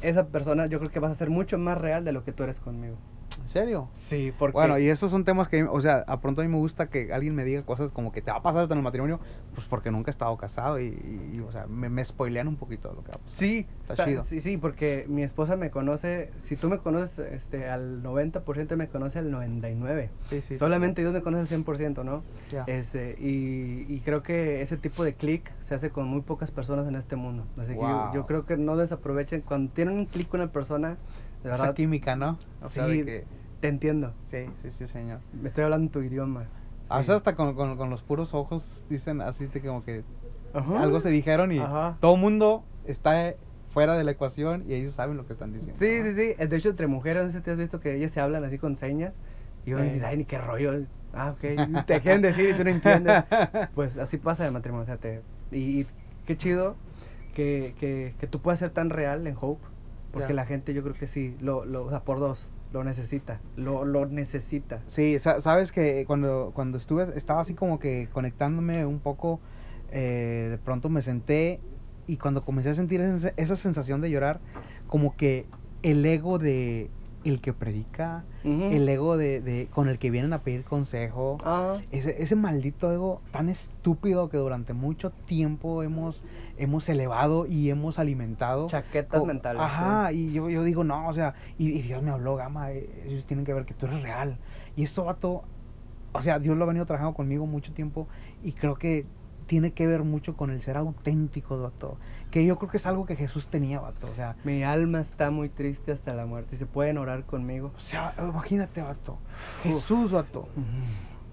esa 0.00 0.28
persona 0.28 0.66
yo 0.66 0.78
creo 0.78 0.90
que 0.90 1.00
vas 1.00 1.12
a 1.12 1.14
ser 1.14 1.30
mucho 1.30 1.58
más 1.58 1.78
real 1.78 2.04
de 2.04 2.12
lo 2.12 2.24
que 2.24 2.32
tú 2.32 2.42
eres 2.42 2.60
conmigo. 2.60 2.96
¿En 3.38 3.48
serio? 3.48 3.90
Sí, 3.94 4.32
porque... 4.38 4.52
Bueno, 4.54 4.78
y 4.78 4.88
esos 4.88 5.10
son 5.10 5.24
temas 5.24 5.48
que, 5.48 5.62
o 5.64 5.80
sea, 5.80 6.04
a 6.06 6.20
pronto 6.20 6.40
a 6.40 6.44
mí 6.44 6.50
me 6.50 6.56
gusta 6.56 6.86
que 6.88 7.12
alguien 7.12 7.34
me 7.34 7.44
diga 7.44 7.62
cosas 7.62 7.92
como 7.92 8.10
que 8.12 8.22
te 8.22 8.30
va 8.30 8.38
a 8.38 8.42
pasar 8.42 8.64
en 8.70 8.78
el 8.78 8.82
matrimonio, 8.82 9.20
pues 9.54 9.66
porque 9.68 9.90
nunca 9.90 10.10
he 10.10 10.12
estado 10.12 10.36
casado 10.36 10.80
y, 10.80 10.86
y- 10.86 11.36
y, 11.36 11.40
o 11.40 11.50
sea, 11.52 11.66
me, 11.66 11.88
me 11.90 12.04
spoilean 12.04 12.48
un 12.48 12.56
poquito 12.56 12.88
de 12.88 12.94
lo 12.94 13.02
que 13.02 13.12
va 13.12 13.16
a 13.16 13.18
pasar. 13.18 13.38
Sí, 13.38 13.66
Está 13.82 13.96
sa- 13.96 14.04
chido. 14.06 14.24
sí, 14.24 14.40
sí, 14.40 14.56
porque 14.56 15.04
mi 15.08 15.22
esposa 15.22 15.56
me 15.56 15.70
conoce, 15.70 16.30
si 16.38 16.56
tú 16.56 16.68
me 16.68 16.78
conoces 16.78 17.18
este, 17.32 17.68
al 17.68 18.02
90%, 18.02 18.76
me 18.76 18.88
conoce 18.88 19.18
al 19.18 19.30
99%. 19.30 20.10
Sí, 20.30 20.40
sí. 20.40 20.56
Solamente 20.56 21.02
Dios 21.02 21.12
me 21.12 21.22
conoce 21.22 21.40
al 21.54 21.64
100%, 21.64 22.04
¿no? 22.04 22.24
Ya. 22.50 22.64
Este, 22.66 23.16
y, 23.18 23.84
y 23.88 24.00
creo 24.00 24.22
que 24.22 24.62
ese 24.62 24.76
tipo 24.76 25.04
de 25.04 25.14
clic 25.14 25.52
se 25.60 25.74
hace 25.74 25.90
con 25.90 26.06
muy 26.08 26.22
pocas 26.22 26.50
personas 26.50 26.86
en 26.88 26.96
este 26.96 27.16
mundo. 27.16 27.46
Así 27.56 27.74
que 27.74 27.80
yo, 27.80 28.04
Wow. 28.04 28.12
yo 28.14 28.26
creo 28.26 28.46
que 28.46 28.56
no 28.56 28.76
desaprovechen. 28.76 29.42
Cuando 29.42 29.72
tienen 29.72 29.94
un 29.94 30.06
clic 30.06 30.28
con 30.28 30.40
una 30.40 30.50
persona, 30.50 30.96
de 31.46 31.52
Esa 31.52 31.62
verdad, 31.62 31.74
química, 31.74 32.16
¿no? 32.16 32.38
O 32.60 32.68
sea, 32.68 32.86
de 32.86 32.96
Sí. 32.98 33.04
que... 33.04 33.24
te 33.60 33.68
entiendo. 33.68 34.12
Sí, 34.22 34.38
sí, 34.62 34.70
sí, 34.70 34.86
señor. 34.86 35.20
Me 35.32 35.48
estoy 35.48 35.64
hablando 35.64 35.90
tu 35.90 36.00
idioma. 36.02 36.46
A 36.88 36.96
Sí. 36.96 37.00
veces 37.00 37.16
hasta 37.16 37.34
con, 37.34 37.54
con- 37.54 37.76
con 37.76 37.90
los 37.90 38.02
puros 38.02 38.34
ojos 38.34 38.84
dicen 38.88 39.20
así 39.20 39.46
de 39.46 39.60
como 39.60 39.84
que 39.84 40.04
Ajá. 40.54 40.82
algo 40.82 41.00
se 41.00 41.10
dijeron 41.10 41.52
y 41.52 41.58
Ajá. 41.58 41.96
todo 42.00 42.14
el 42.14 42.20
mundo 42.20 42.64
está 42.84 43.34
fuera 43.70 43.96
de 43.96 44.04
la 44.04 44.12
ecuación 44.12 44.64
y 44.68 44.74
ellos 44.74 44.94
saben 44.94 45.16
lo 45.16 45.26
que 45.26 45.32
están 45.34 45.52
diciendo. 45.52 45.78
Sí, 45.78 45.98
¿no? 45.98 46.04
sí, 46.04 46.34
sí. 46.38 46.46
De 46.46 46.56
hecho, 46.56 46.70
entre 46.70 46.86
mujeres, 46.86 47.24
no 47.24 47.30
sé 47.30 47.38
si 47.38 47.44
te 47.44 47.50
has 47.50 47.58
visto 47.58 47.80
que 47.80 47.94
ellas 47.96 48.10
se 48.12 48.20
hablan 48.20 48.44
así 48.44 48.58
con 48.58 48.76
señas. 48.76 49.12
Y 49.64 49.72
uno 49.72 49.82
Sí. 49.82 49.90
dice, 49.90 50.06
ay, 50.06 50.16
ni 50.18 50.24
qué 50.24 50.38
rollo. 50.38 50.72
Ah, 51.12 51.30
ok. 51.32 51.40
Te 51.86 52.00
quieren 52.00 52.22
decir 52.22 52.50
y 52.50 52.54
tú 52.54 52.64
no 52.64 52.70
entiendes. 52.70 53.24
Pues 53.74 53.98
así 53.98 54.16
pasa 54.16 54.44
de 54.44 54.50
matrimonio. 54.50 54.84
O 54.84 54.86
sea, 54.86 54.96
te- 54.96 55.22
y, 55.50 55.80
y 55.80 55.86
qué 56.24 56.36
chido 56.36 56.76
que, 57.34 57.74
que, 57.78 58.14
que 58.18 58.26
tú 58.26 58.40
puedas 58.40 58.60
ser 58.60 58.70
tan 58.70 58.90
real 58.90 59.26
en 59.26 59.36
Hope. 59.40 59.66
Porque 60.16 60.32
Ya. 60.32 60.34
la 60.34 60.46
gente, 60.46 60.72
yo 60.72 60.82
creo 60.82 60.94
que 60.94 61.06
sí, 61.06 61.36
lo, 61.40 61.66
lo, 61.66 61.84
o 61.84 61.90
sea, 61.90 62.00
por 62.00 62.18
dos, 62.20 62.50
lo 62.72 62.82
necesita. 62.84 63.42
Lo, 63.54 63.84
lo 63.84 64.06
necesita. 64.06 64.82
Sí, 64.86 65.18
sa- 65.18 65.40
sabes 65.42 65.72
que 65.72 66.04
cuando, 66.06 66.52
cuando 66.54 66.78
estuve, 66.78 67.12
estaba 67.16 67.42
así 67.42 67.54
como 67.54 67.78
que 67.78 68.08
conectándome 68.12 68.86
un 68.86 69.00
poco, 69.00 69.40
eh, 69.88 70.48
de 70.50 70.58
pronto 70.58 70.88
me 70.88 71.02
senté 71.02 71.60
y 72.06 72.16
cuando 72.16 72.42
comencé 72.44 72.70
a 72.70 72.74
sentir 72.74 73.00
esa, 73.02 73.32
esa 73.36 73.56
sensación 73.56 74.00
de 74.00 74.10
llorar, 74.10 74.40
como 74.86 75.16
que 75.16 75.48
el 75.82 76.04
ego 76.06 76.38
de 76.38 76.90
el 77.30 77.40
que 77.40 77.52
predica, 77.52 78.24
el 78.44 78.88
ego 78.88 79.16
de, 79.16 79.40
de 79.40 79.68
con 79.72 79.88
el 79.88 79.98
que 79.98 80.10
vienen 80.10 80.32
a 80.32 80.42
pedir 80.42 80.64
consejo, 80.64 81.38
Ah, 81.44 81.78
ese, 81.90 82.22
ese 82.22 82.36
maldito 82.36 82.92
ego 82.92 83.22
tan 83.32 83.48
estúpido 83.48 84.28
que 84.28 84.36
durante 84.36 84.72
mucho 84.72 85.10
tiempo 85.26 85.82
hemos, 85.82 86.22
hemos 86.56 86.88
elevado 86.88 87.46
y 87.46 87.70
hemos 87.70 87.98
alimentado. 87.98 88.66
chaquetas 88.68 89.24
mentales. 89.24 89.60
Ajá, 89.62 90.12
y 90.12 90.32
yo, 90.32 90.48
yo 90.50 90.62
digo, 90.64 90.84
no, 90.84 91.08
o 91.08 91.12
sea, 91.12 91.34
y, 91.58 91.68
y 91.68 91.82
Dios 91.82 92.02
me 92.02 92.10
habló, 92.10 92.36
Gama, 92.36 92.72
eh, 92.72 92.88
ellos 93.06 93.24
tienen 93.26 93.44
que 93.44 93.52
ver 93.54 93.64
que 93.64 93.74
tú 93.74 93.86
eres 93.86 94.02
real. 94.02 94.38
Y 94.76 94.84
eso, 94.84 95.04
vato, 95.04 95.42
o 96.12 96.22
sea, 96.22 96.38
Dios 96.38 96.56
lo 96.56 96.64
ha 96.64 96.66
venido 96.68 96.86
trabajando 96.86 97.14
conmigo 97.14 97.46
mucho 97.46 97.72
tiempo 97.72 98.08
y 98.42 98.52
creo 98.52 98.76
que 98.76 99.04
tiene 99.46 99.72
que 99.72 99.86
ver 99.86 100.02
mucho 100.02 100.34
con 100.36 100.50
el 100.50 100.60
ser 100.62 100.76
auténtico, 100.76 101.60
vato. 101.60 101.98
Que 102.30 102.44
yo 102.44 102.56
creo 102.58 102.70
que 102.70 102.76
es 102.76 102.86
algo 102.86 103.06
que 103.06 103.16
Jesús 103.16 103.46
tenía, 103.48 103.80
vato. 103.80 104.08
O 104.10 104.14
sea, 104.14 104.36
Mi 104.44 104.62
alma 104.64 105.00
está 105.00 105.30
muy 105.30 105.48
triste 105.48 105.92
hasta 105.92 106.14
la 106.14 106.26
muerte. 106.26 106.56
¿Y 106.56 106.58
se 106.58 106.66
pueden 106.66 106.98
orar 106.98 107.24
conmigo? 107.24 107.72
o 107.76 107.80
sea 107.80 108.14
imagínate, 108.18 108.82
vato. 108.82 109.18
Jesús, 109.62 110.10
vato. 110.12 110.48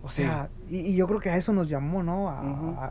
O 0.03 0.09
Sí. 0.09 0.23
sea, 0.23 0.49
y, 0.69 0.79
y 0.79 0.95
yo 0.95 1.07
creo 1.07 1.19
que 1.19 1.29
a 1.29 1.37
eso 1.37 1.53
nos 1.53 1.69
llamó, 1.69 2.03
¿no? 2.03 2.29
A, 2.29 2.41
Ujú. 2.41 2.75
a- 2.77 2.85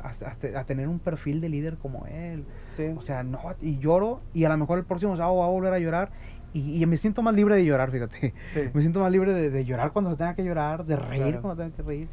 a- 0.57 0.61
a 0.61 0.65
tener 0.65 0.89
un 0.89 0.99
perfil 0.99 1.41
de 1.43 1.49
líder 1.51 1.77
como 1.77 2.07
él. 2.07 2.45
Sí. 2.73 2.87
O 2.97 3.03
sea, 3.03 3.23
no, 3.23 3.39
y 3.61 3.79
lloro 3.79 4.21
y 4.33 4.45
a 4.45 4.49
lo 4.49 4.57
mejor 4.57 4.79
el 4.79 4.85
próximo 4.85 5.15
sábado 5.17 5.35
voy 5.35 5.45
a 5.47 5.51
volver 5.51 5.75
a 5.75 5.79
llorar 5.79 6.11
y, 6.55 6.83
y 6.83 6.87
me 6.87 6.97
siento 6.97 7.21
más 7.23 7.35
libre 7.35 7.55
de 7.57 7.65
llorar, 7.67 7.91
fíjate. 7.91 8.33
sí. 8.55 8.61
Me 8.75 8.81
siento 8.81 9.01
más 9.01 9.13
libre 9.13 9.33
de, 9.35 9.51
de 9.51 9.65
llorar 9.65 9.93
cuando 9.93 10.11
se 10.11 10.17
tenga 10.17 10.35
que 10.35 10.45
llorar, 10.45 10.85
de 10.87 10.97
reír 10.97 11.23
Claro. 11.23 11.43
cuando 11.43 11.63
tenga 11.63 11.77
que 11.77 11.83
reír. 11.83 12.09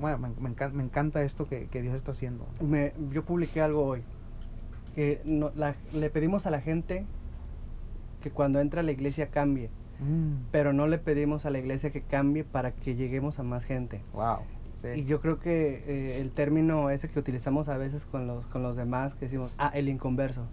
Bueno, 0.00 0.18
me, 0.18 0.28
me 0.40 0.48
encanta, 0.50 0.76
me 0.76 0.82
encanta 0.82 1.22
esto 1.22 1.46
que, 1.48 1.66
que 1.68 1.80
Dios 1.82 1.94
está 1.94 2.10
haciendo. 2.10 2.44
Me- 2.60 2.92
yo 3.12 3.24
publiqué 3.24 3.60
algo 3.62 3.84
hoy. 3.84 4.02
Que 4.94 5.20
no- 5.24 5.50
la- 5.54 5.74
le 5.92 6.10
pedimos 6.10 6.46
a 6.46 6.50
la 6.50 6.60
gente 6.60 7.04
que 8.22 8.30
cuando 8.30 8.60
entra 8.60 8.80
a 8.80 8.82
la 8.84 8.92
iglesia 8.92 9.28
cambie. 9.28 9.70
Mm, 10.00 10.46
Pero 10.50 10.72
no 10.72 10.86
le 10.86 10.98
pedimos 10.98 11.46
a 11.46 11.50
la 11.50 11.58
iglesia 11.58 11.90
que 11.90 12.02
cambie 12.02 12.44
para 12.44 12.72
que 12.72 12.94
lleguemos 12.94 13.38
a 13.38 13.42
más 13.42 13.64
gente. 13.64 14.00
wow. 14.12 14.38
Sí. 14.82 14.88
Y 14.96 15.04
yo 15.04 15.20
creo 15.20 15.38
que 15.38 15.84
eh, 15.86 16.20
el 16.20 16.32
término 16.32 16.90
ese 16.90 17.08
que 17.08 17.16
utilizamos 17.16 17.68
a 17.68 17.76
veces 17.76 18.04
con 18.04 18.26
los, 18.26 18.48
con 18.48 18.64
los 18.64 18.74
demás, 18.76 19.14
que 19.14 19.26
decimos, 19.26 19.54
ah, 19.56 19.70
el 19.74 19.88
inconverso. 19.88 20.44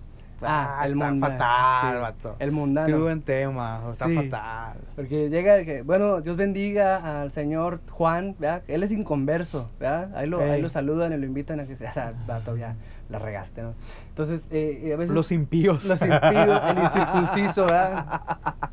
Ah, 0.44 0.84
el 0.86 0.92
está 0.94 1.10
mundano. 1.12 1.34
fatal, 1.34 1.96
Sí, 1.96 2.02
vato. 2.02 2.36
El 2.38 2.50
Qué 2.50 2.56
mundano. 2.56 3.02
buen 3.02 3.22
tema, 3.24 3.82
está 3.92 4.06
Sí. 4.06 4.14
fatal. 4.16 4.78
Porque 4.96 5.30
llega 5.32 5.64
que, 5.66 5.82
bueno, 5.82 6.22
Dios 6.22 6.38
bendiga 6.38 7.22
al 7.24 7.32
señor 7.32 7.82
Juan, 7.90 8.36
¿verdad? 8.38 8.62
Él 8.68 8.84
es 8.84 8.92
inconverso, 8.92 9.68
¿verdad? 9.80 10.16
Ahí 10.16 10.28
lo, 10.28 10.40
ahí 10.42 10.62
lo 10.62 10.70
saludan 10.70 11.12
y 11.12 11.18
lo 11.18 11.26
invitan 11.26 11.60
a 11.60 11.66
que 11.66 11.76
sea, 11.76 11.92
sea, 11.92 12.14
vato, 12.28 12.56
ya 12.56 12.76
la 13.10 13.20
regaste, 13.20 13.62
¿no? 13.62 13.74
Entonces, 14.10 14.42
eh, 14.52 14.84
y 14.86 14.92
a 14.92 14.98
veces... 14.98 15.14
Los 15.16 15.32
impíos. 15.32 15.84
Los 15.86 16.02
impíos, 16.02 16.62
el 16.68 16.78
incircunciso, 16.84 17.66
¿verdad? 17.66 18.22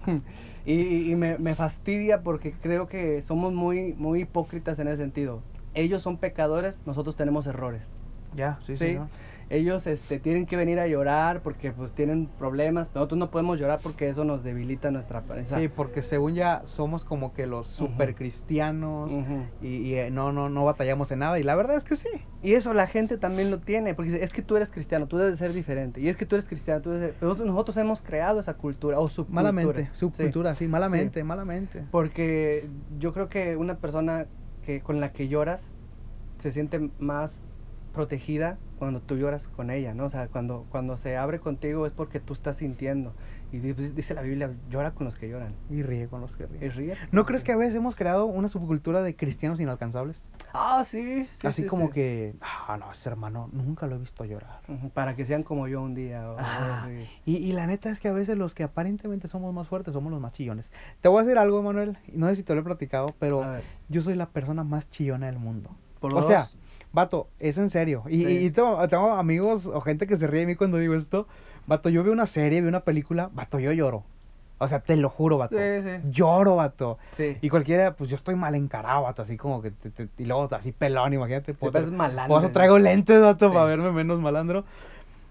Y, 0.64 0.72
y- 0.72 1.12
y 1.12 1.14
me, 1.14 1.38
me 1.38 1.54
fastidia 1.54 2.22
porque 2.22 2.52
creo 2.60 2.88
que 2.88 3.22
somos 3.22 3.52
muy, 3.52 3.92
muy 3.94 4.22
hipócritas 4.22 4.76
en 4.80 4.88
ese 4.88 4.96
sentido. 4.96 5.40
Ellos 5.74 6.02
son 6.02 6.16
pecadores, 6.16 6.80
nosotros 6.86 7.14
tenemos 7.14 7.46
errores. 7.46 7.82
Ya, 8.34 8.58
sí, 8.66 8.76
Sí. 8.76 8.94
sí. 8.94 8.98
Ellos 9.48 9.86
este, 9.86 10.18
tienen 10.18 10.44
que 10.46 10.56
venir 10.56 10.80
a 10.80 10.88
llorar 10.88 11.40
porque 11.42 11.70
pues 11.70 11.92
tienen 11.92 12.26
problemas. 12.36 12.88
Nosotros 12.94 13.16
no 13.18 13.30
podemos 13.30 13.60
llorar 13.60 13.78
porque 13.80 14.08
eso 14.08 14.24
nos 14.24 14.42
debilita 14.42 14.90
nuestra 14.90 15.22
esa- 15.36 15.58
Sí, 15.60 15.68
porque 15.68 16.02
según 16.02 16.34
ya 16.34 16.62
somos 16.64 17.04
como 17.04 17.32
que 17.32 17.46
los 17.46 17.68
super 17.68 18.14
cristianos 18.16 19.10
y, 19.60 19.66
y, 19.68 19.94
eh, 19.94 20.10
no, 20.10 20.32
no, 20.32 20.48
no 20.48 20.64
batallamos 20.64 21.12
en 21.12 21.20
nada. 21.20 21.38
Y 21.38 21.44
la 21.44 21.54
verdad 21.54 21.76
es 21.76 21.84
que 21.84 21.94
sí. 21.94 22.08
Y 22.42 22.54
eso 22.54 22.74
la 22.74 22.86
gente 22.88 23.18
también 23.18 23.50
lo 23.52 23.60
tiene, 23.60 23.94
porque 23.94 24.10
dice, 24.10 24.24
es 24.24 24.32
que 24.32 24.42
tú 24.42 24.56
eres 24.56 24.68
cristiano, 24.70 25.06
tú 25.06 25.16
debes 25.16 25.34
de 25.34 25.38
ser 25.38 25.52
diferente. 25.52 26.00
Y 26.00 26.08
es 26.08 26.16
que 26.16 26.26
tú 26.26 26.34
eres 26.36 26.46
cristiano, 26.48 26.82
tú 26.82 26.90
debes 26.90 27.08
de- 27.20 27.26
nosotros, 27.26 27.46
nosotros 27.46 27.76
hemos 27.76 28.02
creado 28.02 28.40
esa 28.40 28.54
cultura 28.54 28.98
o 28.98 29.08
subcultura. 29.08 29.42
Malamente, 29.52 29.90
subcultura, 29.94 30.54
sí, 30.56 30.66
malamente, 30.68 31.22
malamente. 31.24 31.84
Porque 31.92 32.68
yo 32.98 33.12
creo 33.12 33.28
que 33.28 33.56
una 33.56 33.76
persona 33.76 34.26
que 34.62 34.80
con 34.80 35.00
la 35.00 35.12
que 35.12 35.28
lloras 35.28 35.74
se 36.40 36.50
siente 36.52 36.90
más 36.98 37.42
protegida 37.96 38.58
cuando 38.78 39.00
tú 39.00 39.16
lloras 39.16 39.48
con 39.48 39.70
ella, 39.70 39.94
¿no? 39.94 40.04
O 40.04 40.08
sea, 40.10 40.28
cuando, 40.28 40.66
cuando 40.68 40.98
se 40.98 41.16
abre 41.16 41.40
contigo 41.40 41.86
es 41.86 41.92
porque 41.92 42.20
tú 42.20 42.34
estás 42.34 42.56
sintiendo. 42.56 43.14
Y 43.50 43.72
pues, 43.72 43.94
dice 43.94 44.12
la 44.12 44.20
Biblia, 44.20 44.50
llora 44.68 44.90
con 44.90 45.06
los 45.06 45.16
que 45.16 45.30
lloran. 45.30 45.54
Y 45.70 45.82
ríe 45.82 46.06
con 46.08 46.20
los 46.20 46.30
que 46.36 46.44
ríen. 46.46 46.62
Y 46.62 46.68
ríe. 46.68 46.96
¿No 47.10 47.24
crees 47.24 47.42
que 47.42 47.52
a 47.52 47.56
veces 47.56 47.74
hemos 47.74 47.96
creado 47.96 48.26
una 48.26 48.48
subcultura 48.48 49.02
de 49.02 49.16
cristianos 49.16 49.60
inalcanzables? 49.60 50.20
Ah, 50.52 50.82
sí, 50.84 51.26
sí. 51.32 51.46
Así 51.46 51.62
sí, 51.62 51.68
como 51.68 51.86
sí. 51.86 51.92
que, 51.94 52.34
ah, 52.42 52.76
no, 52.78 52.92
ese 52.92 53.08
hermano 53.08 53.48
nunca 53.52 53.86
lo 53.86 53.96
he 53.96 53.98
visto 53.98 54.24
llorar. 54.26 54.60
Para 54.92 55.16
que 55.16 55.24
sean 55.24 55.42
como 55.42 55.66
yo 55.68 55.80
un 55.80 55.94
día. 55.94 56.30
o 56.30 56.36
así. 56.38 57.08
Y, 57.24 57.36
y 57.36 57.52
la 57.52 57.66
neta 57.66 57.88
es 57.88 57.98
que 57.98 58.08
a 58.08 58.12
veces 58.12 58.36
los 58.36 58.54
que 58.54 58.62
aparentemente 58.62 59.26
somos 59.26 59.54
más 59.54 59.68
fuertes 59.68 59.94
somos 59.94 60.12
los 60.12 60.20
más 60.20 60.32
chillones. 60.34 60.70
Te 61.00 61.08
voy 61.08 61.20
a 61.20 61.22
decir 61.24 61.38
algo, 61.38 61.62
Manuel, 61.62 61.96
no 62.12 62.28
sé 62.28 62.36
si 62.36 62.42
te 62.42 62.54
lo 62.54 62.60
he 62.60 62.64
platicado, 62.64 63.14
pero 63.18 63.42
yo 63.88 64.02
soy 64.02 64.16
la 64.16 64.26
persona 64.26 64.64
más 64.64 64.90
chillona 64.90 65.26
del 65.26 65.38
mundo. 65.38 65.70
por 66.00 66.12
o 66.12 66.16
dos, 66.16 66.26
sea, 66.26 66.48
Vato, 66.96 67.28
es 67.38 67.58
en 67.58 67.68
serio. 67.68 68.04
Y, 68.08 68.24
Sí. 68.24 68.38
y 68.46 68.50
tengo, 68.50 68.88
tengo 68.88 69.10
amigos 69.12 69.66
o 69.66 69.82
gente 69.82 70.06
que 70.06 70.16
se 70.16 70.26
ríe 70.26 70.40
de 70.40 70.46
mí 70.46 70.54
cuando 70.56 70.78
digo 70.78 70.94
esto. 70.94 71.28
Vato, 71.66 71.90
yo 71.90 72.02
veo 72.02 72.10
una 72.14 72.24
serie, 72.24 72.62
veo 72.62 72.70
una 72.70 72.80
película, 72.80 73.28
vato, 73.34 73.58
yo 73.60 73.70
lloro. 73.72 74.02
O 74.56 74.66
sea, 74.66 74.80
te 74.80 74.96
lo 74.96 75.10
juro, 75.10 75.36
vato. 75.36 75.58
Sí, 75.58 75.82
sí. 75.82 76.00
Lloro, 76.10 76.56
vato. 76.56 76.96
Sí. 77.18 77.36
Y 77.42 77.50
cualquiera, 77.50 77.92
pues 77.96 78.08
yo 78.08 78.16
estoy 78.16 78.34
mal 78.34 78.54
encarado, 78.54 79.02
vato, 79.02 79.20
así 79.20 79.36
como 79.36 79.60
que, 79.60 79.72
te- 79.72 79.90
te- 79.90 80.08
y 80.16 80.24
luego 80.24 80.48
así 80.54 80.72
pelón, 80.72 81.12
imagínate. 81.12 81.52
Te 81.52 81.66
ves 81.68 81.82
otro- 81.82 81.92
malandro. 81.92 82.34
por 82.34 82.42
eso 82.44 82.52
traigo 82.54 82.78
lentes, 82.78 83.20
vato, 83.20 83.52
para 83.52 83.66
verme 83.66 83.92
menos 83.92 84.18
malandro. 84.18 84.64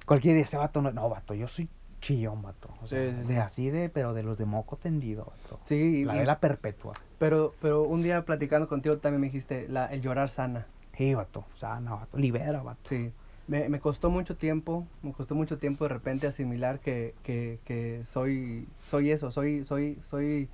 Cualquiera 0.05 0.37
dice, 0.37 0.57
vato, 0.57 0.83
no, 0.83 0.91
no, 0.91 1.09
vato, 1.09 1.33
yo 1.33 1.47
soy 1.47 1.67
chillón, 1.99 2.43
vato. 2.43 2.69
O 2.83 2.87
sea, 2.87 2.99
Sí, 3.09 3.15
sí, 3.21 3.27
de 3.27 3.33
sí. 3.33 3.39
así 3.39 3.69
de, 3.71 3.89
pero 3.89 4.13
de 4.13 4.21
los 4.21 4.37
de 4.37 4.45
moco 4.45 4.75
tendido, 4.75 5.25
vato. 5.25 5.59
Sí, 5.65 6.05
La 6.05 6.15
y- 6.15 6.19
vela 6.19 6.37
perpetua. 6.39 6.93
pero, 7.17 7.55
pero 7.59 7.81
un 7.81 8.03
día 8.03 8.23
platicando 8.23 8.67
contigo 8.67 8.97
también 8.97 9.21
me 9.21 9.27
dijiste, 9.27 9.65
la, 9.67 9.87
el 9.87 10.01
llorar 10.03 10.29
sana. 10.29 10.67
Sí, 10.97 11.13
vato, 11.13 11.45
no, 11.81 11.97
vato, 11.97 12.17
libera, 12.17 12.61
vato. 12.61 12.79
Sí. 12.89 13.11
Me, 13.47 13.69
me 13.69 13.79
costó 13.79 14.09
mucho 14.09 14.35
tiempo, 14.35 14.87
me 15.03 15.11
costó 15.11 15.35
mucho 15.35 15.57
tiempo 15.59 15.85
de 15.85 15.89
repente 15.89 16.25
asimilar 16.25 16.79
que, 16.79 17.13
que, 17.23 17.59
que 17.65 18.01
soy, 18.11 18.67
soy 18.89 19.11
eso, 19.11 19.29
soy, 19.31 19.63
soy, 19.65 19.99
soy 20.01 20.49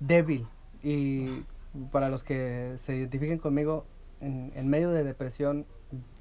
débil. 0.00 0.46
Y 0.82 1.44
para 1.92 2.08
los 2.08 2.24
que 2.24 2.74
se 2.78 2.96
identifiquen 2.96 3.38
conmigo, 3.38 3.84
en, 4.20 4.50
en 4.56 4.68
medio 4.68 4.90
de 4.90 5.04
depresión, 5.04 5.66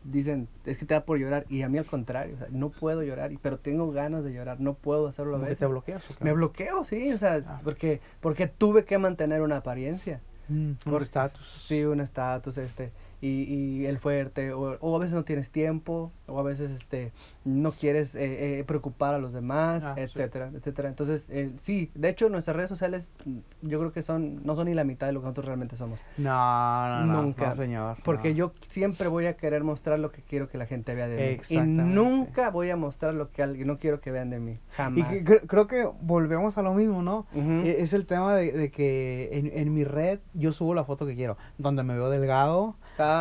dicen, 0.03 0.47
es 0.65 0.77
que 0.77 0.85
te 0.85 0.93
da 0.93 1.05
por 1.05 1.17
llorar. 1.17 1.45
Y 1.49 1.63
a 1.63 1.69
mí 1.69 1.77
al 1.79 1.85
contrario, 1.85 2.35
o 2.35 2.37
sea, 2.37 2.47
no 2.51 2.69
puedo 2.69 3.01
llorar, 3.01 3.31
pero 3.41 3.57
tengo 3.57 3.91
ganas 3.91 4.23
de 4.23 4.31
llorar, 4.33 4.59
no 4.59 4.75
puedo 4.75 5.07
hacerlo 5.07 5.37
a 5.37 5.39
veces. 5.39 5.57
te 5.57 5.65
bloqueas, 5.65 6.07
¿o 6.11 6.15
qué? 6.15 6.23
Me 6.23 6.33
bloqueo, 6.33 6.85
sí, 6.85 7.11
o 7.13 7.17
sea, 7.17 7.41
Ah. 7.47 7.61
porque, 7.63 7.99
porque 8.19 8.45
tuve 8.47 8.85
que 8.85 8.97
mantener 8.99 9.41
una 9.41 9.57
apariencia. 9.57 10.21
Mm, 10.49 10.71
un 10.85 11.01
estatus. 11.01 11.65
Sí, 11.67 11.83
un 11.83 11.99
estatus, 12.01 12.57
este, 12.59 12.91
y, 13.21 13.43
y 13.43 13.85
el 13.85 13.99
fuerte, 13.99 14.51
o, 14.53 14.77
o 14.79 14.95
a 14.95 14.99
veces 14.99 15.13
no 15.13 15.23
tienes 15.23 15.51
tiempo, 15.51 16.11
o 16.27 16.39
a 16.39 16.43
veces, 16.43 16.71
este, 16.71 17.11
no 17.45 17.71
quieres 17.71 18.15
eh, 18.15 18.59
eh, 18.59 18.63
preocupar 18.63 19.13
a 19.13 19.19
los 19.19 19.31
demás, 19.33 19.83
Ah, 19.83 19.93
sí. 19.95 20.01
etcétera, 20.01 20.49
etcétera. 20.55 20.89
Entonces, 20.89 21.25
eh, 21.29 21.51
sí, 21.59 21.91
de 21.93 22.09
hecho, 22.09 22.29
nuestras 22.29 22.55
redes 22.55 22.69
sociales, 22.69 23.09
mm, 23.25 23.37
yo 23.61 23.79
creo 23.79 23.91
que 23.91 24.01
son, 24.01 24.43
no 24.43 24.55
son 24.55 24.65
ni 24.67 24.73
la 24.73 24.83
mitad 24.83 25.05
de 25.07 25.13
lo 25.13 25.19
que 25.21 25.25
nosotros 25.25 25.45
realmente 25.45 25.75
somos. 25.77 25.99
No, 26.17 26.87
no, 26.89 27.05
no, 27.05 27.21
Nunca. 27.23 27.49
no, 27.49 27.55
señor. 27.55 27.97
Porque 28.03 28.29
no. 28.29 28.35
yo 28.35 28.53
siempre 28.67 29.07
voy 29.07 29.25
a 29.27 29.37
querer 29.37 29.63
mostrar 29.63 29.99
lo 29.99 30.11
que 30.11 30.21
quiero 30.23 30.49
que 30.49 30.57
la 30.57 30.65
gente 30.65 30.95
vea 30.95 31.07
de 31.07 31.37
mí. 31.37 31.55
Y 31.55 31.59
nunca 31.61 32.49
voy 32.49 32.69
a 32.69 32.75
mostrar 32.75 33.13
lo 33.13 33.31
que 33.31 33.43
alguien 33.43 33.67
no 33.67 33.77
quiero 33.77 34.01
que 34.01 34.11
vean 34.11 34.29
de 34.29 34.39
mí. 34.39 34.51
Y 34.53 34.57
Jamás. 34.71 35.11
cre- 35.23 35.41
creo 35.47 35.67
que 35.67 35.87
volvemos 36.01 36.57
a 36.57 36.61
lo 36.61 36.73
mismo, 36.73 37.01
¿no? 37.03 37.27
E- 37.35 37.77
Es 37.79 37.93
el 37.93 38.05
tema 38.05 38.35
de, 38.35 38.51
de 38.51 38.71
que 38.71 39.29
en, 39.33 39.51
en 39.53 39.73
mi 39.73 39.83
red 39.83 40.19
yo 40.33 40.51
subo 40.51 40.73
la 40.73 40.83
foto 40.83 41.05
que 41.05 41.15
quiero, 41.15 41.37
donde 41.57 41.83
me 41.83 41.93
veo 41.93 42.09
delgado, 42.09 42.75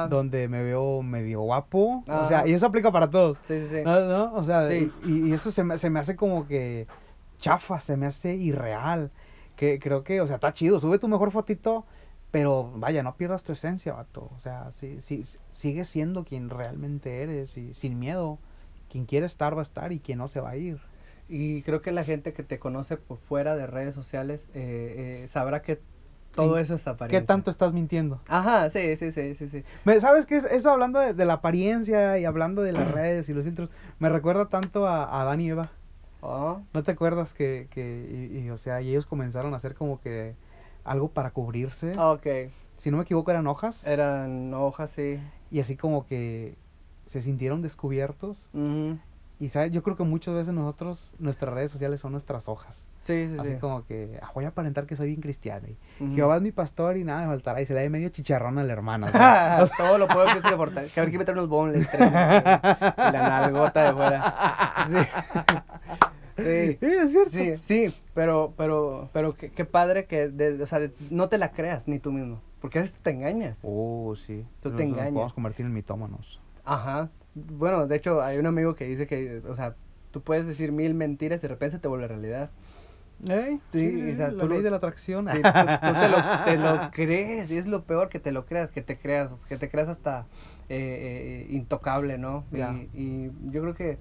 Donde 0.08 0.48
me 0.48 0.62
veo 0.62 1.02
medio 1.02 1.40
guapo, 1.42 2.04
o 2.08 2.28
sea, 2.28 2.46
y 2.46 2.52
eso 2.52 2.66
aplica 2.66 2.90
para 2.92 3.08
todos, 3.10 3.38
sí, 3.48 3.60
sí, 3.60 3.66
sí. 3.70 3.82
¿no? 3.84 4.00
¿no? 4.06 4.34
O 4.34 4.44
sea, 4.44 4.68
Sí. 4.68 4.90
y, 5.04 5.28
y 5.28 5.32
eso 5.32 5.50
se 5.50 5.64
me, 5.64 5.78
se 5.78 5.90
me 5.90 6.00
hace 6.00 6.16
como 6.16 6.46
que 6.46 6.86
chafa, 7.38 7.80
se 7.80 7.96
me 7.96 8.06
hace 8.06 8.34
irreal, 8.34 9.10
que 9.56 9.78
creo 9.78 10.04
que, 10.04 10.20
o 10.20 10.26
sea, 10.26 10.36
está 10.36 10.52
chido, 10.52 10.80
sube 10.80 10.98
tu 10.98 11.08
mejor 11.08 11.30
fotito, 11.30 11.84
pero 12.30 12.70
vaya, 12.76 13.02
no 13.02 13.14
pierdas 13.16 13.42
tu 13.42 13.52
esencia, 13.52 13.92
vato, 13.94 14.30
o 14.36 14.40
sea, 14.40 14.70
sí, 14.72 14.98
sigue 15.52 15.84
siendo 15.84 16.24
quien 16.24 16.50
realmente 16.50 17.22
eres 17.22 17.56
y 17.56 17.74
sin 17.74 17.98
miedo, 17.98 18.38
quien 18.90 19.04
quiere 19.06 19.26
estar 19.26 19.54
va 19.56 19.60
a 19.60 19.62
estar 19.62 19.92
y 19.92 20.00
quien 20.00 20.18
no 20.18 20.28
se 20.28 20.40
va 20.40 20.50
a 20.50 20.56
ir. 20.56 20.78
Y 21.28 21.62
creo 21.62 21.80
que 21.80 21.92
la 21.92 22.02
gente 22.04 22.32
que 22.32 22.42
te 22.42 22.58
conoce 22.58 22.96
por 22.96 23.18
fuera 23.18 23.54
de 23.54 23.66
redes 23.66 23.94
sociales 23.94 24.48
eh, 24.52 25.22
eh, 25.22 25.28
sabrá 25.28 25.62
que 25.62 25.80
todo 26.34 26.56
¿En 26.56 26.62
eso 26.64 26.74
es 26.74 26.86
apariencia. 26.86 27.20
¿Qué 27.20 27.26
tanto 27.26 27.50
estás 27.50 27.72
mintiendo? 27.72 28.20
Ajá, 28.28 28.70
sí, 28.70 28.96
sí, 28.96 29.12
sí, 29.12 29.34
sí, 29.34 29.48
sí. 29.48 29.64
Me- 29.84 30.00
¿Sabes 30.00 30.26
qué 30.26 30.36
es 30.36 30.44
eso 30.44 30.70
hablando 30.70 30.98
de, 31.00 31.14
de 31.14 31.24
la 31.24 31.34
apariencia 31.34 32.18
y 32.18 32.24
hablando 32.24 32.62
de 32.62 32.72
las 32.72 32.90
redes 32.92 33.28
y 33.28 33.34
los 33.34 33.44
filtros? 33.44 33.70
Me 33.98 34.08
recuerda 34.08 34.46
tanto 34.46 34.86
a, 34.86 35.04
a 35.04 35.22
Adán 35.22 35.40
y 35.40 35.50
Eva. 35.50 35.70
Oh, 36.22 36.60
¿No 36.72 36.82
te 36.82 36.92
acuerdas 36.92 37.34
que, 37.34 37.68
que 37.70 38.28
y, 38.32 38.38
y, 38.38 38.50
o 38.50 38.58
sea, 38.58 38.80
y 38.80 38.90
ellos 38.90 39.06
comenzaron 39.06 39.54
a 39.54 39.56
hacer 39.56 39.74
como 39.74 40.00
que 40.00 40.34
algo 40.84 41.08
para 41.08 41.30
cubrirse? 41.30 41.92
ok. 41.96 42.26
Si 42.78 42.90
no 42.90 42.96
me 42.98 43.02
equivoco 43.02 43.30
eran 43.30 43.46
hojas. 43.46 43.86
Eran 43.86 44.54
hojas, 44.54 44.90
sí. 44.90 45.18
Y 45.50 45.60
así 45.60 45.76
como 45.76 46.06
que 46.06 46.54
se 47.08 47.20
sintieron 47.22 47.60
descubiertos. 47.62 48.48
Ujú. 48.54 48.98
Y 49.40 49.48
sabes, 49.48 49.72
yo 49.72 49.82
creo 49.82 49.96
que 49.96 50.04
muchas 50.04 50.34
veces 50.34 50.52
nosotros, 50.54 51.10
nuestras 51.18 51.54
redes 51.54 51.70
sociales 51.70 52.00
son 52.00 52.12
nuestras 52.12 52.48
hojas. 52.48 52.86
Sí, 53.10 53.28
sí, 53.32 53.36
Así 53.38 53.50
sí. 53.52 53.58
como 53.58 53.84
que 53.86 54.18
"Ah, 54.22 54.30
voy 54.34 54.44
a 54.44 54.48
aparentar 54.48 54.86
que 54.86 54.96
soy 54.96 55.08
bien 55.08 55.20
cristiano. 55.20 55.66
Y 55.68 56.04
Ujú. 56.04 56.14
Jehová 56.14 56.36
es 56.36 56.42
mi 56.42 56.52
pastor 56.52 56.96
y 56.96 57.04
nada 57.04 57.22
me 57.22 57.26
faltará. 57.28 57.60
Y 57.60 57.66
se 57.66 57.74
le 57.74 57.82
da 57.82 57.88
medio 57.90 58.08
chicharrón 58.10 58.58
al 58.58 58.70
hermano. 58.70 59.06
todo 59.76 59.98
lo 59.98 60.08
puedo 60.08 60.26
que 60.40 60.48
se 60.48 60.56
porta. 60.56 60.84
Que 60.86 61.00
a 61.00 61.02
ver 61.04 61.12
que 61.12 61.18
meter 61.18 61.34
unos 61.34 61.48
bonles. 61.48 61.88
y 61.92 61.98
la 61.98 63.10
nalgota 63.12 63.84
de 63.84 63.92
fuera. 63.92 64.34
Sí. 66.36 66.42
Sí. 66.42 66.76
Sí, 66.80 66.86
es 66.86 67.10
cierto. 67.10 67.30
Sí, 67.32 67.54
sí, 67.64 67.94
pero, 68.14 68.54
pero, 68.56 69.10
pero 69.12 69.34
qué, 69.34 69.50
qué 69.50 69.64
padre 69.66 70.06
que, 70.06 70.28
de- 70.28 70.62
o 70.62 70.66
sea, 70.66 70.78
de- 70.80 70.92
no 71.10 71.28
te 71.28 71.36
la 71.36 71.50
creas 71.52 71.86
ni 71.86 71.98
tú 71.98 72.12
mismo, 72.12 72.40
porque 72.62 72.78
a 72.78 72.82
veces 72.82 72.96
te 73.02 73.10
engañas. 73.10 73.58
Oh, 73.62 74.14
sí. 74.16 74.46
Tú 74.62 74.70
te 74.70 74.76
Nos- 74.76 74.80
nos 74.80 74.90
engañas. 74.92 75.12
podemos 75.12 75.32
convertir 75.34 75.66
en 75.66 75.74
mitómanos. 75.74 76.40
Ajá. 76.64 77.10
Bueno, 77.34 77.86
de 77.86 77.96
hecho, 77.96 78.22
hay 78.22 78.38
un 78.38 78.46
amigo 78.46 78.74
que 78.74 78.86
dice 78.86 79.06
que, 79.06 79.42
o 79.46 79.54
sea, 79.54 79.74
tú 80.12 80.22
puedes 80.22 80.46
decir 80.46 80.72
mil 80.72 80.94
mentiras 80.94 81.40
y 81.40 81.42
de 81.42 81.48
repente 81.48 81.76
se 81.76 81.80
te 81.82 81.88
vuelve 81.88 82.08
realidad. 82.08 82.48
¿Eh? 83.28 83.58
Sí, 83.72 84.12
o 84.12 84.16
sea, 84.16 84.30
la 84.30 84.42
tú 84.42 84.48
ley 84.48 84.58
lo- 84.58 84.62
de 84.62 84.70
la 84.70 84.76
atracción. 84.78 85.26
Sí, 85.28 85.38
tú, 85.44 85.66
tú 85.84 85.92
te, 85.98 86.08
lo, 86.08 86.16
te 86.44 86.56
lo 86.56 86.90
crees, 86.90 87.50
y 87.50 87.56
es 87.58 87.66
lo 87.66 87.82
peor 87.84 88.08
que 88.08 88.18
te 88.18 88.32
lo 88.32 88.44
creas, 88.46 88.70
que 88.70 88.82
te 88.82 88.98
creas, 88.98 89.30
que 89.48 89.56
te 89.58 89.70
creas 89.70 89.88
hasta 89.88 90.26
eh, 90.68 91.46
eh, 91.48 91.52
intocable, 91.54 92.18
¿no? 92.18 92.44
Y, 92.52 92.88
y 92.92 93.30
yo 93.52 93.62
creo 93.62 93.74
que 93.74 93.98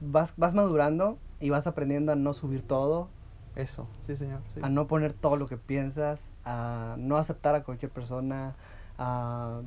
vas, 0.00 0.32
vas 0.36 0.54
madurando 0.54 1.18
y 1.40 1.50
vas 1.50 1.66
aprendiendo 1.66 2.12
a 2.12 2.16
no 2.16 2.34
subir 2.34 2.62
todo, 2.66 3.08
Eso, 3.56 3.88
sí, 4.06 4.16
señor. 4.16 4.40
sí. 4.54 4.60
a 4.62 4.68
no 4.68 4.86
poner 4.86 5.12
todo 5.12 5.36
lo 5.36 5.48
que 5.48 5.56
piensas, 5.56 6.20
a 6.44 6.94
no 6.98 7.16
aceptar 7.16 7.54
a 7.54 7.62
cualquier 7.62 7.90
persona, 7.90 8.54
a 8.98 9.60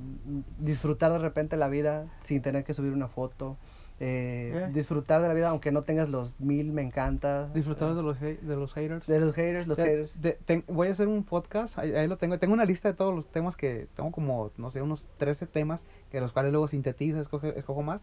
disfrutar 0.60 1.12
de 1.12 1.18
repente 1.20 1.58
la 1.58 1.68
vida 1.68 2.06
sin 2.22 2.42
tener 2.42 2.64
que 2.64 2.74
subir 2.74 2.94
una 2.94 3.08
foto, 3.08 3.58
eh, 4.04 4.52
Eh. 4.56 4.70
disfrutar 4.74 5.22
de 5.22 5.28
la 5.28 5.34
vida 5.36 5.50
aunque 5.50 5.72
no 5.72 5.84
tengas 5.84 6.10
los 6.10 6.34
mil 6.40 6.72
me 6.74 6.82
encanta. 6.82 7.48
Disfrutar 7.54 7.92
eh, 7.92 7.96
de 7.96 8.02
los, 8.02 8.20
de 8.20 8.56
los 8.56 8.74
haters. 8.74 9.06
de 9.06 9.20
los 9.20 9.36
haters, 9.36 9.68
los 9.68 9.78
Te- 9.78 9.84
haters. 9.84 10.22
de- 10.22 10.64
voy 10.68 10.88
a 10.88 10.92
hacer 10.92 11.08
un 11.08 11.24
podcast, 11.24 11.78
ahí, 11.78 11.94
ahí 11.94 12.08
lo 12.08 12.18
tengo. 12.18 12.40
Tengo 12.40 12.54
una 12.56 12.66
lista 12.66 12.90
de 12.90 12.96
todos 12.96 13.14
los 13.16 13.28
temas 13.32 13.56
que 13.56 13.88
tengo 13.96 14.12
como, 14.12 14.50
no 14.58 14.72
sé, 14.72 14.82
unos 14.82 15.08
13 15.18 15.46
temas, 15.46 15.86
que 16.12 16.20
los 16.22 16.32
cuales 16.34 16.52
luego 16.52 16.68
sintetizo, 16.68 17.20
escoge- 17.22 17.54
escojo 17.56 17.82
más, 17.82 18.02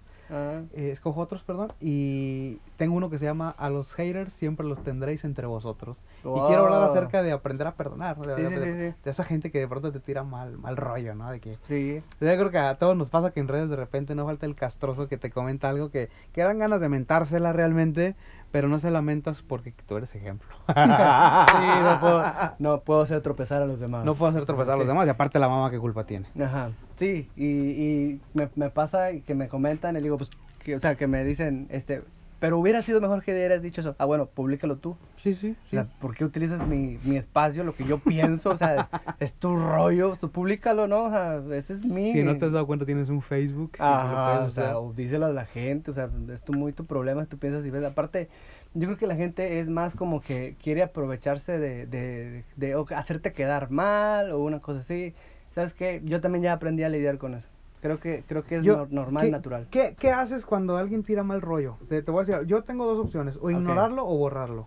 eh, 0.75 0.90
escojo 0.90 1.21
otros, 1.21 1.42
perdón. 1.44 1.73
Y 1.81 2.57
tengo 2.77 2.97
uno 2.97 3.11
que 3.11 3.18
se 3.18 3.25
llama 3.25 3.55
A 3.59 3.71
los 3.71 3.94
haters 3.94 4.33
siempre 4.33 4.66
los 4.66 4.79
tendréis 4.83 5.25
entre 5.25 5.47
vosotros. 5.47 5.99
Y 6.25 6.40
quiero 6.47 6.64
hablar 6.64 6.83
acerca 6.83 7.23
de 7.23 7.33
aprender 7.33 7.66
a 7.66 7.73
perdonar, 7.75 8.18
¿no? 8.18 8.25
de, 8.27 8.35
Sí, 8.37 8.42
de- 8.42 8.49
sí, 8.49 8.55
sí, 8.57 8.61
de- 8.73 8.90
sí. 8.92 8.97
de 9.05 9.11
esa 9.11 9.25
gente 9.25 9.51
que 9.51 9.59
de 9.61 9.68
pronto 9.68 9.92
te 9.92 10.01
tira 10.01 10.25
mal, 10.25 10.59
mal 10.59 10.77
rollo, 10.77 11.14
¿no? 11.14 11.31
De 11.31 11.40
que 11.40 11.59
Sí, 11.64 12.03
Yo 12.21 12.27
creo 12.37 12.51
que 12.51 12.59
a 12.59 12.75
todos 12.77 12.97
nos 12.97 13.09
pasa 13.11 13.31
que 13.31 13.40
en 13.40 13.49
redes 13.49 13.71
de 13.71 13.77
repente 13.77 14.14
no 14.14 14.27
falta 14.27 14.47
el 14.47 14.55
castroso 14.55 15.09
que 15.09 15.16
te 15.18 15.31
comenta 15.31 15.68
algo 15.68 15.90
que, 15.90 16.09
que 16.33 16.42
dan 16.42 16.59
ganas 16.59 16.81
de 16.81 16.88
mentársela 16.88 17.53
realmente, 17.53 18.16
pero 18.50 18.68
no 18.68 18.78
se 18.78 18.90
lamentas 18.90 19.42
porque 19.42 19.72
tú 19.87 19.96
eres 19.96 20.14
ejemplo. 20.14 20.48
sí, 20.68 20.74
no 20.76 21.98
puedo, 22.00 22.24
no 22.58 22.80
puedo 22.80 23.02
hacer 23.02 23.20
tropezar 23.20 23.62
a 23.62 23.66
los 23.66 23.80
demás. 23.80 24.04
No 24.04 24.14
puedo 24.14 24.30
hacer 24.30 24.46
tropezar 24.46 24.74
a 24.74 24.78
los 24.78 24.87
demás 24.87 25.06
y 25.06 25.11
aparte 25.11 25.38
la 25.38 25.48
mamá 25.48 25.70
qué 25.70 25.78
culpa 25.78 26.04
tiene. 26.04 26.26
Ajá, 26.42 26.70
sí, 26.96 27.30
y, 27.37 27.46
y 27.46 28.20
me, 28.34 28.48
me 28.56 28.70
pasa 28.70 29.12
que 29.26 29.34
me 29.34 29.48
comentan 29.48 29.96
y 29.96 30.00
digo, 30.00 30.16
pues, 30.18 30.30
que, 30.64 30.76
o 30.76 30.80
sea, 30.80 30.96
que 30.96 31.06
me 31.06 31.24
dicen, 31.24 31.66
este, 31.70 32.02
pero 32.40 32.59
hubiera 32.59 32.83
sido 32.83 33.01
mejor 33.01 33.22
que 33.22 33.33
hubieras 33.33 33.62
dicho 33.62 33.81
eso. 33.81 33.96
Ah, 33.98 34.05
bueno, 34.05 34.27
públicalo 34.27 34.77
tú. 34.77 34.96
Sí, 35.16 35.35
sí, 35.35 35.57
O 35.66 35.70
sea, 35.70 35.88
¿por 36.01 36.14
qué 36.14 36.24
utilizas 36.24 36.66
mi, 36.66 36.98
mi 37.03 37.16
espacio, 37.16 37.64
lo 37.64 37.74
que 37.74 37.85
yo 37.85 37.98
pienso? 37.98 38.51
O 38.51 38.57
sea, 38.57 38.88
es 39.18 39.33
tu 39.35 39.57
rollo, 39.57 40.14
tú 40.16 40.31
públicalo, 40.31 40.87
¿no? 40.87 41.05
O 41.05 41.11
sea, 41.11 41.42
este 41.53 41.72
es 41.72 41.85
mi... 41.85 42.12
Si 42.12 42.22
no 42.22 42.37
te 42.37 42.46
has 42.46 42.53
dado 42.53 42.66
cuenta 42.66 42.87
tienes 42.87 43.09
un 43.09 43.22
Facebook. 43.22 43.72
Ajá, 43.79 44.40
o 44.40 44.51
sea, 44.51 44.79
o 44.79 44.92
díselo 44.92 45.27
a 45.27 45.33
la 45.33 45.46
gente, 45.46 45.90
o 45.90 45.94
sea, 45.94 46.09
es 46.33 46.40
tu, 46.42 46.53
muy 46.53 46.72
tu 46.72 46.87
problema, 46.87 47.27
tú 47.27 47.38
piensas 47.38 47.66
y 47.66 47.70
ves. 47.70 47.85
Aparte, 47.85 48.29
yo 48.74 48.87
creo 48.87 48.98
que 48.98 49.07
la 49.09 49.16
gente 49.16 49.59
es 49.59 49.68
más 49.68 49.94
como 49.94 50.20
que 50.20 50.55
quiere 50.62 50.83
aprovecharse 50.83 51.59
de, 51.59 51.87
de, 51.87 52.44
de 52.57 52.74
o 52.77 52.87
hacerte 52.94 53.33
quedar 53.33 53.70
mal 53.70 54.31
o 54.31 54.38
una 54.38 54.61
cosa 54.61 54.81
así. 54.81 55.14
¿Sabes 55.55 55.72
qué? 55.74 56.01
Yo 56.05 56.20
también 56.20 56.44
ya 56.44 56.53
aprendí 56.53 56.85
a 56.85 56.88
lidiar 56.88 57.18
con 57.18 57.35
eso. 57.35 57.48
Creo 57.80 58.00
que, 58.00 58.24
creo 58.26 58.44
que 58.44 58.56
es 58.56 58.62
Yo- 58.64 58.86
normal, 58.90 59.24
¿qué- 59.26 59.30
natural. 59.30 59.68
¿qué, 59.70 59.96
¿Qué 59.98 60.10
haces 60.10 60.44
cuando 60.44 60.76
alguien 60.76 61.02
tira 61.04 61.22
mal 61.22 61.40
rollo? 61.40 61.76
Te, 61.88 62.02
te 62.02 62.10
voy 62.10 62.22
a 62.22 62.26
decir, 62.26 62.46
yo 62.46 62.62
tengo 62.64 62.84
dos 62.86 62.98
opciones, 63.04 63.38
o 63.40 63.50
ignorarlo 63.50 64.04
o 64.06 64.16
borrarlo. 64.16 64.66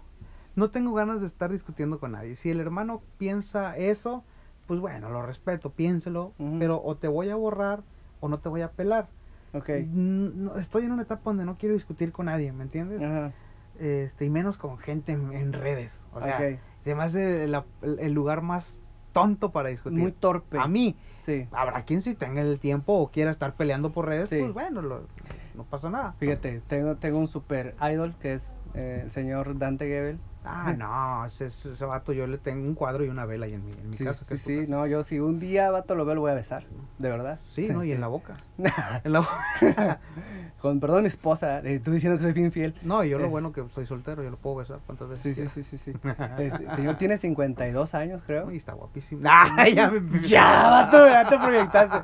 No 0.55 0.69
tengo 0.69 0.93
ganas 0.93 1.21
de 1.21 1.27
estar 1.27 1.51
discutiendo 1.51 1.99
con 1.99 2.11
nadie. 2.13 2.35
Si 2.35 2.49
el 2.49 2.59
hermano 2.59 3.01
piensa 3.17 3.75
eso, 3.77 4.23
pues 4.67 4.79
bueno, 4.79 5.09
lo 5.09 5.21
respeto, 5.25 5.71
piénselo, 5.71 6.33
pero 6.59 6.81
o 6.83 6.95
te 6.95 7.07
voy 7.07 7.29
a 7.29 7.35
borrar 7.35 7.83
o 8.19 8.27
no 8.29 8.39
te 8.39 8.49
voy 8.49 8.61
a 8.61 8.71
pelar. 8.71 9.07
Ok. 9.53 9.69
No, 9.87 10.55
estoy 10.57 10.85
en 10.85 10.91
una 10.93 11.03
etapa 11.03 11.21
donde 11.25 11.43
no 11.45 11.57
quiero 11.57 11.73
discutir 11.75 12.11
con 12.13 12.27
nadie, 12.27 12.51
¿me 12.53 12.63
entiendes? 12.63 13.01
Ajá. 13.01 13.31
Este, 13.79 14.25
y 14.25 14.29
menos 14.29 14.57
con 14.57 14.77
gente 14.77 15.11
en, 15.13 15.33
en 15.33 15.53
redes. 15.53 15.97
O 16.13 16.21
sea, 16.21 16.37
ok. 16.37 16.59
se 16.81 16.95
me 16.95 17.03
hace 17.03 17.47
la- 17.47 17.65
el, 17.81 17.99
el 17.99 18.13
lugar 18.13 18.41
más 18.41 18.80
tonto 19.11 19.51
para 19.51 19.69
discutir. 19.69 19.99
Muy 19.99 20.11
torpe. 20.11 20.57
a 20.59 20.67
mí, 20.67 20.95
Sí. 21.25 21.47
habrá 21.51 21.83
quien 21.85 22.01
si 22.01 22.15
tenga 22.15 22.41
el 22.41 22.59
tiempo 22.59 22.93
o 22.93 23.11
quiera 23.11 23.31
estar 23.31 23.53
peleando 23.55 23.91
por 23.91 24.07
redes, 24.07 24.29
Sí. 24.29 24.37
pues 24.39 24.53
bueno, 24.53 24.81
lo- 24.81 25.07
no 25.55 25.63
pasa 25.65 25.89
nada. 25.89 26.13
Fíjate, 26.17 26.61
tengo, 26.67 26.95
tengo 26.95 27.19
un 27.19 27.27
super 27.27 27.75
idol 27.91 28.15
que 28.19 28.33
es 28.35 28.55
eh, 28.73 29.01
el 29.03 29.11
señor 29.11 29.57
Dante 29.57 29.85
Gebel. 29.85 30.19
Ah, 30.43 30.73
no, 30.77 31.25
ese, 31.25 31.47
ese- 31.47 31.85
vato 31.85 32.13
yo 32.13 32.25
le 32.27 32.37
tengo 32.37 32.65
un 32.67 32.73
cuadro 32.75 33.03
y 33.05 33.09
una 33.09 33.25
vela 33.25 33.45
ahí 33.45 33.53
en 33.53 33.65
mi, 33.65 33.71
en 33.73 33.89
mi 33.91 33.95
Sí, 33.97 34.03
casa. 34.05 34.25
sí, 34.29 34.37
sí, 34.37 34.57
casa. 34.61 34.69
no, 34.71 34.87
yo 34.87 35.03
si 35.03 35.19
un 35.19 35.39
día, 35.39 35.69
vato, 35.71 35.95
lo 35.95 36.05
veo, 36.05 36.15
lo 36.15 36.21
voy 36.21 36.31
a 36.31 36.35
besar, 36.35 36.63
de 36.97 37.09
verdad. 37.09 37.39
Sí, 37.51 37.67
¿no? 37.69 37.83
Y 37.83 37.87
Sí. 37.87 37.93
en 37.93 38.01
la 38.01 38.07
boca. 38.07 38.37
En 39.03 39.13
la 39.13 39.19
boca. 39.21 39.99
Con 40.61 40.79
perdón 40.79 41.05
esposa, 41.07 41.59
eh, 41.59 41.79
tú 41.83 41.91
diciendo 41.91 42.17
que 42.17 42.23
soy 42.23 42.33
bien 42.33 42.51
fiel. 42.51 42.75
No, 42.83 43.03
y 43.03 43.09
yo 43.09 43.17
lo 43.17 43.25
Eh. 43.25 43.29
bueno 43.29 43.51
que 43.51 43.63
soy 43.69 43.85
soltero, 43.87 44.23
yo 44.23 44.29
lo 44.29 44.37
puedo 44.37 44.57
besar 44.57 44.79
cuantas 44.85 45.09
veces 45.09 45.35
Sí, 45.35 45.47
sí, 45.49 45.63
sí, 45.63 45.77
sí, 45.77 45.91
sí. 45.93 45.99
El 46.37 46.75
señor 46.75 46.95
tiene 46.97 47.17
52 47.17 47.95
años, 47.95 48.21
creo. 48.25 48.51
Y 48.51 48.57
está 48.57 48.73
guapísimo. 48.73 49.21
Ah, 49.25 49.67
ya 49.67 49.89
me... 49.89 50.27
Ya, 50.27 50.69
vato, 50.69 51.07
ya 51.07 51.27
te 51.27 51.37
proyectaste. 51.39 51.97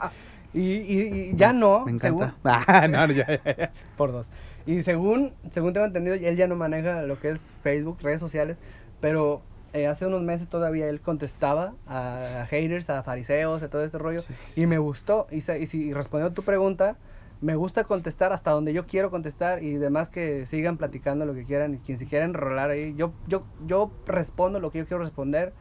Y, 0.53 0.59
y, 0.61 1.01
y 1.31 1.35
ya 1.35 1.53
no. 1.53 1.85
Me 1.85 1.91
encanta. 1.91 2.33
Ah, 2.43 2.87
no, 2.87 3.05
ya, 3.07 3.27
ya, 3.27 3.55
ya. 3.55 3.71
por 3.95 4.11
dos. 4.11 4.27
Y 4.67 4.83
según, 4.83 5.37
según 5.49 5.71
tengo 5.73 5.85
entendido, 5.85 6.15
él 6.15 6.35
ya 6.35 6.47
no 6.47 6.55
maneja 6.57 7.03
lo 7.03 7.19
que 7.19 7.29
es 7.29 7.51
Facebook, 7.61 7.99
redes 8.01 8.19
sociales, 8.19 8.59
pero 8.99 9.47
eh, 9.71 9.87
hace 9.87 10.05
unos 10.05 10.21
meses 10.23 10.49
todavía 10.49 10.89
él 10.89 11.01
contestaba 11.01 11.77
a, 11.85 12.41
a 12.41 12.45
haters, 12.47 12.89
a 12.89 13.01
fariseos, 13.03 13.63
a 13.63 13.69
todo 13.69 13.83
este 13.85 13.97
rollo, 13.97 14.21
Sí, 14.23 14.33
sí, 14.35 14.61
y 14.61 14.67
me 14.67 14.77
gustó. 14.77 15.27
Y, 15.31 15.39
se- 15.41 15.59
y 15.61 15.67
si 15.67 15.93
respondiendo 15.93 16.31
a 16.31 16.33
tu 16.33 16.43
pregunta, 16.43 16.99
me 17.39 17.55
gusta 17.55 17.85
contestar 17.85 18.33
hasta 18.33 18.51
donde 18.51 18.73
yo 18.73 18.87
quiero 18.87 19.09
contestar 19.09 19.63
y 19.63 19.75
demás 19.77 20.09
que 20.09 20.45
sigan 20.47 20.77
platicando 20.77 21.25
lo 21.25 21.33
que 21.33 21.45
quieran 21.45 21.73
y 21.75 21.79
quien 21.79 21.97
se 21.97 22.05
quiera 22.07 22.25
enrolar 22.25 22.69
ahí. 22.69 22.93
Yo, 22.95 23.15
yo, 23.25 23.47
yo 23.59 23.95
respondo 24.05 24.59
lo 24.59 24.71
que 24.71 24.79
yo 24.79 24.87
quiero 24.87 25.01
responder, 25.03 25.55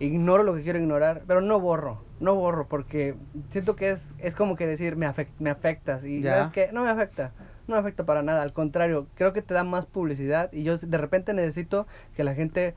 ignoro 0.00 0.42
lo 0.42 0.54
que 0.54 0.62
quiero 0.62 0.78
ignorar, 0.78 1.22
pero 1.26 1.40
no 1.40 1.60
borro, 1.60 2.02
no 2.18 2.34
borro, 2.34 2.66
porque 2.66 3.14
siento 3.50 3.76
que 3.76 3.90
es, 3.90 4.02
es 4.18 4.34
como 4.34 4.56
que 4.56 4.66
decir, 4.66 4.96
me, 4.96 5.06
afec- 5.06 5.28
me 5.38 5.50
afectas. 5.50 6.04
Y 6.04 6.22
Ya. 6.22 6.32
¿sabes 6.32 6.48
qué? 6.52 6.72
No 6.72 6.82
me 6.82 6.90
afecta, 6.90 7.32
no 7.68 7.74
me 7.76 7.80
afecta 7.80 8.04
para 8.04 8.22
nada, 8.22 8.42
al 8.42 8.52
contrario, 8.52 9.06
creo 9.14 9.32
que 9.32 9.42
te 9.42 9.54
da 9.54 9.62
más 9.62 9.86
publicidad 9.86 10.50
y 10.52 10.64
yo 10.64 10.76
de 10.76 10.98
repente 10.98 11.32
necesito 11.34 11.86
que 12.16 12.24
la 12.24 12.34
gente 12.34 12.74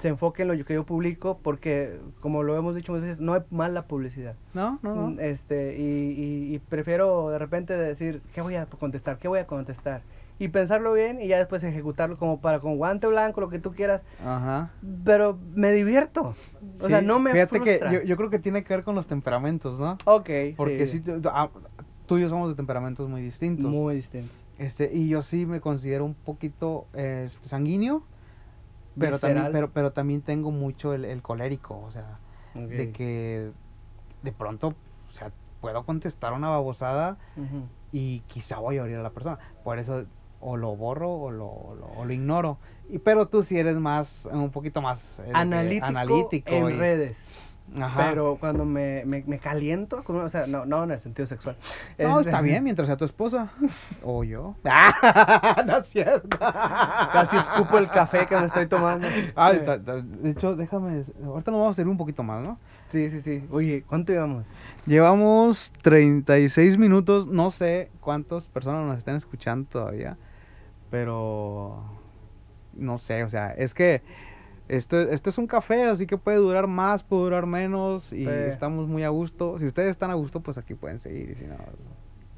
se 0.00 0.08
enfoque 0.08 0.42
en 0.42 0.48
lo 0.48 0.64
que 0.64 0.72
yo 0.74 0.84
publico 0.84 1.38
porque, 1.42 2.00
como 2.20 2.42
lo 2.42 2.56
hemos 2.56 2.74
dicho 2.74 2.92
muchas 2.92 3.04
veces, 3.08 3.20
no 3.20 3.34
hay 3.34 3.42
mala 3.50 3.82
publicidad. 3.82 4.34
No, 4.54 4.78
no, 4.82 4.94
no. 4.94 5.08
Mm, 5.10 5.20
Este, 5.20 5.76
y, 5.76 5.82
y- 5.82 6.54
y 6.54 6.58
prefiero 6.58 7.28
de 7.28 7.38
repente 7.38 7.76
decir, 7.76 8.22
¿qué 8.34 8.40
voy 8.40 8.56
a 8.56 8.64
contestar? 8.66 9.18
¿Qué 9.18 9.28
voy 9.28 9.40
a 9.40 9.46
contestar? 9.46 10.00
Y 10.38 10.48
pensarlo 10.48 10.92
bien 10.92 11.20
y 11.20 11.28
ya 11.28 11.38
después 11.38 11.62
ejecutarlo 11.62 12.18
como 12.18 12.40
para 12.40 12.58
con 12.58 12.76
guante 12.76 13.06
blanco, 13.06 13.40
lo 13.40 13.48
que 13.48 13.60
tú 13.60 13.72
quieras. 13.72 14.02
Ajá. 14.24 14.70
Pero 15.04 15.38
me 15.54 15.70
divierto. 15.70 16.34
O 16.80 16.88
sea, 16.88 17.00
no 17.02 17.20
me 17.20 17.32
Fíjate 17.32 17.60
frustra. 17.60 17.90
que 17.90 17.96
yo, 17.96 18.02
yo 18.02 18.16
creo 18.16 18.30
que 18.30 18.40
tiene 18.40 18.64
que 18.64 18.74
ver 18.74 18.84
con 18.84 18.96
los 18.96 19.06
temperamentos, 19.06 19.78
¿no? 19.78 19.96
Ok, 20.04 20.30
Porque 20.56 20.86
sí, 20.88 21.00
tú, 21.00 21.20
ah, 21.26 21.50
tú 22.06 22.18
y 22.18 22.22
yo 22.22 22.28
somos 22.28 22.48
de 22.48 22.56
temperamentos 22.56 23.08
muy 23.08 23.22
distintos. 23.22 23.70
Muy 23.70 23.94
distinto. 23.94 24.32
Este, 24.58 24.90
y 24.92 25.08
yo 25.08 25.22
sí 25.22 25.46
me 25.46 25.60
considero 25.60 26.04
un 26.04 26.14
poquito 26.14 26.86
eh, 26.94 27.24
este, 27.26 27.48
sanguíneo, 27.48 28.04
pero 28.98 29.18
también, 29.18 29.48
pero, 29.52 29.70
pero 29.70 29.92
también 29.92 30.22
tengo 30.22 30.50
mucho 30.50 30.94
el, 30.94 31.04
el 31.04 31.22
colérico, 31.22 31.80
o 31.80 31.90
sea, 31.90 32.18
de 32.54 32.92
que 32.92 33.50
de 34.22 34.32
pronto, 34.32 34.74
o 35.10 35.12
sea, 35.12 35.32
puedo 35.60 35.84
contestar 35.84 36.32
una 36.32 36.48
babosada 36.50 37.18
y 37.90 38.20
quizá 38.26 38.58
voy 38.58 38.78
a 38.78 38.84
oír 38.84 38.96
a 38.96 39.02
la 39.02 39.10
persona. 39.10 39.38
Por 39.64 39.78
eso 39.78 40.04
o 40.44 40.56
lo 40.56 40.76
borro 40.76 41.10
o 41.10 41.30
lo, 41.30 41.46
o 41.46 41.74
lo, 41.74 41.86
o 41.86 42.04
lo 42.04 42.12
ignoro. 42.12 42.58
Y, 42.90 42.98
pero 42.98 43.26
tú 43.26 43.42
sí 43.42 43.58
eres 43.58 43.76
más, 43.76 44.28
un 44.30 44.50
poquito 44.50 44.82
más 44.82 45.18
eh, 45.20 45.30
Analítico, 45.32 46.52
en 46.52 46.68
y- 46.70 46.78
redes. 46.78 47.18
Ajá. 47.80 48.10
Pero 48.10 48.36
cuando 48.38 48.66
me, 48.66 49.04
me, 49.06 49.24
me 49.26 49.38
caliento, 49.38 50.04
con 50.04 50.16
o 50.20 50.28
sea, 50.28 50.46
no, 50.46 50.66
no 50.66 50.84
en 50.84 50.90
el 50.90 51.00
sentido 51.00 51.26
sexual. 51.26 51.56
No, 51.98 52.18
Este, 52.18 52.28
está 52.28 52.42
bien, 52.42 52.62
mientras 52.64 52.86
sea 52.86 52.98
tu 52.98 53.06
esposa. 53.06 53.50
O 54.04 54.22
yo. 54.22 54.54
no 55.66 55.78
es 55.78 55.86
cierto. 55.86 56.36
Casi 56.38 57.38
escupo 57.38 57.78
el 57.78 57.88
café 57.88 58.26
que 58.26 58.36
me 58.36 58.44
estoy 58.44 58.66
tomando. 58.66 59.08
Ta- 59.34 59.78
de 59.78 60.30
hecho, 60.30 60.56
déjame. 60.56 61.04
Ahorita 61.24 61.50
nos 61.50 61.60
vamos 61.60 61.70
a 61.70 61.76
servir 61.76 61.90
un 61.90 61.96
poquito 61.96 62.22
más, 62.22 62.42
¿no? 62.42 62.58
Sí, 62.88 63.08
sí, 63.08 63.22
sí. 63.22 63.42
Oye, 63.50 63.82
¿cuánto 63.88 64.12
llevamos? 64.12 64.44
Llevamos 64.84 65.72
36 65.80 66.76
minutos. 66.76 67.26
No 67.28 67.50
sé 67.50 67.90
cuántas 68.00 68.46
personas 68.46 68.86
nos 68.86 68.98
están 68.98 69.16
escuchando 69.16 69.66
todavía. 69.70 70.18
Pero. 70.94 71.82
No 72.72 72.98
sé, 72.98 73.24
o 73.24 73.30
sea, 73.30 73.50
es 73.52 73.74
que. 73.74 74.02
Esto, 74.68 74.98
esto 75.00 75.28
es 75.28 75.36
un 75.36 75.46
café, 75.46 75.82
así 75.84 76.06
que 76.06 76.16
puede 76.16 76.38
durar 76.38 76.66
más, 76.68 77.02
puede 77.02 77.24
durar 77.24 77.46
menos. 77.46 78.12
Y 78.12 78.24
Sí. 78.24 78.30
estamos 78.48 78.86
muy 78.88 79.02
a 79.02 79.08
gusto. 79.10 79.58
Si 79.58 79.66
ustedes 79.66 79.90
están 79.90 80.10
a 80.10 80.14
gusto, 80.14 80.40
pues 80.40 80.56
aquí 80.56 80.74
pueden 80.74 81.00
seguir. 81.00 81.30
Y 81.30 81.34
si 81.34 81.44
no, 81.44 81.56
pues, 81.56 81.76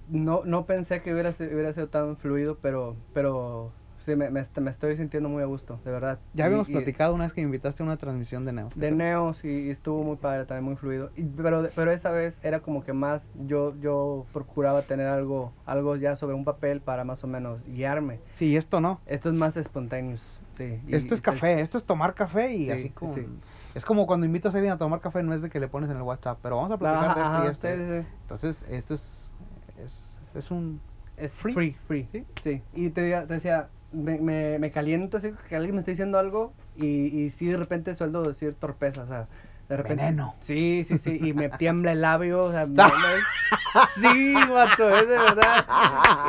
No, 0.08 0.42
no 0.44 0.66
pensé 0.66 1.02
que 1.02 1.12
hubiera, 1.12 1.30
hubiera 1.38 1.72
sido 1.72 1.88
tan 1.88 2.16
fluido, 2.16 2.58
pero, 2.62 2.96
pero 3.12 3.72
sí, 4.06 4.16
me, 4.16 4.30
me, 4.30 4.46
me 4.60 4.70
estoy 4.70 4.96
sintiendo 4.96 5.28
muy 5.28 5.42
a 5.42 5.46
gusto, 5.46 5.78
de 5.84 5.90
verdad. 5.90 6.18
Ya 6.32 6.46
habíamos 6.46 6.68
y 6.68 6.72
platicado 6.72 7.14
una 7.14 7.24
vez 7.24 7.32
que 7.32 7.40
me 7.42 7.46
invitaste 7.46 7.82
a 7.82 7.86
una 7.86 7.96
transmisión 7.98 8.44
de 8.44 8.52
Neos. 8.52 8.72
¿te 8.74 8.80
De 8.80 8.86
acuerdas? 8.86 9.06
Neo, 9.08 9.34
sí, 9.34 9.48
y 9.66 9.70
estuvo 9.70 10.02
muy 10.02 10.16
padre, 10.16 10.44
también 10.46 10.64
muy 10.64 10.76
fluido. 10.76 11.10
Y- 11.16 11.24
pero, 11.24 11.68
pero 11.74 11.90
esa 11.90 12.10
vez 12.10 12.38
era 12.42 12.60
como 12.60 12.82
que 12.84 12.92
más, 12.92 13.28
yo, 13.34 13.74
yo 13.80 14.26
procuraba 14.32 14.82
tener 14.82 15.08
algo, 15.08 15.52
algo 15.66 15.96
ya 15.96 16.16
sobre 16.16 16.34
un 16.34 16.44
papel 16.44 16.80
para 16.80 17.04
más 17.04 17.22
o 17.24 17.26
menos 17.26 17.62
guiarme. 17.64 18.20
Sí, 18.36 18.56
esto 18.56 18.80
no. 18.80 19.00
Esto 19.06 19.28
es 19.28 19.34
más 19.34 19.56
espontáneo, 19.56 20.18
sí. 20.56 20.80
Esto 20.88 21.14
es 21.14 21.20
café, 21.20 21.60
esto 21.60 21.78
es 21.78 21.84
tomar 21.84 22.14
café 22.14 22.52
y 22.54 22.66
Sí, 22.66 22.70
así 22.70 22.90
como... 22.90 23.14
sí. 23.14 23.26
Es 23.74 23.84
como 23.84 24.06
cuando 24.06 24.24
invitas 24.24 24.54
a 24.54 24.58
alguien 24.58 24.72
a 24.72 24.78
tomar 24.78 25.00
café, 25.00 25.22
no 25.22 25.34
es 25.34 25.42
de 25.42 25.50
que 25.50 25.60
le 25.60 25.68
pones 25.68 25.90
en 25.90 25.96
el 25.96 26.02
WhatsApp, 26.02 26.38
pero 26.42 26.56
vamos 26.56 26.70
a 26.72 26.78
platicar 26.78 27.14
de 27.14 27.50
esto 27.50 27.66
y 27.68 27.72
esto. 27.74 28.02
sí. 28.02 28.06
Entonces, 28.22 28.64
esto 28.70 28.94
es, 28.94 29.32
es, 29.76 30.18
es 30.34 30.50
un... 30.50 30.80
Es 31.16 31.32
Free. 31.32 31.54
free, 31.54 31.76
free, 31.86 32.08
Sí. 32.12 32.26
sí. 32.42 32.62
Y 32.74 32.90
te, 32.90 33.10
te 33.10 33.26
decía, 33.34 33.68
me, 33.92 34.18
me, 34.18 34.58
me 34.58 34.70
caliento 34.70 35.16
así 35.16 35.32
que 35.48 35.56
alguien 35.56 35.74
me 35.74 35.80
está 35.80 35.90
diciendo 35.92 36.18
algo 36.18 36.52
y, 36.76 36.86
y 37.06 37.30
sí 37.30 37.46
de 37.46 37.56
repente 37.56 37.94
sueldo 37.94 38.22
decir 38.22 38.54
torpeza, 38.58 39.02
o 39.02 39.06
sea, 39.06 39.26
de 39.68 39.76
repente. 39.76 40.04
Veneno. 40.04 40.34
Sí, 40.40 40.84
sí, 40.86 40.98
sí, 40.98 41.18
y 41.20 41.32
me 41.32 41.48
tiembla 41.58 41.92
el 41.92 42.02
labio, 42.02 42.44
o 42.44 42.52
sea, 42.52 42.66
me- 42.66 42.82
sí, 43.94 44.34
vato, 44.52 44.90
es 44.90 45.08
de 45.08 45.16
verdad. 45.18 45.64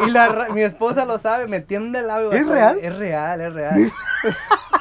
Y 0.06 0.12
la, 0.12 0.48
mi 0.54 0.62
esposa 0.62 1.06
lo 1.06 1.18
sabe, 1.18 1.48
me 1.48 1.60
tiembla 1.62 2.00
el 2.00 2.08
labio. 2.08 2.32
¿Es 2.32 2.42
vato, 2.42 2.54
real? 2.54 2.80
Es 2.82 2.98
real, 2.98 3.42
es 3.42 3.54
real. 3.54 3.92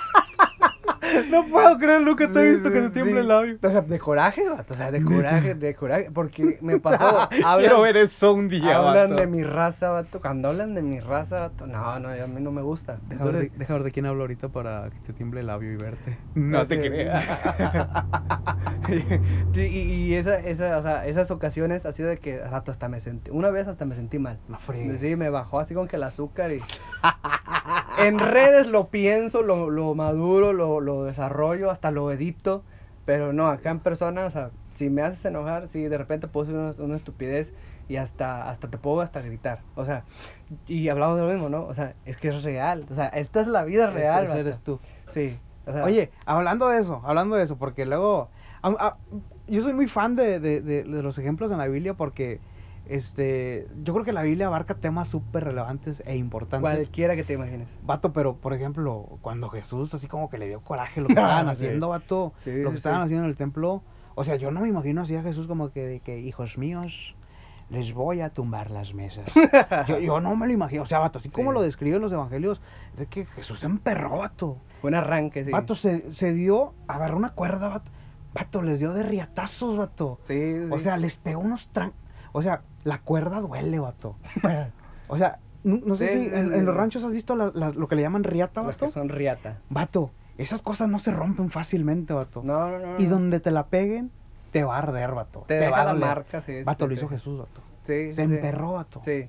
No 1.31 1.47
puedo 1.47 1.77
creer, 1.79 2.01
nunca 2.03 2.27
te 2.29 2.39
he 2.41 2.51
visto 2.51 2.71
que 2.71 2.81
sí, 2.81 2.87
te 2.87 2.91
tiemble 2.91 3.15
sí. 3.15 3.19
el 3.21 3.29
labio. 3.29 3.59
O 3.63 3.71
sea, 3.71 3.81
de 3.81 3.99
coraje, 3.99 4.49
vato, 4.49 4.75
o 4.75 4.77
sea, 4.77 4.91
de 4.91 5.03
coraje, 5.03 5.55
de 5.55 5.75
coraje, 5.75 6.11
porque 6.13 6.59
me 6.61 6.79
pasó. 6.79 7.29
Quiero 7.31 7.47
hablan- 7.49 7.83
ver 7.83 7.97
eso 7.97 8.33
un 8.33 8.49
día, 8.49 8.77
hablan 8.77 9.11
vato. 9.11 9.23
de 9.23 9.27
mi 9.27 9.43
raza, 9.43 9.91
vato. 9.91 10.21
Cuando 10.21 10.49
hablan 10.49 10.75
de 10.75 10.83
mi 10.83 11.01
raza, 11.01 11.41
vato, 11.41 11.67
no, 11.67 11.99
no, 11.99 12.09
a 12.09 12.27
mí 12.27 12.41
no 12.41 12.53
me 12.53 12.63
gusta. 12.63 12.99
Deja 13.09 13.25
ver, 13.25 13.35
de, 13.37 13.53
deja 13.57 13.75
ver 13.75 13.83
de 13.85 13.93
quién 13.93 14.07
hablo 14.07 14.23
ahorita 14.23 14.49
para 14.49 14.91
que 14.91 14.99
te 15.01 15.13
tiemble 15.13 15.41
el 15.41 15.47
labio 15.47 15.73
y 15.73 15.77
verte. 15.77 16.17
No 16.35 16.65
te 16.67 16.77
Sí. 16.83 16.89
creas. 16.89 17.27
Y, 19.55 19.61
y 19.61 20.15
esa, 20.15 20.39
esa, 20.39 20.77
o 20.79 20.83
sea, 20.83 21.07
esas 21.07 21.31
ocasiones 21.31 21.87
así 21.87 22.03
de 22.03 22.19
que 22.19 22.39
vato, 22.39 22.71
hasta 22.71 22.89
me 22.89 23.01
sentí, 23.01 23.31
una 23.31 23.51
vez 23.51 23.67
hasta 23.69 23.85
me 23.85 23.95
sentí 23.95 24.19
mal. 24.19 24.39
No 24.49 24.59
friegues. 24.59 25.01
Sí, 25.01 25.17
me 25.17 25.31
bajó 25.31 25.59
así 25.61 25.75
con 25.75 25.89
que 25.89 25.97
el 25.97 26.03
azúcar 26.05 26.53
y... 26.53 26.59
en 27.99 28.19
redes 28.19 28.67
lo 28.67 28.89
pienso, 28.89 29.43
lo, 29.43 29.71
lo 29.71 29.95
maduro, 29.95 30.53
lo, 30.53 30.81
lo 30.81 30.96
desarrollo, 31.05 31.71
hasta 31.71 31.91
lo 31.91 32.11
edito, 32.13 32.65
pero 33.05 33.33
no, 33.33 33.49
acá 33.49 33.71
en 33.71 33.81
persona, 33.81 34.27
o 34.27 34.31
sea, 34.31 34.51
si 34.71 34.91
me 34.91 35.03
haces 35.03 35.25
enojar, 35.25 35.69
si 35.69 35.83
de 35.85 35.99
repente 35.99 36.29
puedo 36.29 36.45
hacer 36.47 36.57
una, 36.57 36.85
una 36.85 36.97
estupidez 36.97 37.53
y 37.89 37.97
hasta, 37.97 38.51
hasta 38.51 38.69
te 38.69 38.79
puedo 38.79 39.01
hasta 39.01 39.21
gritar, 39.21 39.63
o 39.75 39.85
sea, 39.85 40.05
y 40.67 40.89
hablamos 40.89 41.17
de 41.19 41.23
lo 41.27 41.33
mismo, 41.33 41.49
¿no? 41.49 41.65
O 41.67 41.75
sea, 41.75 41.95
es 42.05 42.17
que 42.17 42.29
es 42.29 42.43
real, 42.43 42.87
o 42.91 42.95
sea, 42.95 43.07
esta 43.09 43.41
es 43.41 43.47
la 43.47 43.65
vida 43.65 43.89
real. 43.89 44.27
Vato. 44.27 44.39
eres 44.39 44.61
tú. 44.61 44.81
Sí, 45.13 45.39
o 45.67 45.73
sea, 45.73 45.85
Oye, 45.85 46.11
hablando 46.25 46.69
de 46.69 46.79
eso, 46.81 47.03
hablando 47.05 47.37
de 47.37 47.45
eso, 47.45 47.57
porque 47.57 47.87
luego... 47.87 48.31
a- 48.63 48.69
a- 48.69 48.97
yo 49.49 49.63
soy 49.63 49.75
muy 49.75 49.87
fan 49.87 50.17
de, 50.17 50.41
de- 50.41 50.61
de- 50.61 50.83
de 50.83 51.03
los 51.03 51.19
ejemplos 51.19 51.53
en 51.53 51.59
la 51.59 51.69
Biblia 51.69 51.95
porque... 51.95 52.41
Este, 52.89 53.67
yo 53.83 53.93
creo 53.95 54.05
que 54.05 54.13
la 54.13 54.23
Biblia 54.23 54.47
abarca 54.47 54.75
temas 54.75 55.09
súper 55.09 55.45
relevantes 55.45 56.03
e 56.07 56.17
importantes. 56.17 56.61
cualquiera 56.63 57.17
que 57.17 57.25
te 57.25 57.33
imagines. 57.35 57.69
Vato, 57.83 58.13
pero 58.13 58.37
por 58.37 58.55
ejemplo, 58.55 59.19
cuando 59.23 59.49
Jesús 59.49 59.93
así 59.95 60.07
como 60.07 60.31
que 60.31 60.39
le 60.39 60.47
dio 60.49 60.61
coraje 60.61 61.01
lo 61.01 61.09
que 61.09 61.15
estaban 61.21 61.47
Sí. 61.47 61.51
haciendo, 61.53 61.89
vato, 61.89 62.33
Sí, 62.45 62.63
lo 62.63 62.71
que 62.71 62.77
estaban 62.77 63.01
sí. 63.01 63.05
haciendo 63.07 63.25
en 63.25 63.31
el 63.31 63.37
templo, 63.37 63.83
o 64.15 64.25
sea, 64.25 64.37
yo 64.37 64.51
no 64.51 64.61
me 64.61 64.69
imagino 64.69 65.03
así 65.03 65.17
a 65.17 65.23
Jesús 65.23 65.47
como 65.47 65.71
que 65.71 65.85
de 65.87 66.01
que, 66.01 66.21
hijos 66.21 66.59
míos, 66.59 67.15
les 67.71 67.93
voy 67.93 68.21
a 68.21 68.31
tumbar 68.31 68.71
las 68.71 68.95
mesas. 68.95 69.27
yo, 69.89 69.99
yo 69.99 70.21
no 70.21 70.37
me 70.37 70.47
lo 70.47 70.53
imagino, 70.53 70.83
o 70.83 70.87
sea, 70.87 71.01
vato, 71.01 71.19
así 71.19 71.29
como 71.29 71.51
lo 71.53 71.63
describen 71.63 72.01
los 72.01 72.13
evangelios, 72.13 72.61
de 72.97 73.07
que 73.07 73.25
Jesús 73.27 73.59
se 73.61 73.67
emperró, 73.67 74.19
vato. 74.19 74.59
Un 74.83 74.95
arranque, 74.95 75.45
sí. 75.45 75.51
Vato, 75.51 75.75
se, 75.75 76.13
se 76.15 76.33
dio, 76.33 76.73
agarró 76.87 77.17
una 77.17 77.31
cuerda, 77.31 77.67
vato, 77.69 77.91
vato, 78.33 78.63
les 78.63 78.79
dio 78.79 78.93
de 78.93 79.03
riatazos, 79.03 79.77
vato. 79.77 80.21
Sí, 80.29 80.55
O 80.71 80.79
sea, 80.79 80.97
les 80.97 81.17
pegó 81.17 81.41
unos 81.41 81.67
tran... 81.71 81.93
O 82.33 82.43
sea, 82.43 82.61
la 82.87 82.99
cuerda 82.99 83.41
duele, 83.41 83.79
vato. 83.81 84.17
O 85.09 85.17
sea, 85.19 85.39
no, 85.63 85.81
no 85.85 85.95
sé 85.97 86.09
Sí, 86.09 86.19
si 86.31 86.35
en, 86.35 86.65
los 86.65 86.75
ranchos 86.77 87.05
has 87.05 87.13
visto 87.13 87.37
la- 87.37 87.53
las- 87.55 87.77
lo 87.77 87.87
que 87.89 87.95
le 87.97 88.03
llaman 88.03 88.25
riata, 88.25 88.61
vato. 88.63 88.87
que 88.87 88.93
son 88.93 89.09
riata. 89.09 89.59
Vato, 89.71 90.11
esas 90.39 90.63
cosas 90.63 90.89
no 90.89 90.99
se 90.99 91.11
rompen 91.13 91.51
fácilmente, 91.51 92.13
vato. 92.13 92.43
No, 92.45 92.71
no, 92.71 92.79
no. 92.79 92.99
Y 92.99 93.07
donde 93.07 93.39
te 93.41 93.51
la 93.53 93.67
peguen, 93.67 94.11
te 94.53 94.65
va 94.65 94.77
a 94.77 94.79
arder, 94.79 95.13
vato. 95.13 95.45
te, 95.47 95.59
va 95.59 95.65
deja 95.67 95.81
a 95.81 95.85
la 95.85 95.93
doler. 95.93 96.09
marca, 96.09 96.43
sí. 96.43 96.63
Vato, 96.65 96.85
sí, 96.87 96.89
lo 96.89 96.95
hizo 96.95 97.09
sí. 97.09 97.15
Jesús, 97.15 97.39
vato. 97.39 97.61
Sí, 97.85 98.13
Se 98.15 98.23
emperró, 98.23 98.73
vato. 98.73 99.01
Sí. 99.05 99.29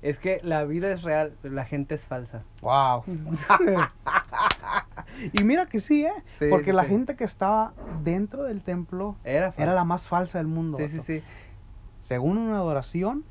Es 0.00 0.18
que 0.18 0.40
la 0.42 0.64
vida 0.64 0.90
es 0.90 1.02
real, 1.02 1.34
la 1.44 1.64
gente 1.64 1.94
es 1.94 2.04
falsa. 2.04 2.42
Wow. 2.62 3.04
Y 5.32 5.44
mira 5.44 5.66
que 5.66 5.80
sí, 5.80 6.04
¿eh? 6.04 6.12
Sí, 6.38 6.46
Porque 6.50 6.70
sí, 6.70 6.72
la 6.72 6.82
sí. 6.84 6.88
gente 6.88 7.16
que 7.16 7.24
estaba 7.24 7.72
dentro 8.02 8.44
del 8.44 8.62
templo 8.62 9.16
Era 9.24 9.52
era 9.56 9.74
la 9.74 9.84
más 9.84 10.02
falsa 10.08 10.38
del 10.38 10.46
mundo. 10.46 10.78
Sí, 10.78 10.88
sí, 10.88 11.00
sí. 11.00 11.22
Según 12.02 12.36
una 12.38 12.58
adoración, 12.58 13.30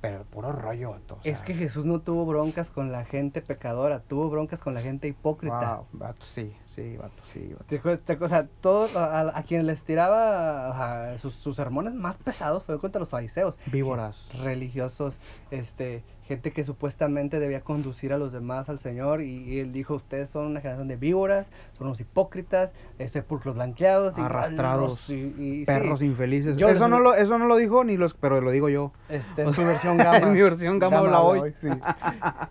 pero 0.00 0.28
puro 0.30 0.52
rollo, 0.52 0.92
o 0.92 1.22
Es 1.22 1.42
sea, 1.42 1.42
que 1.42 1.54
Jesús 1.54 1.84
no 1.84 2.02
tuvo 2.02 2.24
broncas 2.26 2.70
con 2.70 2.92
la 2.92 3.04
gente 3.04 3.42
pecadora, 3.42 4.06
tuvo 4.06 4.30
broncas 4.30 4.60
con 4.62 4.74
la 4.74 4.80
gente 4.82 5.08
hipócrita. 5.08 5.84
Wow, 5.92 6.14
sí, 6.22 6.56
sí, 6.76 6.96
vato, 6.96 7.22
sí, 7.24 7.52
vato. 7.52 7.64
Te 7.66 7.96
te- 8.16 8.24
o 8.24 8.28
sea, 8.28 8.46
todo, 8.60 8.88
a, 8.98 9.36
a- 9.36 9.42
quien 9.42 9.66
les 9.66 9.82
tiraba 9.82 11.16
sus, 11.18 11.34
sus 11.34 11.56
sermones 11.56 11.94
más 11.94 12.16
pesados 12.16 12.62
fue 12.64 12.78
contra 12.78 13.00
los 13.00 13.08
fariseos. 13.08 13.56
Víboras. 13.66 14.28
religiosos, 14.42 15.18
este, 15.50 16.04
gente 16.24 16.50
que 16.52 16.64
supuestamente 16.64 17.38
debía 17.38 17.60
conducir 17.60 18.12
a 18.12 18.18
los 18.18 18.32
demás 18.32 18.68
al 18.68 18.78
Señor 18.78 19.20
y, 19.22 19.44
y 19.44 19.60
él 19.60 19.72
dijo, 19.72 19.94
ustedes 19.94 20.28
son 20.28 20.46
una 20.46 20.60
generación 20.60 20.88
de 20.88 20.96
víboras, 20.96 21.46
son 21.78 21.86
unos 21.86 22.00
hipócritas, 22.00 22.72
eh, 22.98 23.08
sepulcros 23.08 23.54
blanqueados, 23.54 24.18
Arrastrados, 24.18 25.08
y, 25.08 25.14
y- 25.14 25.58
sí, 25.60 25.64
Perros 25.66 26.02
infelices. 26.02 26.56
Yo 26.56 26.68
eso, 26.68 26.80
les- 26.84 26.90
no 26.90 26.98
lo, 27.00 27.14
eso 27.14 27.38
no 27.38 27.46
lo 27.46 27.56
dijo 27.56 27.84
ni 27.84 27.96
los, 27.96 28.14
pero 28.14 28.40
lo 28.40 28.50
digo 28.50 28.68
yo. 28.68 28.92
este, 29.08 29.42
en 29.42 29.52
tu 29.52 29.64
versión 29.64 29.96
gama. 29.96 30.16
En 30.26 30.32
mi 30.32 30.42
versión 30.42 30.78
gama 30.78 30.98
habla 30.98 31.20
hoy. 31.20 31.54
sí. 31.60 31.68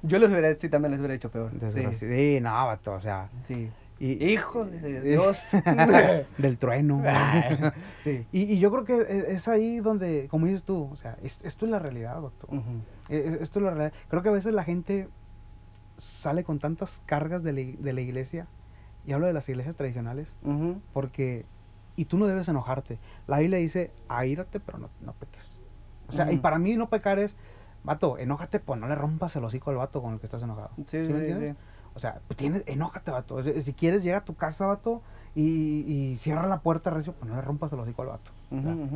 Yo 0.04 0.20
les 0.20 0.30
hubiera, 0.32 0.56
sí, 0.56 0.70
también 0.70 0.92
les 0.92 1.00
hubiera 1.00 1.14
hecho 1.16 1.30
peor. 1.30 1.52
Sí, 1.74 1.96
Sí, 2.00 2.40
no, 2.42 2.52
vato, 2.52 2.94
o 2.94 3.02
sea. 3.02 3.30
sí. 3.48 3.70
Y, 4.00 4.26
Hijo 4.34 4.66
de 4.66 5.02
Dios. 5.02 5.40
del 6.38 6.58
trueno. 6.58 7.02
sí. 8.04 8.26
y, 8.32 8.42
y 8.54 8.60
yo 8.60 8.72
creo 8.72 8.84
que 8.86 8.98
es, 8.98 9.24
es 9.26 9.48
ahí 9.48 9.80
donde, 9.80 10.28
como 10.30 10.46
dices 10.48 10.64
tú, 10.64 10.90
o 10.92 10.96
sea, 10.96 11.18
es- 11.24 11.40
esto 11.44 11.66
es 11.66 11.72
la 11.72 11.80
realidad, 11.80 12.20
vato. 12.22 12.48
Ujú. 12.50 12.82
Eh, 13.10 13.38
Esto 13.42 13.60
es 13.60 13.64
la 13.66 13.72
realidad. 13.72 13.94
Creo 14.10 14.22
que 14.22 14.30
a 14.30 14.34
veces 14.34 14.54
la 14.54 14.64
gente 14.64 15.08
sale 15.98 16.44
con 16.44 16.60
tantas 16.60 17.02
cargas 17.06 17.44
de 17.44 17.54
la, 17.54 17.62
de 17.78 17.94
la 17.94 18.02
iglesia, 18.02 18.48
y 19.06 19.14
hablo 19.14 19.28
de 19.28 19.34
las 19.34 19.48
iglesias 19.48 19.76
tradicionales, 19.76 20.28
porque, 20.94 21.46
y 21.96 22.06
tú 22.06 22.18
no 22.18 22.26
debes 22.28 22.48
enojarte. 22.50 22.98
La 23.28 23.40
Biblia 23.40 23.60
dice, 23.60 23.92
aírate, 24.10 24.60
pero 24.60 24.78
no, 24.80 24.90
no 25.00 25.14
peques. 25.14 25.58
O 26.10 26.12
sea, 26.14 26.32
y 26.32 26.38
para 26.38 26.58
mí 26.60 26.76
no 26.76 26.90
pecar 26.90 27.20
es, 27.20 27.36
vato, 27.84 28.18
enójate, 28.18 28.60
pues 28.60 28.80
no 28.80 28.88
le 28.88 28.96
rompas 28.96 29.36
el 29.36 29.44
hocico 29.46 29.70
al 29.70 29.78
vato 29.78 30.02
con 30.02 30.14
el 30.14 30.20
que 30.20 30.26
estás 30.26 30.42
enojado. 30.44 30.72
Sí, 30.78 30.84
¿Sí 30.88 31.06
sí, 31.08 31.14
me 31.14 31.20
sí, 31.20 31.26
entiendes? 31.32 31.56
sí. 31.56 31.62
O 31.96 32.00
sea, 32.00 32.22
pues 32.28 32.38
tienes, 32.38 32.64
enójate, 32.66 33.10
vato. 33.12 33.42
Si 33.44 33.74
quieres, 33.74 34.04
llega 34.04 34.18
a 34.18 34.26
tu 34.26 34.36
casa, 34.36 34.66
vato, 34.66 35.02
y, 35.34 35.42
y 35.42 36.18
cierra 36.18 36.48
la 36.48 36.60
puerta 36.60 36.90
recio, 36.90 37.14
pues 37.14 37.30
no 37.30 37.36
le 37.36 37.42
rompas 37.42 37.72
el 37.74 37.80
hocico 37.80 38.02
al 38.02 38.10
vato. 38.10 38.32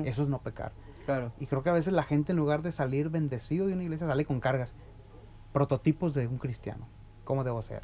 Eso 0.05 0.23
es 0.23 0.29
no 0.29 0.39
pecar. 0.39 0.71
Claro. 1.05 1.31
Y 1.39 1.47
creo 1.47 1.63
que 1.63 1.69
a 1.69 1.73
veces 1.73 1.93
la 1.93 2.03
gente, 2.03 2.33
en 2.33 2.37
lugar 2.37 2.61
de 2.61 2.71
salir 2.71 3.09
bendecido 3.09 3.67
de 3.67 3.73
una 3.73 3.83
iglesia, 3.83 4.05
sale 4.05 4.25
con 4.25 4.39
cargas. 4.39 4.73
Prototipos 5.53 6.13
de 6.13 6.27
un 6.27 6.37
cristiano. 6.37 6.87
¿Cómo 7.23 7.43
debo 7.43 7.61
ser? 7.61 7.83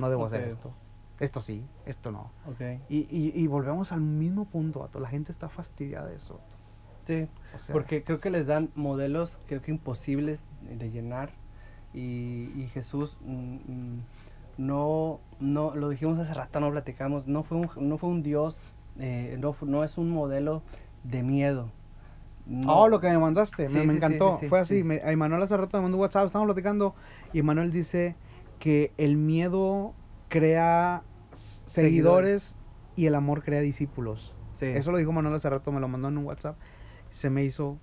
No 0.00 0.08
debo 0.08 0.26
hacer 0.26 0.48
esto. 0.48 0.72
Esto 1.20 1.42
sí, 1.42 1.64
esto 1.86 2.10
no. 2.10 2.30
Ok. 2.46 2.60
Y, 2.88 3.06
y, 3.10 3.32
y 3.34 3.46
volvemos 3.46 3.92
al 3.92 4.00
mismo 4.00 4.46
punto, 4.46 4.80
vato. 4.80 4.98
La 4.98 5.08
gente 5.08 5.30
está 5.30 5.48
fastidiada 5.48 6.06
de 6.06 6.16
eso. 6.16 6.40
Sí. 7.06 7.28
O 7.54 7.58
sea, 7.58 7.72
Porque 7.72 8.02
creo 8.02 8.18
que 8.20 8.30
les 8.30 8.46
dan 8.46 8.70
modelos, 8.74 9.38
creo 9.46 9.62
que 9.62 9.70
imposibles 9.70 10.44
de 10.62 10.90
llenar. 10.90 11.30
Y, 11.92 12.50
y 12.56 12.68
Jesús 12.72 13.16
mm, 13.20 13.54
mm, 13.54 14.02
no, 14.58 15.20
no, 15.40 15.74
lo 15.74 15.88
dijimos 15.88 16.18
hace 16.18 16.34
rato, 16.34 16.60
no 16.60 16.70
platicamos, 16.70 17.26
no 17.26 17.42
fue 17.42 17.58
un, 17.58 17.68
no 17.88 17.98
fue 17.98 18.10
un 18.10 18.22
Dios, 18.22 18.60
eh, 18.98 19.36
no, 19.40 19.56
no 19.62 19.84
es 19.84 19.98
un 19.98 20.10
modelo 20.10 20.62
de 21.02 21.22
miedo. 21.22 21.70
No. 22.46 22.82
Oh, 22.82 22.88
lo 22.88 23.00
que 23.00 23.08
me 23.08 23.18
mandaste, 23.18 23.68
Sí, 23.68 23.74
me, 23.78 23.84
sí, 23.84 23.96
encantó. 23.96 24.36
sí, 24.38 24.48
Fue 24.48 24.60
así, 24.60 24.78
sí. 24.78 24.84
me, 24.84 24.96
a 24.96 25.10
Emanuel 25.12 25.42
hace 25.42 25.56
rato 25.56 25.78
me 25.78 25.82
mandó 25.82 25.96
un 25.96 26.02
WhatsApp, 26.02 26.26
estamos 26.26 26.46
platicando, 26.46 26.94
y 27.32 27.38
Emanuel 27.40 27.70
dice 27.72 28.16
que 28.58 28.92
el 28.98 29.16
miedo 29.16 29.94
crea 30.28 31.02
seguidores, 31.32 31.72
Seguidores. 31.72 32.56
y 32.96 33.06
el 33.06 33.14
amor 33.14 33.42
crea 33.42 33.60
discípulos. 33.60 34.34
Eso 34.60 34.92
lo 34.92 34.96
dijo 34.98 35.12
Manuel 35.12 35.34
hace 35.34 35.50
rato, 35.50 35.72
me 35.72 35.80
lo 35.80 35.88
mandó 35.88 36.08
en 36.08 36.16
un 36.16 36.24
WhatsApp. 36.24 36.56
Se 37.10 37.28
me 37.28 37.44
hizo 37.44 37.76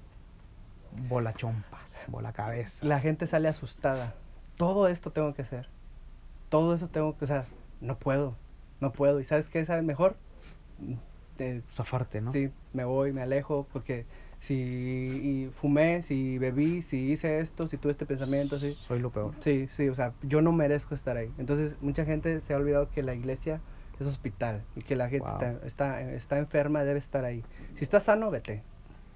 bola 1.10 1.34
chompas, 1.34 2.04
bola 2.08 2.34
cabeza. 2.34 2.84
La 2.86 3.00
gente 3.00 3.28
sale 3.28 3.48
asustada. 3.50 4.16
Todo 4.58 4.88
esto 4.88 5.12
tengo 5.12 5.34
que 5.36 5.44
hacer. 5.44 5.70
Todo 6.52 6.76
eso 6.76 6.90
tengo 6.90 7.18
que, 7.18 7.24
o 7.24 7.28
sea, 7.28 7.46
no 7.80 7.98
puedo, 7.98 8.36
no 8.82 8.92
puedo. 8.92 9.22
¿Y 9.22 9.24
sabes 9.24 9.48
qué 9.48 9.66
sabe 9.66 9.82
mejor? 9.84 10.18
Eh, 11.40 11.62
Zafarte, 11.74 12.20
¿no? 12.20 12.32
Sí, 12.34 12.52
me 12.74 12.84
voy, 12.84 13.14
me 13.14 13.22
alejo, 13.22 13.66
porque 13.72 14.06
si 14.42 14.54
y 14.54 15.50
fumé, 15.62 16.02
si 16.02 16.38
bebí, 16.38 16.82
si 16.82 17.10
hice 17.10 17.40
esto, 17.40 17.68
si 17.68 17.78
tuve 17.78 17.94
este 17.94 18.06
pensamiento, 18.06 18.60
sí. 18.60 18.76
Soy 18.88 19.00
lo 19.00 19.12
peor. 19.12 19.34
Sí, 19.40 19.70
sí, 19.78 19.88
o 19.88 19.96
sea, 19.96 20.14
yo 20.24 20.42
no 20.42 20.52
merezco 20.52 20.94
estar 20.94 21.16
ahí. 21.16 21.32
Entonces, 21.38 21.78
mucha 21.82 22.04
gente 22.04 22.42
se 22.42 22.54
ha 22.54 22.58
olvidado 22.58 22.90
que 22.90 23.02
la 23.02 23.16
iglesia 23.16 23.62
es 23.98 24.06
hospital 24.06 24.66
y 24.76 24.82
que 24.82 24.98
la 24.98 25.08
gente 25.08 25.28
Wow. 25.28 25.42
está, 25.42 25.66
está, 25.66 26.02
está 26.12 26.38
enferma, 26.38 26.84
debe 26.84 27.00
estar 27.00 27.24
ahí. 27.24 27.44
Si 27.78 27.84
estás 27.86 28.04
sano, 28.04 28.30
vete. 28.30 28.62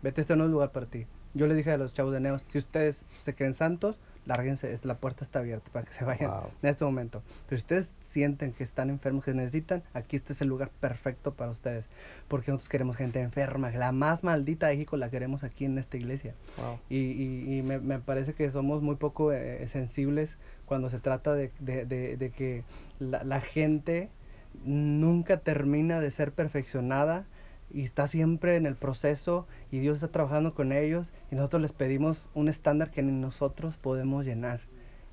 Vete, 0.01 0.21
este 0.21 0.37
no 0.37 0.45
es 0.45 0.51
lugar 0.51 0.71
para 0.71 0.85
ti. 0.85 1.05
Yo 1.33 1.47
le 1.47 1.53
dije 1.55 1.71
a 1.71 1.77
los 1.77 1.93
chavos 1.93 2.13
de 2.13 2.21
Neos, 2.21 2.45
si 2.47 2.59
ustedes 2.59 3.03
se 3.23 3.35
creen 3.35 3.53
santos, 3.53 3.99
lárguense, 4.25 4.77
la 4.83 4.95
puerta 4.97 5.23
está 5.23 5.39
abierta 5.39 5.69
para 5.71 5.85
que 5.85 5.93
se 5.93 6.03
vayan 6.05 6.31
Wow. 6.31 6.49
en 6.61 6.69
este 6.69 6.83
momento. 6.85 7.21
Pero 7.47 7.57
si 7.59 7.63
ustedes 7.63 7.91
sienten 8.01 8.53
que 8.53 8.63
están 8.63 8.89
enfermos, 8.89 9.23
que 9.25 9.33
necesitan, 9.33 9.83
aquí 9.93 10.15
este 10.15 10.33
es 10.33 10.41
el 10.41 10.47
lugar 10.47 10.69
perfecto 10.79 11.33
para 11.33 11.51
ustedes. 11.51 11.85
Porque 12.27 12.51
nosotros 12.51 12.69
queremos 12.69 12.95
gente 12.97 13.19
enferma. 13.21 13.69
La 13.71 13.91
más 13.91 14.23
maldita 14.23 14.67
de 14.67 14.73
México 14.75 14.97
la 14.97 15.09
queremos 15.09 15.43
aquí 15.43 15.65
en 15.65 15.77
esta 15.77 15.97
iglesia. 15.97 16.33
Wow. 16.57 16.79
Y, 16.89 16.97
y- 16.97 17.57
y 17.57 17.61
me, 17.61 17.79
me 17.79 17.99
parece 17.99 18.33
que 18.33 18.49
somos 18.51 18.81
muy 18.81 18.95
poco 18.95 19.31
eh, 19.33 19.67
sensibles 19.69 20.35
cuando 20.65 20.89
se 20.89 20.99
trata 20.99 21.33
de, 21.33 21.51
de- 21.59 21.85
de- 21.85 22.17
de 22.17 22.29
que 22.31 22.63
la, 22.99 23.23
la 23.23 23.41
gente 23.41 24.09
nunca 24.63 25.37
termina 25.37 25.99
de 25.99 26.11
ser 26.11 26.31
perfeccionada 26.31 27.25
y 27.69 27.83
está 27.83 28.07
siempre 28.07 28.55
en 28.55 28.65
el 28.65 28.75
proceso 28.75 29.47
y 29.71 29.79
Dios 29.79 29.95
está 29.95 30.09
trabajando 30.09 30.53
con 30.53 30.71
ellos 30.71 31.13
y 31.31 31.35
nosotros 31.35 31.61
les 31.61 31.71
pedimos 31.73 32.27
un 32.33 32.47
estándar 32.49 32.91
que 32.91 33.03
ni 33.03 33.11
nosotros 33.11 33.77
podemos 33.77 34.25
llenar. 34.25 34.61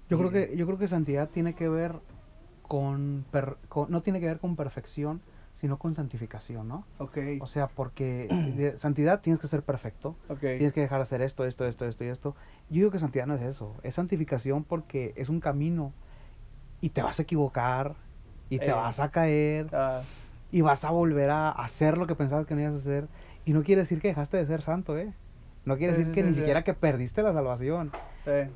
Yo 0.08 0.18
creo 0.18 0.30
que 0.30 0.56
yo 0.56 0.66
creo 0.66 0.78
que 0.78 0.88
santidad 0.88 1.30
tiene 1.30 1.54
que 1.54 1.68
ver 1.68 2.00
con, 2.62 3.24
per- 3.30 3.56
con- 3.68 3.90
no 3.90 4.02
tiene 4.02 4.20
que 4.20 4.26
ver 4.26 4.38
con 4.38 4.56
perfección, 4.56 5.20
sino 5.60 5.78
con 5.78 5.94
santificación, 5.94 6.68
¿no? 6.68 6.84
Ok, 6.98 7.16
O 7.40 7.46
sea, 7.46 7.68
porque 7.68 8.28
de 8.56 8.78
santidad 8.78 9.20
tienes 9.20 9.40
que 9.40 9.46
ser 9.48 9.62
perfecto. 9.62 10.16
ok. 10.28 10.40
Tienes 10.40 10.72
que 10.72 10.80
dejar 10.80 10.98
de 10.98 11.02
hacer 11.04 11.22
esto, 11.22 11.44
esto, 11.44 11.66
esto, 11.66 11.86
esto 11.86 12.04
y 12.04 12.08
esto. 12.08 12.34
Yo 12.68 12.76
digo 12.76 12.90
que 12.90 12.98
santidad 12.98 13.26
no 13.26 13.34
es 13.34 13.42
eso. 13.42 13.74
Es 13.82 13.94
santificación 13.94 14.64
porque 14.64 15.12
es 15.16 15.28
un 15.28 15.40
camino 15.40 15.92
y 16.80 16.90
te 16.90 17.02
vas 17.02 17.18
a 17.18 17.22
equivocar 17.22 17.96
y 18.50 18.58
te 18.58 18.66
Eh. 18.66 18.72
vas 18.72 19.00
a 19.00 19.10
caer 19.10 19.66
Ah, 19.72 20.02
y 20.52 20.60
vas 20.60 20.84
a 20.84 20.90
volver 20.90 21.30
a 21.30 21.50
hacer 21.50 21.98
lo 21.98 22.06
que 22.06 22.14
pensabas 22.14 22.46
que 22.46 22.54
no 22.54 22.60
ibas 22.60 22.74
a 22.74 22.78
hacer. 22.78 23.08
Y 23.44 23.52
no 23.54 23.64
quiere 23.64 23.82
decir 23.82 24.00
que 24.00 24.08
dejaste 24.08 24.36
de 24.36 24.46
ser 24.46 24.62
santo, 24.62 24.96
¿eh? 24.96 25.12
No 25.64 25.76
quiere 25.78 25.94
Sí, 25.94 25.98
decir 26.00 26.12
sí, 26.12 26.14
que 26.14 26.22
sí, 26.22 26.28
ni 26.30 26.34
siquiera 26.36 26.62
que 26.62 26.74
perdiste 26.74 27.22
la 27.22 27.32
salvación. 27.32 27.90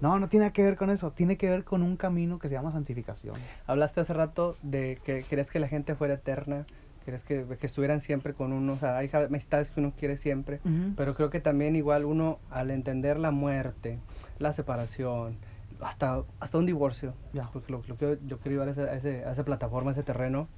No, 0.01 0.19
no 0.19 0.29
tiene 0.29 0.53
que 0.53 0.63
ver 0.63 0.77
con 0.77 0.91
eso. 0.91 1.11
Tiene 1.13 1.37
que 1.37 1.49
ver 1.49 1.65
con 1.65 1.83
un 1.83 1.97
camino 1.97 2.39
que 2.39 2.49
se 2.49 2.55
llama 2.55 2.71
santificación. 2.71 3.35
Hablaste 3.67 4.01
hace 4.01 4.13
rato 4.13 4.57
de 4.63 4.99
que 5.05 5.25
querías 5.25 5.51
que 5.51 5.59
la 5.59 5.69
gente 5.69 5.95
fuera 5.95 6.15
eterna, 6.15 6.67
querías 7.05 7.25
que, 7.25 7.45
que 7.59 7.67
estuvieran 7.67 8.01
siempre 8.01 8.35
con 8.35 8.53
uno, 8.53 8.75
o 8.75 8.79
sea, 8.79 8.99
hay 8.99 9.09
amistades 9.13 9.71
que 9.71 9.81
uno 9.81 9.93
quiere 9.99 10.17
siempre, 10.17 10.61
pero 10.97 11.15
creo 11.15 11.31
que 11.31 11.41
también 11.41 11.77
igual 11.77 12.05
uno 12.05 12.39
al 12.51 12.71
entender 12.71 13.19
la 13.19 13.31
muerte, 13.31 13.99
la 14.39 14.53
separación, 14.53 15.37
hasta, 15.81 16.23
hasta 16.41 16.59
un 16.59 16.67
divorcio, 16.67 17.15
Ya. 17.33 17.49
porque 17.53 17.73
lo, 17.73 17.83
lo 17.87 17.97
que 17.97 18.19
yo 18.27 18.39
quiero 18.39 18.51
llevar 18.65 18.69
a, 18.69 18.73
ese- 18.73 18.91
a 18.91 18.95
ese- 18.95 19.25
a 19.25 19.33
esa 19.33 19.45
plataforma, 19.45 19.91
a 19.91 19.93
ese 19.93 20.03
terreno, 20.03 20.49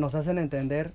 nos 0.00 0.14
hacen 0.14 0.38
entender 0.38 0.92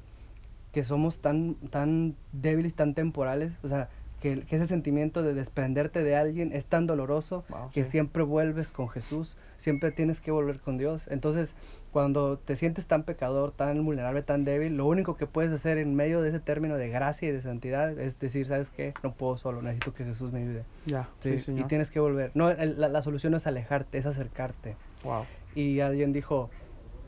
que 0.72 0.84
somos 0.84 1.20
tan, 1.20 1.56
tan 1.70 2.16
débiles, 2.34 2.76
tan 2.76 2.93
temporales, 2.95 3.53
o 3.64 3.68
sea, 3.70 3.89
que, 4.20 4.41
que 4.45 4.56
ese 4.56 4.66
sentimiento 4.66 5.24
de 5.24 5.34
desprenderte 5.34 6.03
de 6.03 6.16
alguien 6.16 6.51
es 6.51 6.66
tan 6.66 6.88
doloroso 6.88 7.45
Wow, 7.49 7.72
que 7.72 7.84
sí. 7.86 7.91
siempre 7.91 8.24
vuelves 8.24 8.72
con 8.72 8.89
Jesús, 8.89 9.38
siempre 9.58 9.91
tienes 9.91 10.20
que 10.20 10.32
volver 10.32 10.60
con 10.60 10.78
Dios. 10.78 11.03
Entonces, 11.08 11.53
cuando 11.91 12.38
te 12.39 12.56
sientes 12.56 12.88
tan 12.88 13.03
pecador, 13.03 13.51
tan 13.51 13.86
vulnerable, 13.86 14.22
tan 14.22 14.43
débil, 14.43 14.76
lo 14.76 14.86
único 14.86 15.16
que 15.16 15.28
puedes 15.28 15.51
hacer 15.51 15.78
en 15.78 15.95
medio 15.95 16.22
de 16.22 16.30
ese 16.30 16.39
término 16.41 16.76
de 16.76 16.89
gracia 16.89 17.30
y 17.30 17.32
de 17.32 17.41
santidad 17.41 17.97
es 17.99 18.20
decir, 18.20 18.47
¿sabes 18.47 18.70
qué? 18.70 18.93
No 19.03 19.14
puedo 19.14 19.38
solo, 19.38 19.62
necesito 19.62 19.93
que 19.93 20.03
Jesús 20.03 20.34
me 20.34 20.39
ayude. 20.41 20.66
Ya, 20.86 21.10
Sí, 21.20 21.39
sí, 21.39 21.51
y 21.58 21.64
tienes 21.64 21.89
que 21.89 21.99
volver. 21.99 22.32
No, 22.36 22.49
el- 22.49 22.80
la, 22.80 22.89
la 22.89 23.01
solución 23.01 23.32
no 23.32 23.38
es 23.38 23.47
alejarte, 23.47 23.97
es 23.97 24.06
acercarte. 24.06 24.76
Wow. 25.03 25.26
Y 25.56 25.80
alguien 25.80 26.12
dijo, 26.14 26.49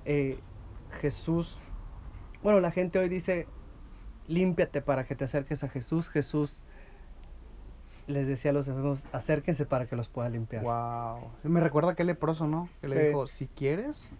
eh, 0.05 0.39
Jesús, 1.01 1.57
bueno, 2.47 2.61
la 2.61 2.71
gente 2.71 2.97
hoy 2.97 3.09
dice, 3.09 3.45
límpiate 4.25 4.81
para 4.81 5.05
que 5.05 5.15
te 5.17 5.25
acerques 5.25 5.65
a 5.65 5.69
Jesús. 5.69 6.07
Jesús 6.07 6.63
les 8.07 8.25
decía 8.25 8.51
a 8.51 8.53
los 8.53 8.69
enfermos, 8.69 9.05
acérquense 9.11 9.65
para 9.65 9.85
que 9.87 9.97
los 9.97 10.07
pueda 10.07 10.29
limpiar. 10.29 10.63
Wow. 10.63 11.33
Me 11.43 11.59
recuerda 11.59 11.91
aquel 11.91 12.07
leproso, 12.07 12.47
¿no? 12.47 12.69
Que 12.79 12.87
le 12.87 12.95
Sí. 12.95 13.07
dijo, 13.07 13.27
si 13.27 13.47
quieres, 13.49 14.13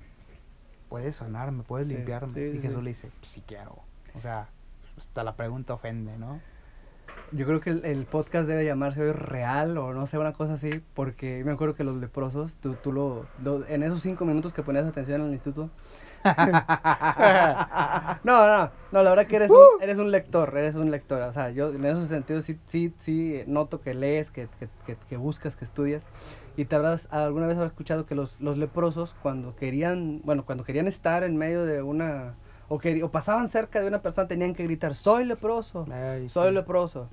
puedes 0.90 1.16
sanarme, 1.18 1.64
puedes 1.64 1.88
Sí, 1.88 1.96
limpiarme. 1.96 2.34
sí, 2.34 2.58
y 2.58 2.62
Jesús 2.62 2.84
le 2.84 2.90
dice, 2.90 3.12
si 3.24 3.42
quiero. 3.42 3.86
O 4.14 4.20
sea, 4.20 4.50
hasta 4.98 5.24
la 5.24 5.36
pregunta 5.38 5.74
ofende, 5.74 6.18
¿no? 6.18 6.42
Yo 7.32 7.46
creo 7.46 7.60
que 7.60 7.72
el, 7.72 7.84
el 7.86 8.06
podcast 8.06 8.48
debe 8.48 8.64
llamarse 8.66 9.02
hoy 9.02 9.12
real 9.12 9.78
o 9.78 9.94
no 9.94 10.08
sé, 10.08 10.18
una 10.18 10.32
cosa 10.34 10.54
así, 10.54 10.82
porque 10.94 11.44
me 11.44 11.52
acuerdo 11.52 11.76
que 11.76 11.84
los 11.84 11.98
leprosos, 11.98 12.56
tú, 12.56 12.76
tú 12.78 12.94
lo, 12.94 13.28
lo- 13.38 13.66
en 13.68 13.84
esos 13.84 14.02
cinco 14.02 14.24
minutos 14.26 14.54
que 14.54 14.64
ponías 14.64 14.86
atención 14.86 15.22
en 15.22 15.28
el 15.28 15.34
instituto. 15.34 15.70
no, 18.24 18.48
no, 18.48 18.72
no, 18.92 19.04
la 19.04 19.10
verdad 19.10 19.28
que 19.28 19.36
eres, 19.38 19.50
un, 19.52 19.68
eres 19.80 19.98
un 19.98 20.12
lector, 20.12 20.58
eres 20.58 20.76
un 20.76 20.92
lector. 20.92 21.22
O 21.22 21.34
sea, 21.34 21.52
yo 21.52 21.70
en 21.70 21.86
esos 21.86 22.08
sentidos 22.08 22.46
sí, 22.46 22.58
sí, 22.68 22.94
sí 23.00 23.44
noto 23.48 23.82
que 23.82 23.94
lees, 23.94 24.32
que, 24.32 24.48
que, 24.60 24.70
que, 24.86 24.98
que 24.98 25.18
buscas, 25.18 25.56
que 25.56 25.66
estudias. 25.66 26.04
Y 26.56 26.66
te 26.66 26.76
habrás, 26.76 27.08
alguna 27.12 27.48
vez 27.48 27.56
habrás 27.58 27.72
escuchado 27.72 28.06
que 28.06 28.16
los, 28.16 28.40
los 28.42 28.58
leprosos, 28.58 29.14
cuando 29.20 29.56
querían, 29.56 30.22
bueno, 30.24 30.46
cuando 30.46 30.64
querían 30.64 30.88
estar 30.88 31.24
en 31.24 31.38
medio 31.38 31.66
de 31.66 31.82
una, 31.82 32.36
o, 32.70 32.80
que, 32.80 33.04
o 33.04 33.10
pasaban 33.10 33.50
cerca 33.50 33.82
de 33.82 33.88
una 33.88 34.02
persona, 34.02 34.28
tenían 34.28 34.54
que 34.54 34.64
gritar, 34.64 34.96
soy 34.96 35.26
leproso 35.26 35.86
Ay, 35.92 36.30
soy 36.30 36.50
sí. 36.50 36.54
leproso. 36.56 37.10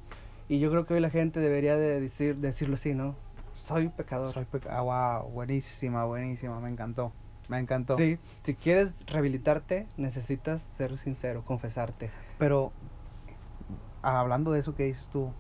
Y 0.49 0.59
yo 0.59 0.71
creo 0.71 0.85
que 0.85 0.95
hoy 0.95 1.01
la 1.01 1.11
gente 1.11 1.41
debería 1.41 1.77
de 1.77 2.01
decir, 2.01 2.37
decirlo 2.37 2.75
así, 2.75 2.95
¿no? 2.95 3.15
Soy 3.61 3.89
pecador. 3.89 4.35
Soy 4.35 4.45
peca- 4.45 4.77
ah, 4.77 4.83
wow, 5.23 5.31
buenísima, 5.31 6.05
buenísima, 6.05 6.61
me 6.61 6.69
encantó. 6.69 7.13
Me 7.49 7.59
encantó. 7.59 7.97
Sí, 7.97 8.19
si 8.45 8.55
quieres 8.55 8.95
rehabilitarte, 9.07 9.87
necesitas 9.97 10.63
ser 10.63 10.99
sincero, 10.99 11.43
confesarte. 11.47 12.11
Pero 12.39 12.73
hablando 14.03 14.53
de 14.53 14.61
eso 14.61 14.75
que 14.75 14.85
dices 14.85 15.09
tú, 15.13 15.31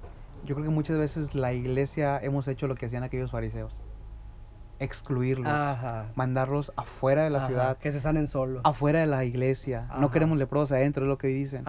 yo 0.44 0.54
creo 0.54 0.66
que 0.66 0.72
muchas 0.72 0.98
veces 0.98 1.34
la 1.34 1.52
iglesia 1.52 2.18
hemos 2.22 2.48
hecho 2.48 2.66
lo 2.66 2.74
que 2.74 2.86
hacían 2.86 3.02
aquellos 3.02 3.30
fariseos. 3.30 3.72
Excluirlos, 4.78 5.52
Ajá. 5.52 6.06
mandarlos 6.14 6.72
afuera 6.76 7.22
de 7.24 7.30
la 7.30 7.38
Ajá, 7.38 7.46
ciudad, 7.48 7.78
Que 7.78 7.92
se 7.92 8.00
sanen 8.00 8.26
solos. 8.26 8.60
afuera 8.64 9.00
de 9.00 9.06
la 9.06 9.24
iglesia. 9.24 9.88
No 9.98 10.10
queremos 10.10 10.38
leprosos 10.38 10.72
adentro, 10.72 11.04
es 11.04 11.08
lo 11.08 11.18
que 11.18 11.28
dicen. 11.28 11.64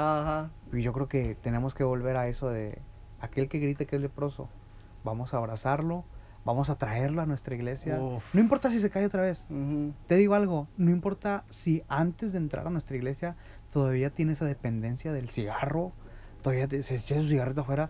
Y 0.73 0.81
yo 0.81 0.91
creo 0.93 1.07
que 1.07 1.35
tenemos 1.35 1.73
que 1.75 1.83
volver 1.83 2.17
a 2.17 2.27
eso 2.27 2.49
de 2.49 2.79
aquel 3.19 3.47
que 3.47 3.59
grite 3.59 3.85
que 3.85 3.95
es 3.95 4.01
leproso, 4.01 4.49
vamos 5.03 5.33
a 5.33 5.37
abrazarlo, 5.37 6.03
vamos 6.43 6.69
a 6.69 6.75
traerlo 6.77 7.21
a 7.21 7.25
nuestra 7.25 7.55
iglesia. 7.55 7.99
Uf. 7.99 8.33
No 8.35 8.41
importa 8.41 8.69
si 8.69 8.79
se 8.79 8.89
cae 8.89 9.05
otra 9.05 9.21
vez. 9.21 9.47
Te 10.07 10.15
digo 10.15 10.35
algo, 10.35 10.67
no 10.77 10.91
importa 10.91 11.43
si 11.49 11.83
antes 11.87 12.31
de 12.33 12.39
entrar 12.39 12.67
a 12.67 12.69
nuestra 12.69 12.95
iglesia 12.95 13.35
todavía 13.71 14.09
tiene 14.09 14.33
esa 14.33 14.45
dependencia 14.45 15.11
del 15.13 15.29
cigarro, 15.29 15.91
todavía 16.41 16.67
te, 16.67 16.83
se 16.83 16.95
echa 16.95 17.15
su 17.21 17.27
cigarrito 17.27 17.61
afuera, 17.61 17.89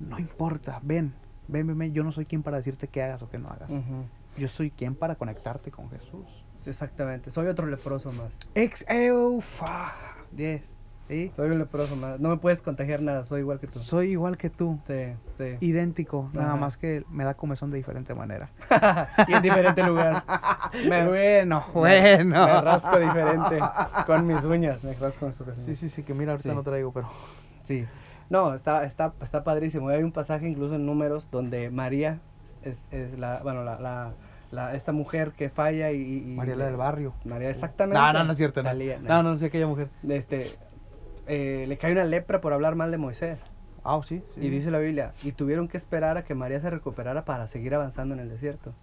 no 0.00 0.18
importa, 0.18 0.80
ven, 0.82 1.14
ven, 1.48 1.66
ven, 1.66 1.78
ven, 1.78 1.92
yo 1.94 2.02
no 2.04 2.10
soy 2.12 2.26
quien 2.26 2.42
para 2.42 2.56
decirte 2.56 2.88
qué 2.88 3.02
hagas 3.02 3.22
o 3.22 3.28
qué 3.30 3.38
no 3.38 3.48
hagas. 3.48 3.70
Yo 4.36 4.48
soy 4.48 4.70
quien 4.70 4.94
para 4.94 5.14
conectarte 5.14 5.70
con 5.70 5.88
Jesús. 5.90 6.26
Sí, 6.60 6.70
exactamente. 6.70 7.30
Soy 7.30 7.46
otro 7.46 7.66
leproso 7.66 8.10
más. 8.12 8.32
Ex, 8.54 8.84
eufa, 8.88 9.92
yes, 10.34 10.74
¿sí? 11.08 11.30
Soy 11.36 11.50
un 11.50 11.58
leproso 11.58 11.94
más. 11.94 12.18
No 12.18 12.30
me 12.30 12.38
puedes 12.38 12.62
contagiar 12.62 13.02
nada, 13.02 13.26
soy 13.26 13.40
igual 13.40 13.60
que 13.60 13.66
tú. 13.66 13.80
Soy 13.80 14.12
igual 14.12 14.36
que 14.38 14.48
tú, 14.50 14.80
Sí, 14.86 15.12
sí. 15.36 15.56
idéntico, 15.60 16.30
nada 16.32 16.56
más 16.56 16.76
que 16.76 17.04
me 17.10 17.24
da 17.24 17.34
comezón 17.34 17.70
de 17.70 17.76
diferente 17.76 18.14
manera. 18.14 18.50
y 19.28 19.34
en 19.34 19.42
diferente 19.42 19.82
lugar. 19.84 20.24
Me, 20.88 21.06
bueno, 21.06 21.64
bueno. 21.74 22.46
Me 22.46 22.60
rasco 22.62 22.98
diferente 22.98 23.58
con 24.06 24.26
mis 24.26 24.42
uñas. 24.44 24.82
Me 24.82 24.94
rasco 24.94 25.32
con 25.32 25.56
Sí, 25.60 25.76
sí, 25.76 25.88
sí, 25.88 26.02
que 26.02 26.14
mira, 26.14 26.32
ahorita 26.32 26.48
Sí. 26.50 26.54
no 26.56 26.62
traigo, 26.62 26.92
pero... 26.92 27.10
Sí. 27.66 27.84
No, 28.30 28.54
está, 28.54 28.84
está, 28.84 29.12
está 29.22 29.44
padrísimo. 29.44 29.88
Hay 29.90 30.02
un 30.02 30.12
pasaje 30.12 30.48
incluso 30.48 30.74
en 30.76 30.86
números 30.86 31.28
donde 31.30 31.70
María 31.70 32.18
es, 32.64 32.88
es 32.92 33.18
la, 33.18 33.40
bueno, 33.42 33.62
la, 33.64 33.78
la, 33.78 34.14
la- 34.50 34.74
esta 34.74 34.92
mujer 34.92 35.32
que 35.32 35.48
falla 35.50 35.92
y... 35.92 35.96
y- 36.00 36.18
y- 36.18 36.36
María 36.36 36.56
la 36.56 36.66
del 36.66 36.76
barrio. 36.76 37.14
María, 37.24 37.50
exactamente. 37.50 37.98
No, 38.00 38.12
no, 38.12 38.24
no 38.24 38.32
es 38.32 38.38
cierto. 38.38 38.62
No, 38.62 38.70
Talía, 38.70 38.98
no, 38.98 39.22
no, 39.22 39.30
no 39.30 39.36
sé 39.36 39.46
aquella 39.46 39.66
mujer. 39.66 39.88
Este, 40.08 40.56
eh, 41.26 41.64
le 41.68 41.78
cae 41.78 41.92
una 41.92 42.04
lepra 42.04 42.40
por 42.40 42.52
hablar 42.52 42.74
mal 42.74 42.90
de 42.90 42.98
Moisés. 42.98 43.38
Ah, 43.82 44.00
sí. 44.04 44.22
sí. 44.34 44.40
Y 44.46 44.48
dice 44.50 44.70
la 44.70 44.78
Biblia, 44.78 45.12
y 45.22 45.32
tuvieron 45.32 45.68
que 45.68 45.76
esperar 45.76 46.16
a 46.16 46.24
que 46.24 46.34
María 46.34 46.60
se 46.60 46.70
recuperara 46.70 47.24
para 47.24 47.46
seguir 47.46 47.74
avanzando 47.74 48.14
en 48.14 48.20
el 48.20 48.28
desierto. 48.30 48.74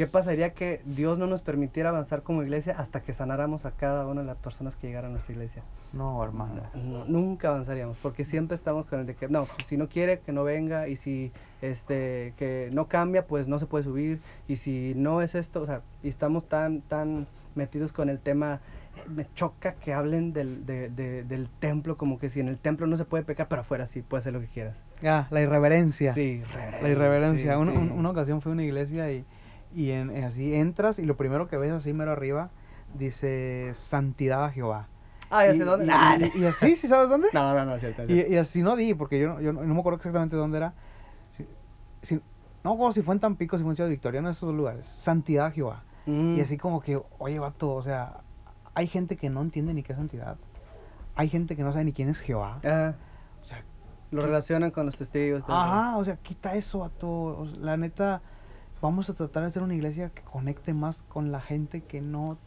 ¿Qué 0.00 0.06
pasaría 0.06 0.54
que 0.54 0.80
Dios 0.86 1.18
no 1.18 1.26
nos 1.26 1.42
permitiera 1.42 1.90
avanzar 1.90 2.22
como 2.22 2.42
iglesia 2.42 2.74
hasta 2.78 3.02
que 3.02 3.12
sanáramos 3.12 3.66
a 3.66 3.72
cada 3.72 4.06
una 4.06 4.22
de 4.22 4.26
las 4.28 4.38
personas 4.38 4.74
que 4.74 4.86
llegaran 4.86 5.10
a 5.10 5.12
nuestra 5.12 5.34
iglesia? 5.34 5.62
No, 5.92 6.24
hermano. 6.24 6.62
No, 6.72 7.04
nunca 7.04 7.48
avanzaríamos, 7.48 7.98
porque 8.00 8.24
siempre 8.24 8.54
estamos 8.54 8.86
con 8.86 9.00
el 9.00 9.04
de 9.06 9.14
que, 9.14 9.28
no, 9.28 9.46
si 9.68 9.76
no 9.76 9.90
quiere, 9.90 10.20
que 10.20 10.32
no 10.32 10.42
venga, 10.42 10.88
y 10.88 10.96
si 10.96 11.32
este 11.60 12.32
que 12.38 12.70
no 12.72 12.86
cambia, 12.88 13.26
pues 13.26 13.46
no 13.46 13.58
se 13.58 13.66
puede 13.66 13.84
subir, 13.84 14.22
y 14.48 14.56
si 14.56 14.94
no 14.96 15.20
es 15.20 15.34
esto, 15.34 15.60
o 15.60 15.66
sea, 15.66 15.82
y 16.02 16.08
estamos 16.08 16.48
tan, 16.48 16.80
tan 16.80 17.26
metidos 17.54 17.92
con 17.92 18.08
el 18.08 18.20
tema, 18.20 18.62
eh, 18.96 19.02
me 19.14 19.26
choca 19.34 19.74
que 19.74 19.92
hablen 19.92 20.32
del, 20.32 20.64
de- 20.64 20.88
de- 20.88 21.24
del 21.24 21.50
templo, 21.58 21.98
como 21.98 22.18
que 22.18 22.30
si 22.30 22.40
en 22.40 22.48
el 22.48 22.56
templo 22.56 22.86
no 22.86 22.96
se 22.96 23.04
puede 23.04 23.22
pecar, 23.22 23.48
pero 23.48 23.60
afuera 23.60 23.86
sí, 23.86 24.00
puedes 24.00 24.22
hacer 24.22 24.32
lo 24.32 24.40
que 24.40 24.46
quieras. 24.46 24.76
Ah, 25.04 25.26
la 25.30 25.42
irreverencia. 25.42 26.14
Sí, 26.14 26.42
La 26.80 26.88
irreverencia. 26.88 27.52
sí, 27.54 27.60
Un- 27.60 27.70
sí. 27.70 27.76
un- 27.76 27.92
una 27.92 28.08
ocasión 28.08 28.40
fui 28.40 28.48
a 28.48 28.54
una 28.54 28.64
iglesia 28.64 29.12
y, 29.12 29.26
y 29.74 29.90
en, 29.90 30.10
en 30.16 30.24
así 30.24 30.54
entras 30.54 30.98
y 30.98 31.04
lo 31.04 31.16
primero 31.16 31.48
que 31.48 31.56
ves 31.56 31.72
así 31.72 31.92
mero 31.92 32.12
arriba 32.12 32.50
dice 32.94 33.72
santidad 33.74 34.44
a 34.44 34.50
Jehová. 34.50 34.88
Ah, 35.30 35.46
ya 35.46 35.52
y, 35.54 35.58
sé 35.58 35.64
dónde. 35.64 35.86
y- 35.86 36.38
y- 36.38 36.42
y 36.42 36.44
así, 36.46 36.76
¿sí 36.76 36.88
sabes 36.88 37.08
dónde? 37.08 37.28
no, 37.32 37.54
no, 37.54 37.64
no, 37.64 37.74
es 37.76 37.80
cierto, 37.80 38.02
es 38.02 38.10
Y, 38.10 38.14
cierto. 38.14 38.32
y 38.32 38.36
así 38.36 38.62
no 38.62 38.74
di, 38.76 38.94
porque 38.94 39.20
yo, 39.20 39.28
no- 39.28 39.40
yo 39.40 39.52
no, 39.52 39.62
no 39.62 39.74
me 39.74 39.80
acuerdo 39.80 39.96
exactamente 39.98 40.34
dónde 40.36 40.58
era. 40.58 40.72
Si- 41.36 41.46
si- 42.02 42.20
no 42.64 42.72
acuerdo 42.72 42.92
si 42.92 43.02
fue 43.02 43.14
en 43.14 43.20
Tampico, 43.20 43.56
si 43.56 43.62
fue 43.62 43.72
en 43.72 43.76
Ciudad 43.76 43.90
Victoria, 43.90 44.20
uno 44.20 44.28
de 44.28 44.32
esos 44.32 44.48
dos 44.48 44.56
lugares. 44.56 44.86
Santidad 44.88 45.46
a 45.46 45.50
Jehová. 45.52 45.84
Mm, 46.06 46.36
Y 46.36 46.40
así 46.40 46.56
como 46.56 46.80
que, 46.80 47.00
oye, 47.18 47.38
vato, 47.38 47.72
o 47.74 47.82
sea, 47.82 48.18
hay 48.74 48.86
gente 48.88 49.16
que 49.16 49.30
no 49.30 49.40
entiende 49.40 49.72
ni 49.72 49.82
qué 49.82 49.92
es 49.92 49.98
santidad. 49.98 50.36
Hay 51.14 51.28
gente 51.28 51.54
que 51.56 51.62
no 51.62 51.72
sabe 51.72 51.84
ni 51.84 51.92
quién 51.92 52.08
es 52.08 52.18
Jehová. 52.18 52.56
O 52.58 53.44
sea, 53.44 53.62
lo 54.10 54.22
relacionan 54.22 54.70
con 54.72 54.86
los 54.86 54.96
testigos. 54.96 55.42
ajá, 55.46 55.96
o 55.96 56.04
sea, 56.04 56.16
quita 56.16 56.54
eso, 56.54 56.80
vato. 56.80 57.08
O 57.08 57.46
sea, 57.46 57.58
la 57.60 57.76
neta, 57.76 58.20
vamos 58.80 59.10
a 59.10 59.14
tratar 59.14 59.42
de 59.42 59.48
hacer 59.48 59.62
una 59.62 59.74
iglesia 59.74 60.10
que 60.10 60.22
conecte 60.22 60.72
más 60.74 61.02
con 61.02 61.32
la 61.32 61.40
gente 61.40 61.82
que 61.82 62.00
no 62.00 62.38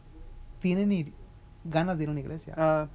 tiene 0.60 0.86
ni 0.86 1.14
ganas 1.64 1.98
de 1.98 2.04
ir 2.04 2.10
a 2.10 2.12
una 2.12 2.22
iglesia. 2.22 2.54
Ah, 2.58 2.88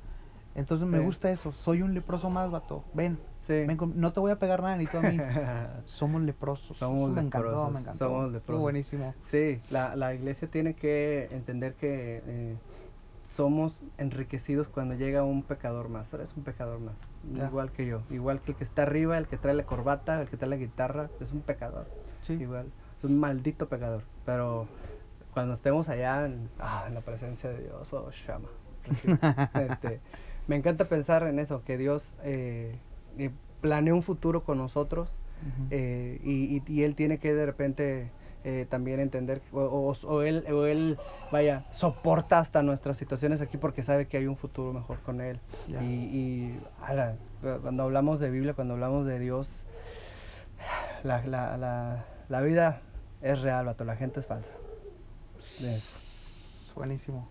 Entonces 0.55 0.87
me 0.89 0.99
sí. 0.99 1.05
gusta 1.05 1.31
eso. 1.31 1.53
Soy 1.53 1.83
un 1.83 1.95
leproso 1.95 2.31
más, 2.31 2.51
vato. 2.51 2.83
Ven, 2.95 3.19
sí. 3.47 3.53
ven 3.67 3.77
con- 3.77 4.01
no 4.01 4.13
te 4.13 4.21
voy 4.21 4.33
a 4.33 4.39
pegar 4.39 4.63
nada 4.63 4.77
ni 4.77 4.87
tú 4.87 4.99
a 4.99 5.03
mí. 5.03 5.17
Somos 5.87 6.23
leprosos. 6.23 6.77
Somos 6.77 7.05
Eso 7.05 7.13
me 7.13 7.21
encantó, 7.23 7.49
leprosos, 7.49 7.73
me 7.73 7.81
encantó. 7.81 7.99
somos 8.07 8.25
Estuvo 8.25 8.33
leprosos. 8.33 8.63
buenísimo. 8.63 9.15
Sí, 9.27 9.61
la, 9.71 9.95
la 9.97 10.15
iglesia 10.15 10.49
tiene 10.49 10.75
que 10.75 11.29
entender 11.31 11.75
que 11.75 12.23
eh, 12.27 12.57
somos 13.27 13.79
enriquecidos 13.99 14.69
cuando 14.69 14.95
llega 14.95 15.23
un 15.23 15.43
pecador 15.43 15.89
más. 15.89 16.13
Eres 16.13 16.35
un 16.37 16.43
pecador 16.43 16.81
más, 16.81 16.95
Ya. 17.35 17.47
igual 17.47 17.71
que 17.71 17.87
yo. 17.87 18.01
Igual 18.11 18.41
que 18.41 18.53
el 18.53 18.57
que 18.57 18.65
está 18.65 18.83
arriba, 18.83 19.17
el 19.19 19.27
que 19.27 19.37
trae 19.37 19.55
la 19.55 19.65
corbata, 19.65 20.21
el 20.23 20.29
que 20.29 20.37
trae 20.37 20.51
la 20.51 20.57
guitarra, 20.57 21.09
es 21.21 21.33
un 21.33 21.43
pecador. 21.43 21.87
Sí. 22.23 22.33
Igual, 22.35 22.67
es 22.99 23.05
un 23.05 23.19
maldito 23.19 23.69
pecador. 23.69 24.03
Pero 24.27 24.67
cuando 25.33 25.55
estemos 25.55 25.89
allá 25.89 26.27
en, 26.27 26.49
ah, 26.59 26.85
en 26.89 26.95
la 26.95 27.01
presencia 27.01 27.51
de 27.51 27.63
Dios, 27.65 27.93
oh, 27.93 28.11
Shama. 28.11 28.49
este, 29.55 30.01
me 30.47 30.57
encanta 30.57 30.87
pensar 30.87 31.23
en 31.25 31.39
eso, 31.39 31.63
que 31.65 31.77
Dios 31.77 32.13
eh, 32.23 32.79
eh, 33.19 33.31
planea 33.61 33.95
un 33.95 34.03
futuro 34.03 34.45
con 34.45 34.59
nosotros 34.59 35.19
eh, 35.71 36.21
y, 36.25 36.57
y- 36.57 36.63
y 36.67 36.83
él 36.85 36.95
tiene 36.97 37.19
que 37.19 37.33
de 37.35 37.47
repente 37.47 38.11
eh, 38.45 38.67
también 38.69 38.99
entender 38.99 39.41
o, 39.53 39.61
o- 39.61 40.07
o 40.09 40.23
él 40.23 40.45
o 40.51 40.65
él 40.67 40.97
vaya 41.31 41.65
soporta 41.73 42.39
hasta 42.39 42.63
nuestras 42.63 42.97
situaciones 42.97 43.41
aquí 43.41 43.57
porque 43.57 43.83
sabe 43.83 44.07
que 44.07 44.17
hay 44.17 44.27
un 44.27 44.37
futuro 44.37 44.73
mejor 44.73 44.99
con 45.01 45.21
él 45.21 45.39
y, 45.83 45.85
y, 45.85 46.61
ala, 46.83 47.17
cuando 47.63 47.83
hablamos 47.85 48.19
de 48.21 48.31
Biblia 48.31 48.55
cuando 48.55 48.75
hablamos 48.75 49.07
de 49.07 49.19
Dios 49.21 49.65
la, 51.05 51.25
la, 51.27 51.57
la, 51.57 52.05
la 52.29 52.41
vida 52.41 52.81
es 53.23 53.41
real 53.43 53.67
vato, 53.67 53.85
la 53.85 53.97
gente 53.97 54.21
es 54.21 54.27
falsa 54.27 54.53
Es- 55.39 56.73
Buenísimo. 56.75 57.29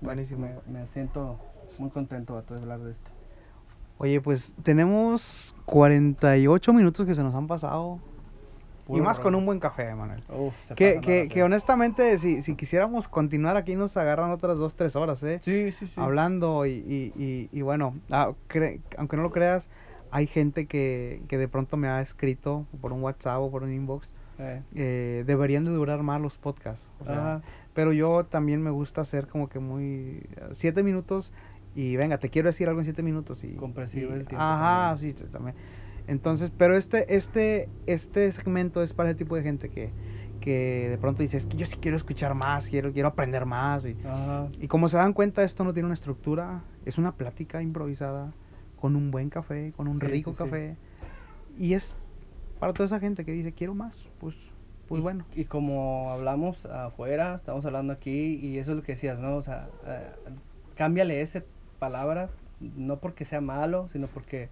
Buenísimo. 0.00 0.48
me, 0.66 0.80
me 0.80 0.86
siento 0.88 1.38
muy 1.78 1.90
contento 1.90 2.34
vato, 2.34 2.54
de 2.54 2.60
hablar 2.60 2.80
de 2.80 2.92
esto 2.92 3.10
Oye, 3.98 4.18
pues 4.22 4.54
tenemos 4.62 5.54
48 5.66 6.72
minutos 6.72 7.06
que 7.06 7.14
se 7.14 7.22
nos 7.22 7.34
han 7.34 7.46
pasado. 7.46 7.98
y 8.88 8.92
Puro 8.92 9.04
más 9.04 9.18
con 9.20 9.26
rollo. 9.34 9.38
un 9.38 9.46
buen 9.46 9.60
café, 9.60 9.94
Manuel. 9.94 10.22
Uf, 10.30 10.54
se 10.66 10.74
Que, 10.74 10.94
pasa 10.94 11.00
que, 11.06 11.24
más 11.24 11.28
que 11.28 11.42
honestamente, 11.42 12.18
si, 12.18 12.40
si 12.40 12.54
quisiéramos 12.54 13.08
continuar 13.08 13.58
aquí, 13.58 13.76
nos 13.76 13.98
agarran 13.98 14.30
otras 14.30 14.56
2, 14.56 14.74
3 14.74 14.96
horas, 14.96 15.22
¿eh? 15.22 15.40
sí 15.44 15.70
sí 15.72 15.86
sí 15.86 16.00
Hablando 16.00 16.64
y, 16.64 16.70
y, 16.70 17.12
y, 17.14 17.50
y 17.52 17.60
bueno, 17.60 17.94
ah, 18.10 18.32
cre- 18.48 18.80
aunque 18.96 19.18
no 19.18 19.22
lo 19.22 19.30
creas, 19.32 19.68
hay 20.10 20.26
gente 20.26 20.66
que, 20.66 21.20
que 21.28 21.36
de 21.36 21.48
pronto 21.48 21.76
me 21.76 21.88
ha 21.88 22.00
escrito 22.00 22.64
por 22.80 22.94
un 22.94 23.02
WhatsApp 23.02 23.40
o 23.40 23.50
por 23.50 23.64
un 23.64 23.72
inbox. 23.72 24.14
Eh, 24.40 24.62
eh, 24.74 25.24
deberían 25.26 25.64
de 25.64 25.70
durar 25.72 26.02
más 26.02 26.20
los 26.20 26.38
podcasts. 26.38 26.90
o 27.00 27.04
sea, 27.04 27.16
ajá. 27.16 27.42
pero 27.74 27.92
yo 27.92 28.24
también 28.26 28.62
me 28.62 28.70
gusta 28.70 29.00
hacer 29.02 29.26
como 29.26 29.48
que 29.48 29.58
muy... 29.58 30.22
Siete 30.52 30.82
minutos 30.82 31.32
y 31.74 31.96
venga, 31.96 32.18
te 32.18 32.30
quiero 32.30 32.48
decir 32.48 32.68
algo 32.68 32.80
en 32.80 32.84
siete 32.84 33.02
minutos. 33.02 33.44
Y, 33.44 33.56
Compresivo 33.56 34.12
y- 34.12 34.14
el 34.16 34.26
tiempo 34.26 34.46
Ajá, 34.46 34.96
también. 34.96 35.16
sí, 35.16 35.28
también. 35.30 35.56
Entonces, 36.06 36.50
pero 36.56 36.76
este, 36.76 37.14
este, 37.14 37.68
este 37.86 38.30
segmento 38.32 38.82
es 38.82 38.92
para 38.92 39.10
ese 39.10 39.18
tipo 39.18 39.36
de 39.36 39.42
gente 39.42 39.68
que, 39.70 39.92
que 40.40 40.88
de 40.90 40.98
pronto 40.98 41.22
dice, 41.22 41.36
es 41.36 41.46
que 41.46 41.56
yo 41.56 41.66
sí 41.66 41.76
quiero 41.80 41.96
escuchar 41.96 42.34
más, 42.34 42.68
quiero, 42.68 42.92
quiero 42.92 43.08
aprender 43.08 43.46
más. 43.46 43.84
Y, 43.84 43.96
Ajá. 44.04 44.50
y 44.58 44.68
como 44.68 44.88
se 44.88 44.96
dan 44.96 45.12
cuenta, 45.12 45.42
esto 45.44 45.64
no 45.64 45.72
tiene 45.72 45.86
una 45.86 45.94
estructura, 45.94 46.64
es 46.84 46.98
una 46.98 47.12
plática 47.16 47.62
improvisada 47.62 48.34
con 48.76 48.96
un 48.96 49.10
buen 49.10 49.30
café, 49.30 49.72
con 49.76 49.88
un 49.88 50.00
Sí, 50.00 50.06
rico 50.08 50.32
sí, 50.32 50.36
sí. 50.36 50.36
café. 50.38 50.76
Y 51.58 51.74
es 51.74 51.94
para 52.60 52.72
toda 52.72 52.86
esa 52.86 53.00
gente 53.00 53.24
que 53.24 53.32
dice, 53.32 53.52
quiero 53.52 53.74
más, 53.74 54.06
pues, 54.20 54.36
pues 54.88 55.00
Y- 55.00 55.02
bueno. 55.02 55.24
Y 55.34 55.44
como 55.46 56.12
hablamos 56.12 56.64
afuera, 56.66 57.34
estamos 57.34 57.64
hablando 57.66 57.92
aquí, 57.92 58.34
y 58.36 58.58
eso 58.58 58.72
es 58.72 58.76
lo 58.76 58.82
que 58.84 58.92
decías, 58.92 59.18
¿no? 59.18 59.36
O 59.36 59.42
sea, 59.42 59.68
eh, 59.86 60.06
cámbiale 60.76 61.20
esa 61.22 61.42
palabra, 61.78 62.28
no 62.60 62.98
porque 62.98 63.24
sea 63.24 63.40
malo, 63.40 63.88
sino 63.88 64.06
porque 64.06 64.48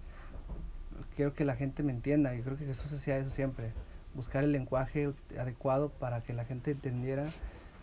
quiero 1.15 1.33
que 1.33 1.45
la 1.45 1.55
gente 1.55 1.83
me 1.83 1.91
entienda. 1.91 2.35
Y 2.35 2.41
creo 2.41 2.57
que 2.57 2.65
Jesús 2.65 2.91
hacía 2.91 3.17
eso 3.17 3.29
siempre, 3.29 3.71
buscar 4.15 4.43
el 4.43 4.51
lenguaje 4.51 5.11
adecuado 5.39 5.89
para 5.89 6.21
que 6.21 6.33
la 6.33 6.45
gente 6.45 6.71
entendiera. 6.71 7.25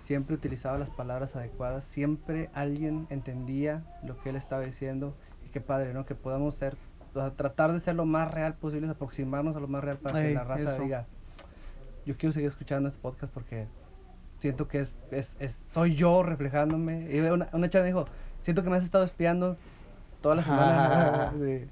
Siempre 0.05 0.35
utilizaba 0.37 0.79
las 0.79 0.91
palabras 0.91 1.35
adecuadas, 1.35 1.85
siempre 1.85 2.49
alguien 2.55 3.07
entendía 3.11 3.83
lo 4.05 4.17
que 4.21 4.31
él 4.31 4.37
estaba 4.37 4.63
diciendo. 4.63 5.15
Y 5.45 5.49
qué 5.51 5.61
padre, 5.61 5.95
¿no? 5.95 6.07
Que 6.07 6.15
podamos 6.15 6.55
ser, 6.57 6.77
o 7.17 7.21
sea, 7.21 7.31
tratar 7.31 7.73
de 7.73 7.81
ser 7.81 7.95
lo 7.95 8.05
más 8.05 8.31
real 8.33 8.55
posible, 8.55 8.89
aproximarnos 8.89 9.57
a 9.57 9.61
lo 9.61 9.69
más 9.69 9.83
real 9.83 9.97
para 9.99 10.23
que 10.23 10.35
la 10.35 10.45
raza 10.45 10.75
eso. 10.75 10.83
diga, 10.83 11.07
yo 12.05 12.17
quiero 12.17 12.33
seguir 12.33 12.49
escuchando 12.51 12.89
este 12.89 13.01
podcast 13.01 13.33
porque 13.33 13.67
siento 14.39 14.69
que 14.69 14.81
es, 14.81 14.95
es, 15.11 15.35
es- 15.41 15.55
soy 15.73 15.95
yo 15.97 16.23
reflejándome. 16.23 17.09
Y 17.11 17.19
una, 17.21 17.49
una 17.53 17.69
chava 17.71 17.83
me 17.85 17.89
dijo, 17.89 18.07
siento 18.43 18.63
que 18.63 18.71
me 18.71 18.77
has 18.77 18.85
estado 18.85 19.05
espiando 19.05 19.57
toda 20.21 20.37
la 20.37 20.43
semana. 20.45 21.33
Sí. 21.39 21.67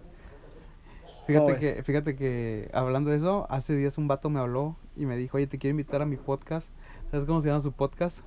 ¿Cómo 1.27 1.47
Fíjate 1.47 1.53
ves? 1.53 1.77
que, 1.77 1.83
fíjate 1.85 2.17
que 2.17 2.71
hablando 2.75 3.11
de 3.11 3.17
eso, 3.17 3.47
hace 3.49 3.75
días 3.75 3.97
un 3.97 4.09
vato 4.09 4.29
me 4.29 4.41
habló 4.41 4.77
y 4.97 5.07
me 5.07 5.17
dijo, 5.17 5.39
oye, 5.39 5.47
te 5.47 5.59
quiero 5.59 5.71
invitar 5.71 6.03
a 6.03 6.05
mi 6.07 6.17
podcast. 6.17 6.69
¿Sabes 7.11 7.25
cómo 7.27 7.41
se 7.41 7.49
llama 7.49 7.61
su 7.61 7.73
podcast? 7.73 8.19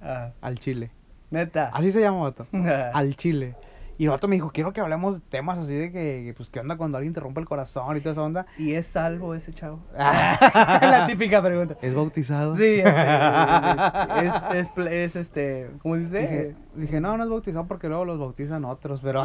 Ah, 0.00 0.30
Al 0.40 0.58
Chile. 0.58 0.90
neta. 1.30 1.70
Así 1.74 1.90
se 1.90 2.00
llama, 2.00 2.20
vato. 2.22 2.46
Al 2.94 3.16
Chile. 3.16 3.56
Y 3.96 4.04
el 4.04 4.10
vato 4.10 4.26
me 4.26 4.34
dijo, 4.36 4.50
quiero 4.50 4.72
que 4.72 4.80
hablemos 4.80 5.14
de 5.14 5.20
temas 5.28 5.58
así 5.58 5.74
de 5.74 5.92
que, 5.92 6.34
pues, 6.36 6.50
¿qué 6.50 6.60
onda 6.60 6.76
cuando 6.76 6.98
alguien 6.98 7.14
te 7.14 7.20
rompe 7.20 7.40
el 7.40 7.46
corazón 7.46 7.96
y 7.96 8.00
toda 8.00 8.12
esa 8.12 8.22
onda? 8.22 8.46
¿Y 8.58 8.74
es 8.74 8.86
salvo 8.86 9.34
ese 9.34 9.52
chavo? 9.52 9.80
Ah. 9.96 10.78
la 10.82 11.06
típica 11.06 11.42
pregunta. 11.42 11.76
¿Es 11.80 11.94
bautizado? 11.94 12.56
Sí, 12.56 12.82
es, 12.84 14.32
es, 14.54 14.68
es 14.76 15.16
este, 15.16 15.70
¿cómo 15.80 15.96
dice? 15.96 16.20
Dije, 16.20 16.56
dije, 16.74 17.00
no, 17.00 17.16
no 17.16 17.24
es 17.24 17.30
bautizado 17.30 17.66
porque 17.66 17.88
luego 17.88 18.04
los 18.04 18.18
bautizan 18.18 18.64
otros, 18.64 19.00
pero... 19.02 19.22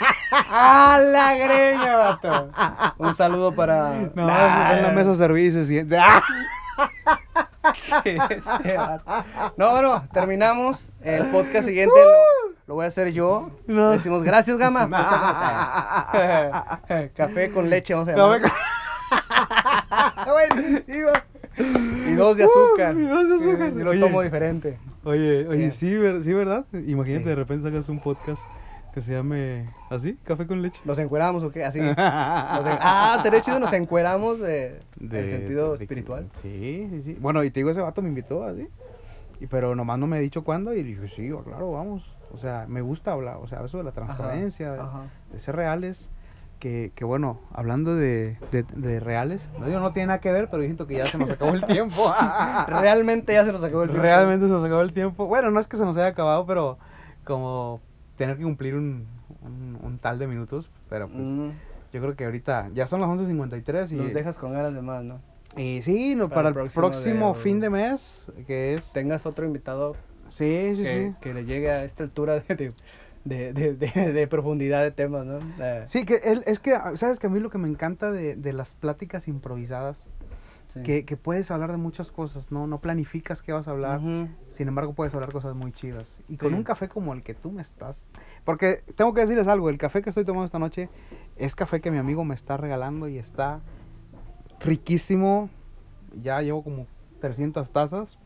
¡Ah, 0.32 1.00
la 1.02 1.34
greña, 1.34 1.96
vato! 1.96 2.50
Un 2.98 3.14
saludo 3.14 3.54
para... 3.54 4.10
No, 4.14 4.28
es 4.28 4.78
en 4.78 4.82
la 4.82 4.92
mesa 4.94 5.10
de 5.10 5.16
servicio. 5.16 5.64
sí. 5.64 5.80
Este. 8.04 8.76
No, 9.56 9.70
bueno, 9.72 10.04
terminamos. 10.12 10.92
El 11.02 11.26
podcast 11.26 11.66
siguiente 11.66 11.94
lo, 11.94 12.52
lo 12.66 12.74
voy 12.74 12.84
a 12.84 12.88
hacer 12.88 13.12
yo. 13.12 13.50
No. 13.66 13.90
Decimos 13.90 14.22
gracias, 14.22 14.56
Gama. 14.58 14.88
Café 17.16 17.50
con 17.52 17.68
leche, 17.70 17.94
vamos 17.94 18.08
a 18.08 18.12
llamar. 18.16 18.42
Buenísimo. 20.26 21.08
Y 21.58 22.14
dos 22.14 22.36
de 22.36 22.44
azúcar. 22.44 22.94
Uh, 22.96 23.00
y 23.00 23.06
dos 23.06 23.28
de 23.28 23.34
azúcar. 23.36 23.68
Y 23.68 23.82
lo 23.82 23.98
tomo 24.00 24.22
diferente. 24.22 24.78
Oye, 25.04 25.46
oye, 25.48 25.70
sí, 25.70 25.96
sí, 26.22 26.32
¿verdad? 26.32 26.64
Imagínate 26.72 27.24
Sí. 27.24 27.28
de 27.30 27.34
repente 27.34 27.70
sacas 27.70 27.88
un 27.88 28.00
podcast 28.00 28.42
que 28.92 29.00
se 29.00 29.12
llame 29.14 29.70
así, 29.90 30.18
café 30.24 30.46
con 30.46 30.62
leche. 30.62 30.80
¿Nos 30.84 30.98
encueramos 30.98 31.44
o 31.44 31.50
qué? 31.52 31.64
Así. 31.64 31.78
En- 31.88 31.94
Ah, 31.98 33.20
te 33.22 33.40
chido, 33.40 33.58
nos 33.60 33.72
encueramos 33.72 34.40
de, 34.40 34.80
De- 34.96 35.20
en 35.20 35.28
sentido 35.28 35.76
de- 35.76 35.84
espiritual. 35.84 36.28
Sí, 36.42 36.86
sí, 36.90 37.02
sí. 37.02 37.16
Bueno, 37.20 37.42
y 37.44 37.50
te 37.50 37.60
digo, 37.60 37.70
ese 37.70 37.80
vato 37.80 38.02
me 38.02 38.08
invitó 38.08 38.44
así. 38.44 38.68
Y, 39.40 39.46
pero 39.46 39.74
nomás 39.74 39.98
no 39.98 40.06
me 40.06 40.16
ha 40.16 40.20
dicho 40.20 40.44
cuándo 40.44 40.74
y 40.74 40.82
dije, 40.82 41.08
sí, 41.08 41.30
claro, 41.44 41.72
vamos. 41.72 42.04
O 42.32 42.38
sea, 42.38 42.66
me 42.68 42.80
gusta 42.80 43.12
hablar, 43.12 43.38
o 43.42 43.46
sea, 43.48 43.64
eso 43.64 43.78
de 43.78 43.84
la 43.84 43.92
transparencia, 43.92 44.72
de- 44.72 44.80
ajá. 44.80 45.02
de 45.32 45.38
ser 45.40 45.56
reales. 45.56 46.10
Que, 46.58 46.92
que 46.94 47.06
bueno, 47.06 47.40
hablando 47.54 47.96
de, 47.96 48.36
de, 48.52 48.64
de 48.64 49.00
reales, 49.00 49.48
no, 49.58 49.64
digo, 49.64 49.80
no 49.80 49.94
tiene 49.94 50.08
nada 50.08 50.20
que 50.20 50.30
ver, 50.30 50.48
pero 50.50 50.62
yo 50.62 50.66
siento 50.66 50.86
que 50.86 50.94
ya 50.98 51.06
se 51.06 51.16
nos 51.16 51.30
acabó 51.30 51.52
el 51.54 51.64
tiempo. 51.64 52.12
Realmente 52.68 53.32
ya 53.32 53.46
se 53.46 53.52
nos 53.52 53.64
acabó 53.64 53.84
el 53.84 53.88
tiempo. 53.88 54.02
Realmente 54.02 54.46
se 54.46 54.52
nos 54.52 54.62
acabó 54.66 54.82
el 54.82 54.92
tiempo. 54.92 55.26
Bueno, 55.26 55.50
no 55.50 55.58
es 55.58 55.66
que 55.66 55.78
se 55.78 55.86
nos 55.86 55.96
haya 55.96 56.08
acabado, 56.08 56.44
pero 56.44 56.76
como 57.24 57.80
tener 58.20 58.36
que 58.36 58.42
cumplir 58.44 58.74
un, 58.74 59.06
un, 59.40 59.78
un 59.82 59.98
tal 59.98 60.18
de 60.18 60.26
minutos. 60.26 60.70
Pero 60.90 61.08
pues 61.08 61.28
Mm, 61.28 61.50
yo 61.92 62.00
creo 62.02 62.14
que 62.16 62.26
ahorita 62.26 62.68
ya 62.74 62.86
son 62.86 63.00
las 63.00 63.08
11.53 63.08 63.90
y... 63.92 63.96
Nos 63.96 64.12
dejas 64.12 64.36
con 64.36 64.52
ganas 64.52 64.74
de 64.74 64.82
más, 64.82 65.02
¿no? 65.02 65.20
Y 65.56 65.80
sí, 65.82 66.14
no, 66.14 66.28
Para 66.28 66.42
para, 66.42 66.48
el 66.50 66.54
próximo 66.54 66.90
próximo, 66.90 67.34
de- 67.34 67.40
fin 67.42 67.60
de 67.60 67.70
mes, 67.70 68.26
que 68.46 68.74
es... 68.74 68.92
Tengas 68.92 69.24
otro 69.26 69.46
invitado 69.46 69.96
Sí, 70.28 70.74
sí, 70.76 70.84
que, 70.84 71.12
sí. 71.12 71.16
que 71.20 71.34
le 71.34 71.44
llegue 71.44 71.70
a 71.70 71.84
esta 71.84 72.04
altura 72.04 72.40
de, 72.48 72.74
de, 73.24 73.74
de, 74.12 74.26
profundidad 74.28 74.82
de 74.82 74.90
temas, 74.92 75.26
¿no? 75.26 75.64
Eh, 75.64 75.88
Sí, 75.88 76.04
que 76.04 76.16
él, 76.24 76.42
es 76.46 76.60
que, 76.60 76.74
ah, 76.74 76.92
¿sabes 76.96 77.18
que 77.18 77.26
a 77.26 77.30
mí 77.30 77.40
lo 77.40 77.50
que 77.50 77.58
me 77.58 77.68
encanta 77.68 78.10
de, 78.12 78.36
de 78.36 78.52
las 78.52 78.74
pláticas 78.74 79.26
improvisadas? 79.28 80.06
Sí. 80.72 80.82
Que, 80.82 81.04
que 81.04 81.16
puedes 81.16 81.50
hablar 81.50 81.70
de 81.70 81.76
muchas 81.76 82.10
cosas, 82.10 82.50
¿no? 82.52 82.66
No 82.66 82.78
planificas 82.80 83.42
qué 83.42 83.52
vas 83.52 83.68
a 83.68 83.72
hablar. 83.72 84.00
Sin 84.48 84.68
embargo, 84.68 84.92
puedes 84.94 85.14
hablar 85.14 85.32
cosas 85.32 85.54
muy 85.54 85.72
chidas. 85.72 86.20
Y 86.28 86.36
con 86.36 86.50
Sí. 86.50 86.54
un 86.54 86.62
café 86.64 86.88
como 86.88 87.12
el 87.12 87.22
que 87.22 87.34
tú 87.34 87.50
me 87.52 87.62
estás... 87.62 88.08
Porque 88.44 88.82
tengo 88.96 89.12
que 89.14 89.20
decirles 89.22 89.48
algo, 89.48 89.68
el 89.70 89.78
café 89.78 90.02
que 90.02 90.10
estoy 90.10 90.24
tomando 90.24 90.46
esta 90.46 90.58
noche 90.58 90.88
es 91.36 91.54
café 91.54 91.80
que 91.80 91.90
mi 91.90 91.98
amigo 91.98 92.24
me 92.24 92.34
está 92.34 92.56
regalando 92.56 93.08
y 93.08 93.18
está 93.18 93.60
riquísimo. 94.60 95.48
Ya 96.22 96.40
llevo 96.42 96.62
como 96.62 96.86
300 97.20 97.70
tazas. 97.70 98.18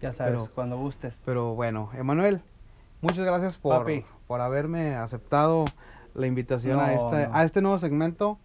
Ya 0.00 0.12
sabes, 0.12 0.34
Pero- 0.42 0.54
cuando 0.54 0.78
gustes. 0.78 1.20
Pero 1.24 1.54
bueno, 1.54 1.90
Emanuel, 1.94 2.42
muchas 3.00 3.24
gracias 3.26 3.58
por, 3.58 3.78
Papi. 3.80 4.04
por 4.26 4.40
haberme 4.40 4.94
aceptado 4.94 5.64
la 6.14 6.26
invitación 6.26 6.78
a, 6.80 6.88
No, 6.88 6.92
este, 6.92 7.28
no. 7.28 7.34
a 7.36 7.44
este 7.44 7.60
nuevo 7.62 7.78
segmento. 7.78 8.38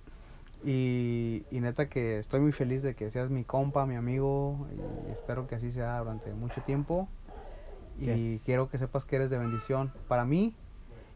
Y, 0.65 1.43
y 1.51 1.59
neta 1.59 1.89
que 1.89 2.19
estoy 2.19 2.39
muy 2.39 2.51
feliz 2.53 2.83
de 2.83 2.95
que 2.95 3.11
seas 3.11 3.29
mi 3.29 3.43
compa, 3.43 3.85
mi 3.85 3.95
amigo. 3.95 4.67
Y 5.07 5.11
espero 5.11 5.47
que 5.47 5.55
así 5.55 5.71
sea 5.71 5.99
durante 5.99 6.33
mucho 6.33 6.61
tiempo. 6.61 7.07
Y 7.99 8.05
Yes. 8.05 8.43
quiero 8.45 8.69
que 8.69 8.77
sepas 8.77 9.05
que 9.05 9.17
eres 9.17 9.29
de 9.29 9.37
bendición 9.37 9.91
para 10.07 10.25
mí 10.25 10.53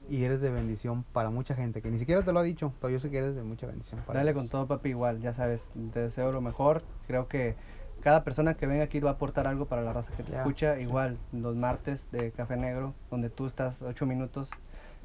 y 0.09 0.23
eres 0.23 0.41
de 0.41 0.49
bendición 0.51 1.03
para 1.11 1.29
mucha 1.29 1.55
gente. 1.55 1.81
Que 1.81 1.89
ni 1.89 1.99
siquiera 1.99 2.23
te 2.23 2.31
lo 2.31 2.39
ha 2.39 2.43
dicho, 2.43 2.71
pero 2.81 2.91
yo 2.91 2.99
sé 2.99 3.09
que 3.09 3.17
eres 3.17 3.35
de 3.35 3.43
mucha 3.43 3.67
bendición 3.67 4.01
para 4.05 4.19
Dale 4.19 4.31
ellos. 4.31 4.41
con 4.41 4.49
todo, 4.49 4.67
papi, 4.67 4.89
igual, 4.89 5.21
ya 5.21 5.33
sabes, 5.33 5.67
te 5.93 5.99
deseo 6.01 6.31
lo 6.31 6.41
mejor. 6.41 6.83
Creo 7.07 7.27
que 7.27 7.55
cada 8.01 8.23
persona 8.23 8.53
que 8.53 8.67
venga 8.67 8.83
aquí 8.83 8.99
va 8.99 9.11
a 9.11 9.13
aportar 9.13 9.47
algo 9.47 9.65
para 9.65 9.81
la 9.81 9.91
raza 9.93 10.13
que 10.15 10.23
te 10.23 10.35
escucha. 10.35 10.79
Igual, 10.79 11.17
los 11.31 11.55
martes 11.55 12.05
de 12.11 12.31
Café 12.31 12.57
Negro, 12.57 12.93
donde 13.09 13.29
tú 13.29 13.45
estás 13.47 13.81
ocho 13.81 14.05
minutos, 14.05 14.49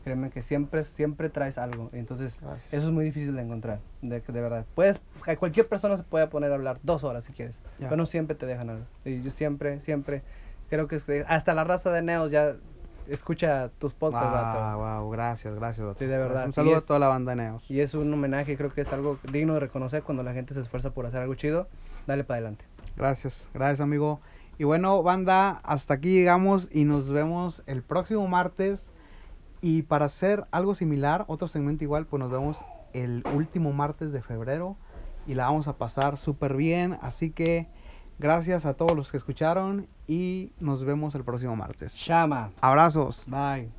créeme 0.02 0.30
que 0.30 0.42
siempre, 0.42 0.84
siempre 0.84 1.28
traes 1.28 1.58
algo. 1.58 1.90
Entonces, 1.92 2.36
Gracias. 2.40 2.72
eso 2.74 2.86
es 2.86 2.92
muy 2.92 3.04
difícil 3.04 3.34
de 3.36 3.42
encontrar, 3.42 3.80
de, 4.00 4.20
de 4.20 4.40
verdad. 4.40 4.66
Puedes, 4.74 5.00
a 5.26 5.36
cualquier 5.36 5.68
persona 5.68 5.96
se 5.96 6.02
puede 6.02 6.26
poner 6.26 6.50
a 6.52 6.54
hablar 6.54 6.78
dos 6.82 7.04
horas 7.04 7.24
si 7.24 7.32
quieres, 7.32 7.56
pero 7.78 7.96
no 7.96 8.06
siempre 8.06 8.36
te 8.36 8.46
dejan 8.46 8.70
algo. 8.70 8.84
Y 9.04 9.22
yo 9.22 9.30
siempre, 9.30 9.80
siempre, 9.80 10.22
creo 10.68 10.88
que 10.88 10.96
es 10.96 11.04
que 11.04 11.24
hasta 11.28 11.54
la 11.54 11.64
raza 11.64 11.90
de 11.90 12.02
Neos 12.02 12.30
ya 12.30 12.56
escucha 13.08 13.70
tus 13.78 13.94
podcasts, 13.94 14.30
vato. 14.32 14.58
Ah, 14.60 15.00
wow, 15.00 15.10
gracias, 15.10 15.54
gracias. 15.54 15.86
vato. 15.86 15.98
Sí, 15.98 16.06
de 16.06 16.18
verdad. 16.18 16.46
Un 16.46 16.52
saludo 16.52 16.76
es- 16.76 16.84
a 16.84 16.86
toda 16.86 16.98
la 16.98 17.08
banda 17.08 17.34
de 17.34 17.42
Neos. 17.42 17.70
Y 17.70 17.80
es 17.80 17.94
un 17.94 18.12
homenaje, 18.12 18.56
creo 18.56 18.72
que 18.72 18.82
es 18.82 18.92
algo 18.92 19.18
digno 19.32 19.54
de 19.54 19.60
reconocer 19.60 20.02
cuando 20.02 20.22
la 20.22 20.32
gente 20.32 20.54
se 20.54 20.60
esfuerza 20.60 20.90
por 20.90 21.06
hacer 21.06 21.20
algo 21.20 21.34
chido. 21.34 21.68
Dale 22.06 22.24
para 22.24 22.38
adelante. 22.38 22.64
Gracias, 22.96 23.48
gracias 23.54 23.80
amigo. 23.80 24.20
Y 24.58 24.64
bueno, 24.64 25.02
banda, 25.02 25.60
hasta 25.64 25.94
aquí 25.94 26.12
llegamos 26.12 26.68
y 26.70 26.84
nos 26.84 27.08
vemos 27.08 27.62
el 27.66 27.82
próximo 27.82 28.28
martes. 28.28 28.91
Y 29.62 29.82
para 29.82 30.06
hacer 30.06 30.44
algo 30.50 30.74
similar, 30.74 31.24
otro 31.28 31.46
segmento 31.48 31.84
igual, 31.84 32.04
pues 32.06 32.20
nos 32.20 32.30
vemos 32.30 32.58
el 32.92 33.24
último 33.32 33.72
martes 33.72 34.12
de 34.12 34.20
febrero 34.20 34.76
y 35.26 35.34
la 35.34 35.44
vamos 35.44 35.68
a 35.68 35.78
pasar 35.78 36.16
súper 36.16 36.56
bien. 36.56 36.98
Así 37.00 37.30
que 37.30 37.68
gracias 38.18 38.66
a 38.66 38.74
todos 38.74 38.96
los 38.96 39.10
que 39.10 39.18
escucharon 39.18 39.86
y 40.08 40.52
nos 40.58 40.84
vemos 40.84 41.14
el 41.14 41.24
próximo 41.24 41.54
martes. 41.54 41.94
Shama. 41.94 42.50
Abrazos. 42.60 43.22
Bye. 43.26 43.70